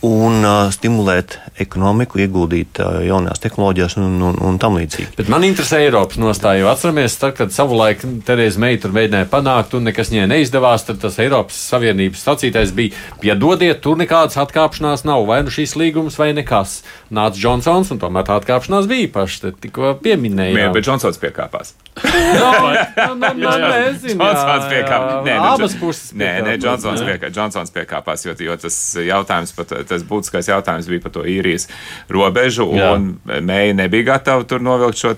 un 0.04 0.44
uh, 0.44 0.66
stimulēt 0.74 1.38
ekonomiku, 1.62 2.20
ieguldīt 2.20 2.80
uh, 2.82 2.98
jaunās 3.06 3.40
tehnoloģijās 3.40 3.96
un, 3.96 4.18
un, 4.28 4.36
un 4.44 4.58
tam 4.60 4.76
līdzīgi. 4.76 5.14
Bet 5.16 5.30
man 5.32 5.46
interesē 5.46 5.80
Eiropas 5.86 6.20
nostāja. 6.20 6.60
Jo 6.60 6.70
atceramies, 6.70 7.16
tad, 7.20 7.32
kad 7.38 7.54
savulaik 7.54 8.04
Terēza 8.26 8.60
Meita 8.60 8.86
tur 8.86 8.96
mēģināja 8.96 9.28
panākt, 9.32 9.76
un 9.78 9.88
nekas 9.88 10.12
viņai 10.12 10.28
neizdevās, 10.34 10.84
tad 10.88 11.00
tas 11.00 11.16
Eiropas 11.22 11.56
Savienības 11.72 12.26
sacītais 12.28 12.74
bija: 12.76 12.92
piedodiet, 13.22 13.80
tur 13.84 13.96
nekādas 14.00 14.36
atkāpšanās 14.44 15.06
nav, 15.08 15.24
vai 15.30 15.40
nu 15.46 15.54
šīs 15.54 15.76
līgums, 15.80 16.20
vai 16.20 16.32
nekas. 16.36 16.82
Nāca 17.16 17.40
Džonsons, 17.40 17.94
un 17.94 18.02
tomēr 18.02 18.28
tā 18.28 18.36
atkāpšanās 18.40 18.88
bija 18.90 19.08
paši 19.16 19.54
tikko 19.64 19.96
pieminējām. 20.04 20.60
Jā, 20.60 20.70
bet 20.76 20.86
Džonsons 20.86 21.20
piekāpās. 21.22 21.72
no, 22.36 22.52
no, 22.52 23.14
no, 23.16 23.32
no, 23.40 23.56
nezinu, 23.64 24.20
Džonsons 24.20 24.68
piekāpās. 24.68 25.24
Nē, 25.24 25.38
nu, 25.40 25.48
abas 25.54 25.76
puses. 25.80 26.12
Nē, 26.18 26.32
nē, 26.44 26.56
Džonsons 26.60 27.72
piekāpās, 27.72 28.26
jo, 28.28 28.36
jo 28.44 28.60
tas 28.60 28.78
jautājums 29.00 29.56
pat 29.56 29.72
tas 29.88 30.04
būtiskais 30.06 30.50
jautājums 30.50 30.88
bija 30.90 31.04
par 31.04 31.14
to 31.16 31.24
īrijas 31.26 31.68
robežu, 32.12 32.68
Jā. 32.76 32.92
un 32.96 33.16
Meija 33.46 33.74
nebija 33.76 34.10
gatava 34.12 34.46
tur 34.48 34.62
novilkt 34.64 35.00
šo 35.00 35.14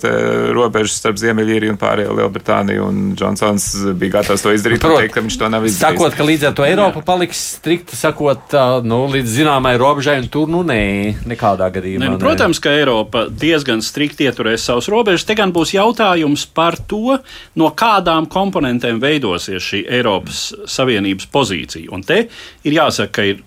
robežu 0.57 0.93
starp 0.95 1.19
Ziemeļīriju 1.21 1.75
un 1.75 1.81
pārējo 1.81 2.17
Lielbritāniju, 2.19 2.89
un 2.89 3.01
Džonsons 3.19 3.69
bija 3.99 4.19
gatavs 4.19 4.45
to 4.45 4.53
izdarīt, 4.55 4.85
un 4.85 4.97
teikt, 5.03 5.15
ka 5.17 5.25
viņš 5.25 5.39
to 5.41 5.51
nav 5.53 5.67
izdarījis. 5.69 5.99
Sakot, 5.99 6.17
ka 6.19 6.27
līdz 6.29 6.49
ar 6.51 6.57
to 6.59 6.67
Eiropa 6.69 7.03
paliks 7.07 7.41
strikti, 7.59 7.97
sakot, 7.99 8.57
nu, 8.89 9.01
līdz 9.13 9.35
zināmai 9.41 9.75
robežai, 9.81 10.19
un 10.23 10.31
tur, 10.33 10.51
nu, 10.53 10.63
nē, 10.67 10.81
nekādā 11.29 11.71
gadījumā. 11.75 12.05
Ne, 12.05 12.13
nu, 12.15 12.21
protams, 12.23 12.61
ka 12.63 12.73
Eiropa 12.77 13.27
diezgan 13.31 13.83
strikti 13.85 14.29
ieturēs 14.29 14.67
savus 14.69 14.91
robežas. 14.93 15.27
Te 15.29 15.37
gan 15.39 15.53
būs 15.55 15.75
jautājums 15.77 16.47
par 16.55 16.79
to, 16.91 17.19
no 17.59 17.73
kādām 17.79 18.29
komponentēm 18.31 19.01
veidosies 19.03 19.65
šī 19.65 19.85
Eiropas 19.99 20.49
Savienības 20.69 21.29
pozīcija. 21.33 21.93
Un 21.95 22.05
te 22.07 22.25
ir 22.29 22.79
jāsaka, 22.79 23.13
ka 23.19 23.29
ir 23.33 23.45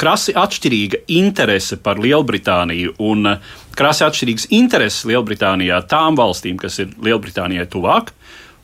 krasi 0.00 0.34
atšķirīga 0.38 1.04
interese 1.18 1.78
par 1.82 2.00
Lielbritāniju 2.00 2.96
un 3.10 3.34
eh, 3.34 3.52
krasi 3.76 4.06
atšķirīgas 4.06 4.48
intereses 4.56 5.06
Lielbritānijā 5.10 5.82
tām 5.90 6.18
valstīm, 6.18 6.58
kas 6.60 6.80
ir 6.82 6.94
Lielbritānijai 7.04 7.68
tuvāk, 7.70 8.14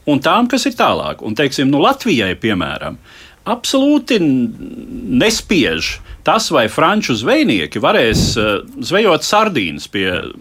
un 0.08 0.22
tām, 0.24 0.48
kas 0.50 0.66
ir 0.68 0.76
tālāk. 0.78 1.22
Un, 1.26 1.36
teiksim, 1.38 1.70
nu, 1.72 1.82
Latvijai, 1.84 2.32
piemēram, 2.40 2.98
absolūti 3.46 4.18
nespiež 4.22 5.96
tas, 6.26 6.50
vai 6.50 6.66
franču 6.72 7.14
zvejnieki 7.16 7.82
varēs 7.82 8.22
uh, 8.40 8.56
zvejot 8.82 9.26
sardīnas 9.26 9.86
pie 9.92 10.08
uh, 10.10 10.32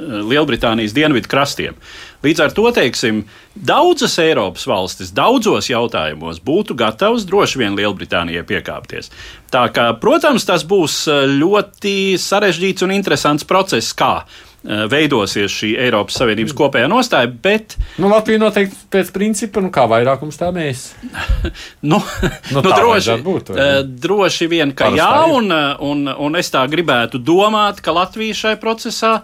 Lielbritānijas 0.00 0.96
dienvidu 0.96 1.28
krastiem. 1.30 1.76
Līdz 2.24 2.42
ar 2.44 2.54
to, 2.56 2.66
teiksim, 2.76 3.22
daudzas 3.54 4.18
Eiropas 4.20 4.66
valstis 4.68 5.12
daudzos 5.16 5.70
jautājumos 5.70 6.40
būtu 6.44 6.76
gatavas 6.76 7.24
droši 7.28 7.62
vien 7.62 7.76
Lielbritānijai 7.78 8.44
piekāpties. 8.48 9.12
Tā 9.52 9.66
kā, 9.76 9.90
protams, 10.00 10.48
tas 10.48 10.64
būs 10.64 11.02
uh, 11.08 11.24
ļoti 11.28 12.16
sarežģīts 12.20 12.88
un 12.88 12.96
interesants 12.96 13.48
process, 13.48 13.92
kā 13.96 14.14
Eh, 14.24 14.49
veidosies 14.62 15.52
šī 15.54 15.70
Eiropas 15.86 16.18
Savienības 16.20 16.54
kopējā 16.56 16.88
nostāja. 16.90 17.30
Bet... 17.42 17.76
Nu, 18.00 18.10
Latvija 18.12 18.40
noteikti 18.42 18.76
pēc 18.92 19.12
principa, 19.14 19.62
nu, 19.64 19.70
kā 19.72 19.86
vairākums 19.90 20.36
tā 20.40 20.50
mēs. 20.54 20.90
nu, 21.90 22.00
nu, 22.00 22.60
nu, 22.60 22.64
droši, 22.66 23.16
būt, 23.24 23.54
uh, 23.54 23.80
droši 23.84 24.50
vien, 24.52 24.74
ka 24.76 24.90
Parastā 24.90 25.00
jā, 25.00 25.38
un, 25.38 25.48
eh, 25.54 25.86
un, 25.86 26.04
un 26.28 26.36
es 26.40 26.52
tā 26.52 26.66
gribētu 26.70 27.22
domāt, 27.24 27.80
ka 27.84 27.94
Latvija 27.96 28.36
šai 28.36 28.54
procesā, 28.60 29.20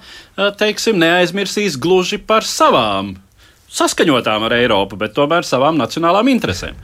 teiksim, 0.61 0.99
neaizmirsīs 1.01 1.79
gluži 1.81 2.19
par 2.21 2.47
savām 2.49 3.15
saskaņotām 3.77 4.47
ar 4.47 4.57
Eiropu, 4.57 4.99
bet 5.01 5.15
tomēr 5.17 5.47
savām 5.47 5.79
nacionālām 5.81 6.31
interesēm. 6.33 6.79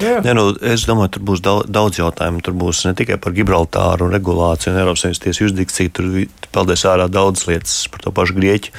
Jā, 0.00 0.34
nu, 0.34 0.46
es 0.66 0.86
domāju, 0.88 1.12
tur 1.16 1.24
būs 1.28 1.42
daudz, 1.44 1.68
daudz 1.70 1.98
jautājumu. 2.00 2.40
Tur 2.44 2.56
būs 2.58 2.84
ne 2.88 2.94
tikai 2.98 3.18
par 3.22 3.34
Gibraltāru 3.36 4.08
regulāciju 4.12 4.72
un 4.72 4.80
Eiropas 4.80 5.04
Savienības 5.04 5.22
tiesu 5.22 5.44
jurisdikciju, 5.44 5.92
tur 5.94 6.08
peldēs 6.54 6.86
ārā 6.88 7.08
daudz 7.12 7.44
lietas 7.48 7.76
par 7.92 8.02
to 8.04 8.14
pašu 8.14 8.36
Grieķu 8.38 8.72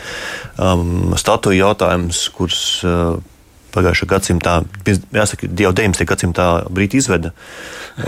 um, 0.57 1.13
statuju 1.19 1.61
jautājumus, 1.61 2.25
kurus 2.35 2.63
uh, 2.87 3.15
pagājušā 3.73 4.07
gadsimtā, 4.09 4.55
jāsaka, 4.85 5.49
jau 5.59 5.71
19. 5.75 6.05
gadsimtā 6.09 6.47
Brīti 6.73 6.99
izveda 7.01 7.33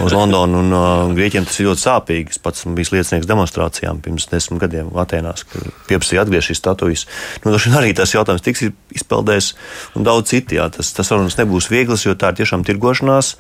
uz 0.02 0.14
Londonu, 0.16 0.62
un 0.64 0.76
uh, 0.76 1.14
Grieķiem 1.16 1.46
tas 1.48 1.60
ir 1.60 1.70
ļoti 1.70 1.84
sāpīgi. 1.84 2.36
Es 2.36 2.42
pats 2.42 2.66
biju 2.66 2.96
liecinieks 2.96 3.30
demonstrācijām 3.30 4.02
pirms 4.06 4.30
desmit 4.32 4.64
gadiem 4.64 4.92
Atenās, 5.02 5.46
kur 5.50 5.68
pieprasīja 5.90 6.26
atgriezt 6.26 6.52
šīs 6.52 6.62
statujas. 6.62 7.06
Nu, 7.46 7.54
arī 7.78 7.94
tas 7.98 8.14
jautājums 8.16 8.46
tiks 8.46 8.66
izpeldēs, 8.96 9.54
un 9.98 10.08
daudz 10.08 10.34
citi. 10.34 10.60
Jā, 10.60 10.70
tas, 10.74 10.94
tas 10.96 11.12
sarunas 11.12 11.38
nebūs 11.40 11.70
vieglas, 11.74 12.06
jo 12.08 12.16
tā 12.18 12.34
ir 12.34 12.42
tiešām 12.42 12.66
tirgošanās, 12.68 13.36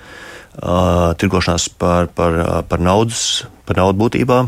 uh, 0.61 1.13
tirgošanās 1.21 1.69
par, 1.81 2.11
par, 2.13 2.41
par, 2.69 2.83
naudas, 2.83 3.45
par 3.65 3.81
naudu 3.81 4.05
būtībā. 4.05 4.43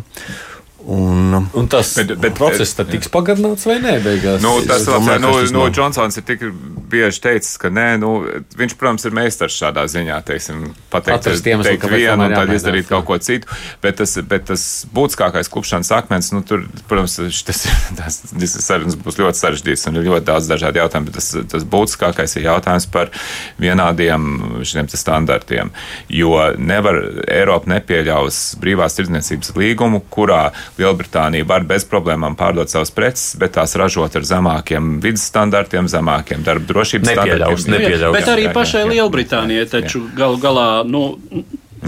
Un, 0.88 1.48
un 1.54 1.66
tas 1.68 1.90
bet, 2.00 2.14
bet, 2.16 2.32
process 2.38 2.78
tad 2.78 2.88
tiks 2.88 3.10
pagarināts 3.12 3.68
vai 3.68 3.76
nē? 3.84 3.98
Beigās? 4.06 4.40
Nu, 4.40 4.54
tas 4.64 4.86
domāju, 4.88 5.20
nu, 5.26 5.32
nu, 5.52 5.66
Džonsons 5.68 6.16
ir 6.22 6.24
tik 6.24 6.46
bieži 6.88 7.20
teicis, 7.26 7.58
ka 7.60 7.68
nē, 7.74 7.88
nu, 8.00 8.12
viņš, 8.56 8.76
protams, 8.80 9.04
ir 9.04 9.16
meistars 9.18 9.58
šādā 9.60 9.84
ziņā, 9.92 10.22
teiksim, 10.30 10.70
pateikt, 10.94 11.28
iemeslu, 11.28 11.74
teikt 11.74 11.88
vienu 11.92 12.30
un 12.30 12.36
tad 12.38 12.54
izdarīt 12.56 12.88
kaut 12.88 13.04
ko 13.10 13.18
citu. 13.20 13.52
Bet 13.84 14.00
tas, 14.00 14.16
bet 14.32 14.48
tas 14.48 14.64
būtiskākais 14.96 15.52
klupšanas 15.52 15.92
akmens, 15.98 16.32
nu, 16.32 16.40
tur, 16.48 16.64
protams, 16.88 17.18
tas, 17.50 17.66
tas, 18.00 18.22
tas 18.32 18.56
sarunas 18.64 18.96
būs 18.96 19.20
ļoti 19.20 19.42
sarežģīts 19.42 19.90
un 19.92 20.00
ir 20.00 20.08
ļoti 20.08 20.28
daudz 20.32 20.48
dažādu 20.54 20.80
jautājumu, 20.80 21.12
bet 21.12 21.20
tas, 21.20 21.30
tas 21.52 21.68
būtiskākais 21.68 22.38
ir 22.40 22.48
jautājums 22.48 22.88
par 22.96 23.12
vienādiem 23.60 24.64
šiem 24.64 24.88
standartiem. 24.88 25.76
Jo 26.08 26.54
nevar, 26.56 27.02
Eiropa 27.28 27.74
nepieļaus 27.76 28.56
brīvās 28.64 28.96
tirdzniecības 28.96 29.52
līgumu, 29.60 30.06
kurā 30.14 30.46
Lielbritānija 30.78 31.48
var 31.48 31.66
bez 31.68 31.86
problēmām 31.90 32.36
pārdot 32.38 32.72
savas 32.72 32.92
preces, 32.94 33.32
bet 33.40 33.56
tās 33.58 33.76
ražot 33.80 34.16
ar 34.20 34.28
zemākiem 34.28 34.98
vidas 35.04 35.26
standartiem, 35.30 35.90
zemākiem 35.92 36.44
darba 36.46 36.70
drošības 36.70 37.10
nepieļaus, 37.12 37.64
standartiem. 37.64 37.88
Nepieļaus. 37.88 38.18
Bet 38.18 38.34
arī 38.34 38.50
pašai 38.56 38.84
Lielbritānijai 38.92 39.66
taču 39.72 40.04
galu 40.18 40.38
galā, 40.42 40.70
nu, 40.88 41.04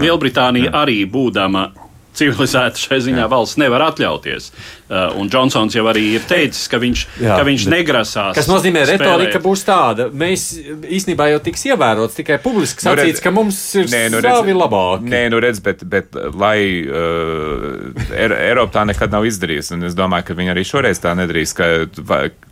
Lielbritānija 0.00 0.74
arī 0.82 1.04
būdama 1.10 1.68
civilizēta 2.16 2.80
šai 2.80 2.98
ziņā 3.06 3.22
Jā. 3.24 3.28
valsts 3.30 3.58
nevar 3.60 3.84
atļauties. 3.90 4.50
Uh, 4.90 5.12
un 5.20 5.30
Džonsons 5.30 5.76
jau 5.76 5.84
arī 5.90 6.02
ir 6.16 6.24
teicis, 6.26 6.66
ka 6.70 6.80
viņš, 6.82 7.04
Jā, 7.22 7.36
ka 7.38 7.46
viņš 7.46 7.66
negrasās. 7.70 8.34
Tas 8.38 8.50
nozīmē, 8.50 8.82
ka 8.88 8.96
retorika 8.96 9.42
būs 9.42 9.62
tāda. 9.68 10.08
Mēs 10.10 10.48
īstenībā 10.58 11.30
jau 11.30 11.40
tiks 11.46 11.66
ievērots 11.70 12.18
tikai 12.18 12.40
publiski 12.42 12.82
nu, 12.82 12.90
sacīts, 12.90 13.20
redz, 13.20 13.24
ka 13.24 13.34
mums 13.34 13.60
ir 13.78 13.90
nē, 13.92 14.02
nu, 14.16 14.22
savi 14.24 14.56
labāki. 14.56 15.10
Nē, 15.12 15.24
nu 15.30 15.42
redz, 15.42 15.62
bet, 15.64 15.86
bet 15.86 16.18
lai 16.34 16.58
uh, 16.82 18.04
Eiropa 18.10 18.80
tā 18.80 18.86
nekad 18.90 19.14
nav 19.14 19.28
izdarījusi, 19.30 19.76
un 19.78 19.90
es 19.90 19.98
domāju, 19.98 20.30
ka 20.30 20.38
viņi 20.42 20.54
arī 20.56 20.66
šoreiz 20.66 21.02
tā 21.02 21.14
nedarīs, 21.18 21.54
ka, 21.56 21.70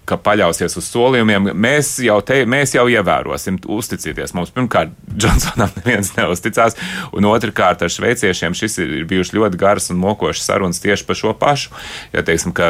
ka 0.09 0.19
paļausies 0.21 0.79
uz 0.81 0.89
solījumiem. 0.89 1.51
Mēs 1.59 1.95
jau, 2.05 2.19
te, 2.25 2.41
mēs 2.49 2.75
jau 2.77 2.87
ievērosim, 2.91 3.61
uzticieties 3.79 4.35
mums. 4.37 4.53
Pirmkārt, 4.55 4.95
Džonsonam 5.19 5.73
neviens 5.81 6.13
neusticās, 6.17 6.77
un 7.17 7.29
otrkārt, 7.29 7.85
ar 7.85 7.93
šveiciešiem 7.93 8.57
šis 8.57 8.79
ir, 8.83 8.95
ir 9.01 9.09
bijuši 9.11 9.37
ļoti 9.39 9.61
garas 9.61 9.91
un 9.93 10.01
mokošas 10.03 10.49
sarunas 10.49 10.83
tieši 10.83 11.07
par 11.09 11.19
šo 11.19 11.35
pašu. 11.39 11.75
Ja 12.15 12.25
teiksim, 12.27 12.55
ka 12.57 12.69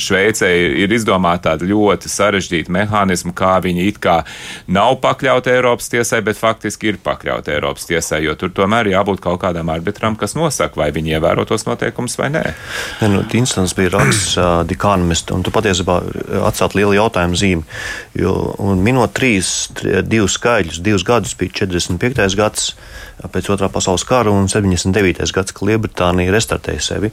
Šveicē 0.00 0.50
ir 0.84 0.92
izdomāta 0.94 1.54
tāda 1.54 1.68
ļoti 1.68 2.10
sarežģīta 2.10 2.72
mehānisma, 2.74 3.34
kā 3.36 3.56
viņi 3.64 3.88
it 3.90 4.00
kā 4.02 4.20
nav 4.66 4.98
pakļauti 5.04 5.52
Eiropas 5.52 5.90
tiesai, 5.92 6.22
bet 6.24 6.40
faktiski 6.40 6.92
ir 6.92 7.00
pakļauti 7.04 7.54
Eiropas 7.54 7.88
tiesai, 7.88 8.22
jo 8.24 8.34
tur 8.38 8.52
tomēr 8.54 8.90
jābūt 8.92 9.22
kaut 9.24 9.40
kādam 9.44 9.70
arbitram, 9.74 10.18
kas 10.20 10.36
nosaka, 10.38 10.80
vai 10.80 10.90
viņi 10.94 11.16
ievēro 11.18 11.46
tos 11.48 11.66
noteikumus 11.68 12.16
vai 12.20 12.30
nē. 12.34 12.44
Ja, 13.02 13.10
nu, 13.12 13.22
Instants 13.34 13.74
bija 13.76 13.92
raksts 13.96 14.38
uh, 14.40 14.62
Economist, 14.74 15.30
un 15.34 15.44
tu 15.44 15.52
patiesībā 15.54 16.00
atcelt 16.64 16.78
lielu 16.78 16.96
jautājumu 16.96 17.36
zīmi. 17.38 17.64
Jo, 18.18 18.54
minot 18.80 19.12
trīs, 19.14 19.70
divus 20.08 20.38
skaidrus, 20.38 20.80
divus 20.80 21.04
gadus 21.04 21.34
bija 21.36 21.52
45. 21.64 22.36
gads 22.36 22.74
pēc 23.32 23.50
otrā 23.52 23.68
pasaules 23.68 24.04
kara 24.04 24.32
un 24.32 24.48
79. 24.48 25.20
gads, 25.32 25.52
kad 25.52 25.68
Lielbritānija 25.68 26.32
restartēja 26.32 26.80
sevi. 26.80 27.12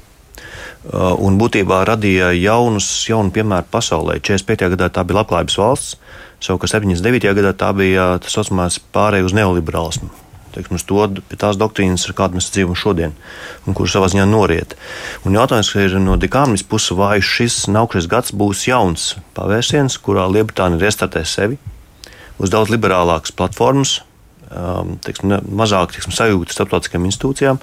Un 1.22 1.38
būtībā 1.38 1.84
radīja 1.86 2.32
jaunus, 2.34 2.88
jaunu 3.10 3.32
piemēru 3.32 3.70
pasaulē. 3.72 4.18
45. 4.20 4.72
gadā 4.74 4.90
tā 4.90 5.04
bija 5.06 5.20
labklājības 5.20 5.58
valsts, 5.62 6.00
savukārt 6.42 6.74
79. 6.74 7.36
gadā 7.38 7.54
tā 7.54 7.70
bija 7.78 8.16
tas 8.22 8.34
saucamais 8.34 8.80
pārējai 8.94 9.28
uz 9.28 9.38
neoliberālismu. 9.38 10.10
Teiksim, 10.52 10.80
to, 10.88 11.08
tās 11.40 11.60
doktrīnas, 11.60 12.04
ar 12.10 12.16
kādu 12.18 12.40
mēs 12.40 12.52
dzīvojam 12.52 12.80
šodien, 12.80 13.18
un 13.64 13.78
kuras 13.78 13.96
savā 13.96 14.10
ziņā 14.12 14.28
noriet. 14.28 14.76
Un 15.24 15.38
jautājums 15.38 15.72
ir 15.80 15.96
no 16.04 16.18
Dikānas 16.20 16.66
puses, 16.68 16.92
vai 16.98 17.22
šis 17.24 17.66
nākamais 17.72 18.10
gads 18.12 18.36
būs 18.36 18.68
jauns 18.68 19.14
pavērsiens, 19.38 20.00
kurā 20.04 20.28
Lielbritānija 20.28 20.84
restartēs 20.84 21.38
sevi 21.40 21.60
uz 22.42 22.50
daudz 22.52 22.72
liberālākas 22.74 23.34
platformas, 23.38 24.00
um, 24.50 24.96
teiksim, 25.04 25.36
mazāk 25.58 25.96
teiksim, 25.96 26.14
sajūta 26.16 26.56
starptautiskajām 26.56 27.08
institūcijām, 27.10 27.62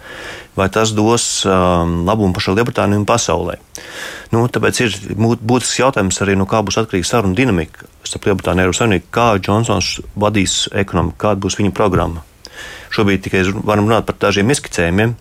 vai 0.59 0.69
tas 0.73 0.93
dos 0.97 1.27
um, 1.47 2.03
labumu 2.09 2.37
pašai 2.37 2.57
Lielbritānijai 2.59 3.03
un 3.03 3.09
pasaulē. 3.09 3.59
Nu, 4.35 4.45
tāpēc 4.53 4.83
ir 4.85 4.97
būtisks 5.19 5.81
jautājums 5.83 6.23
arī, 6.25 6.37
no 6.39 6.49
kā 6.49 6.63
būs 6.65 6.81
atkarīga 6.83 7.11
saruna 7.11 7.39
dinamika 7.39 7.89
starp 8.07 8.29
Lielbritāniju 8.29 8.61
un 8.61 8.65
Eiropas 8.65 8.83
Savienību, 8.83 9.11
kā 9.15 9.29
Džonsons 9.43 9.93
vadīs 10.19 10.59
ekonomiku, 10.73 11.21
kāda 11.27 11.45
būs 11.45 11.59
viņa 11.61 11.75
programma. 11.77 12.25
Šobrīd 12.95 13.25
tikai 13.27 13.45
varam 13.63 13.89
runāt 13.89 14.09
par 14.09 14.19
dažiem 14.29 14.51
ieskicējumiem, 14.55 15.15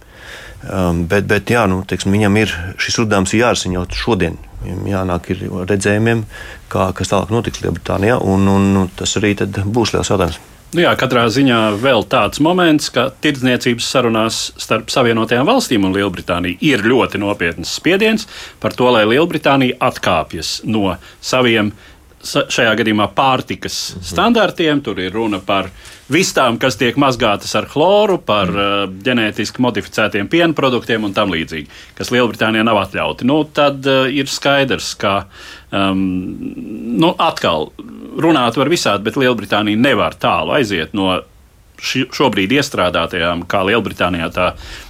um, 0.72 1.06
bet, 1.12 1.28
bet 1.30 1.54
jā, 1.54 1.66
nu, 1.70 1.84
teiksim, 1.88 2.16
viņam 2.16 2.42
ir 2.42 2.54
šis 2.82 3.02
uzdevums 3.04 3.36
jārisina 3.38 3.80
jau 3.80 3.88
šodien. 4.04 4.38
Viņam 4.64 4.86
jānāk 4.90 5.32
ar 5.36 5.66
redzējumiem, 5.70 6.26
kā, 6.72 6.90
kas 6.98 7.14
tālāk 7.14 7.34
notiks 7.34 7.62
Lielbritānijā, 7.64 8.18
un, 8.26 8.48
un, 8.50 8.70
un 8.84 8.94
tas 8.98 9.18
arī 9.20 9.36
būs 9.38 9.94
liels 9.94 10.14
jautājums. 10.14 10.40
Nu 10.76 10.82
jā, 10.84 10.90
katrā 11.00 11.22
ziņā 11.32 11.58
vēl 11.80 12.04
tāds 12.12 12.42
moments, 12.44 12.90
ka 12.92 13.06
tirdzniecības 13.24 13.86
sarunās 13.88 14.40
starp 14.60 14.90
Savienotajām 14.92 15.48
valstīm 15.48 15.86
un 15.88 15.94
Lielbritāniju 15.96 16.60
ir 16.60 16.84
ļoti 16.84 17.22
nopietns 17.24 17.72
spiediens 17.80 18.28
par 18.60 18.76
to, 18.76 18.90
lai 18.92 19.06
Lielbritānija 19.08 19.78
atkāpjas 19.88 20.58
no 20.68 20.98
saviem 21.24 21.72
šajā 22.24 22.74
gadījumā 22.80 23.10
pārtikas 23.16 23.76
standartiem. 24.06 24.82
Tur 24.86 25.00
ir 25.02 25.14
runa 25.14 25.40
par 25.44 25.70
vistām, 26.12 26.58
kas 26.62 26.80
tiek 26.80 26.98
mazgātas 27.00 27.54
ar 27.60 27.68
chloru, 27.70 28.18
par 28.24 28.52
uh, 28.54 28.74
ģenētiski 29.06 29.64
modificētiem 29.64 30.30
piena 30.32 30.56
produktiem 30.58 31.06
un 31.08 31.16
tam 31.18 31.34
līdzīgi, 31.36 31.70
kas 31.98 32.12
Lielbritānijā 32.16 32.66
nav 32.68 32.82
atļauti. 32.86 33.28
Nu, 33.28 33.42
tad 33.46 33.86
uh, 33.88 34.08
ir 34.10 34.30
skaidrs, 34.32 34.94
ka 35.00 35.16
um, 35.72 36.04
nu, 36.98 37.14
atkal 37.14 37.72
runāt 38.18 38.58
var 38.58 38.72
visādi, 38.74 39.06
bet 39.08 39.20
Lielbritānija 39.20 39.80
nevar 39.80 40.18
tālu 40.18 40.58
aiziet 40.58 40.96
no 40.98 41.20
šobrīd 41.78 42.56
iestrādātajām, 42.58 43.44
kā 43.50 43.62
Lielbritānijā, 43.68 44.32
tā 44.34 44.48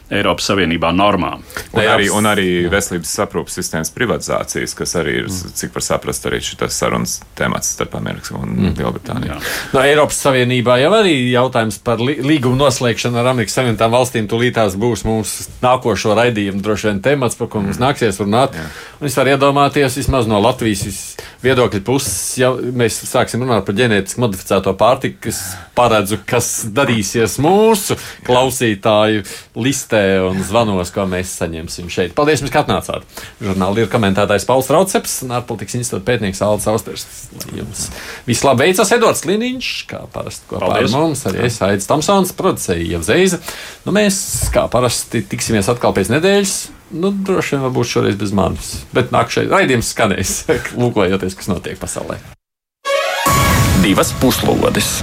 Eiropas 0.08 0.46
Savienībā 0.48 0.94
normām. 0.96 1.42
Un 1.76 1.84
arī, 1.84 2.08
un 2.14 2.28
arī 2.30 2.48
veselības 2.72 3.12
aprūpas 3.26 3.58
sistēmas 3.60 3.92
privatizācijas, 3.96 4.76
kas 4.78 4.96
arī 5.02 5.18
ir, 5.24 5.28
mm. 5.28 5.56
cik 5.60 5.74
var 5.76 5.84
saprast, 5.84 6.28
arī 6.30 6.40
šis 6.44 6.78
sarunas 6.78 7.18
temats 7.36 7.74
starp 7.76 7.98
Ameriku 8.00 8.38
un 8.40 8.54
mm. 8.54 8.78
Lielbritāniju. 8.80 9.34
Jā. 9.34 9.40
No 9.76 9.84
Eiropas 9.84 10.22
Savienībā 10.24 10.78
jau 10.80 10.94
arī 10.96 11.16
jautājums 11.34 11.80
par 11.84 12.00
līgumu 12.00 12.56
noslēgšanu 12.62 13.20
ar 13.20 13.32
Amerikas 13.34 13.60
Savienotām 13.60 13.92
valstīm 13.98 14.30
tūlītās 14.32 14.78
būs 14.80 15.04
mūsu 15.08 15.50
nākošo 15.66 16.16
raidījumu 16.22 16.64
droši 16.64 16.92
vien 16.92 17.04
temats, 17.04 17.36
par 17.36 17.52
ko 17.52 17.66
mums 17.66 17.76
mm. 17.76 17.88
nāksies 17.90 18.22
runāt. 18.24 18.56
Jā. 18.56 18.70
Un 19.02 19.12
es 19.12 19.20
varu 19.20 19.36
iedomāties 19.36 20.00
vismaz 20.00 20.30
no 20.32 20.40
Latvijas 20.40 21.18
viedokļa 21.44 21.84
puses, 21.86 22.16
ja 22.40 22.54
mēs 22.56 23.02
sāksim 23.12 23.44
runāt 23.44 23.68
par 23.68 23.76
ģenētiski 23.78 24.24
modificēto 24.24 24.72
pārtiku, 24.80 25.28
kas 25.28 25.44
paredzu, 25.78 26.22
kas 26.28 26.50
darīsies 26.74 27.38
mūsu 27.44 28.00
klausītāju 28.26 29.26
listē 29.60 29.97
vērtē 29.98 30.30
un 30.30 30.42
zvanos, 30.46 30.92
ko 30.94 31.06
mēs 31.10 31.32
saņemsim 31.40 31.90
šeit. 31.92 32.14
Paldies, 32.18 32.44
ka 32.52 32.64
atnācāt. 32.64 33.06
Žurnāli 33.42 33.84
ir 33.84 33.92
komentētājs 33.92 34.46
Pauls 34.48 34.70
Rauceps 34.74 35.22
un 35.26 35.34
ārpolitikas 35.38 35.78
institūta 35.80 36.06
pētnieks 36.08 36.42
Aldis 36.46 36.70
Austers. 36.72 37.06
Jums 37.56 37.88
viss 38.28 38.46
labi 38.46 38.68
veicas, 38.68 38.94
Edvards 38.96 39.26
Liniņš, 39.28 39.72
kā 39.90 40.04
parasti 40.14 40.50
kopā 40.52 40.66
Paldies. 40.68 40.94
ar 40.94 41.02
mums, 41.02 41.26
arī 41.30 41.46
es 41.48 41.60
Aits 41.66 41.90
Tamsons, 41.90 42.34
producēja 42.38 42.94
jau 42.94 43.04
Zeiza. 43.08 43.42
Nu, 43.86 43.94
mēs, 43.96 44.22
kā 44.54 44.68
parasti, 44.72 45.24
tiksimies 45.28 45.70
atkal 45.74 45.96
pēc 45.98 46.12
nedēļas. 46.14 46.56
Nu, 46.98 47.12
droši 47.12 47.58
vien 47.58 47.68
varbūt 47.68 47.92
šoreiz 47.92 48.18
bez 48.20 48.32
manis. 48.36 48.74
Bet 48.96 49.12
nākamais 49.16 49.52
raidījums 49.52 49.92
skanēs, 49.96 50.40
lūkojoties, 50.82 51.38
kas 51.40 51.52
notiek 51.52 51.80
pasaulē. 51.82 52.22
Divas 53.84 54.12
puslodes! 54.22 54.98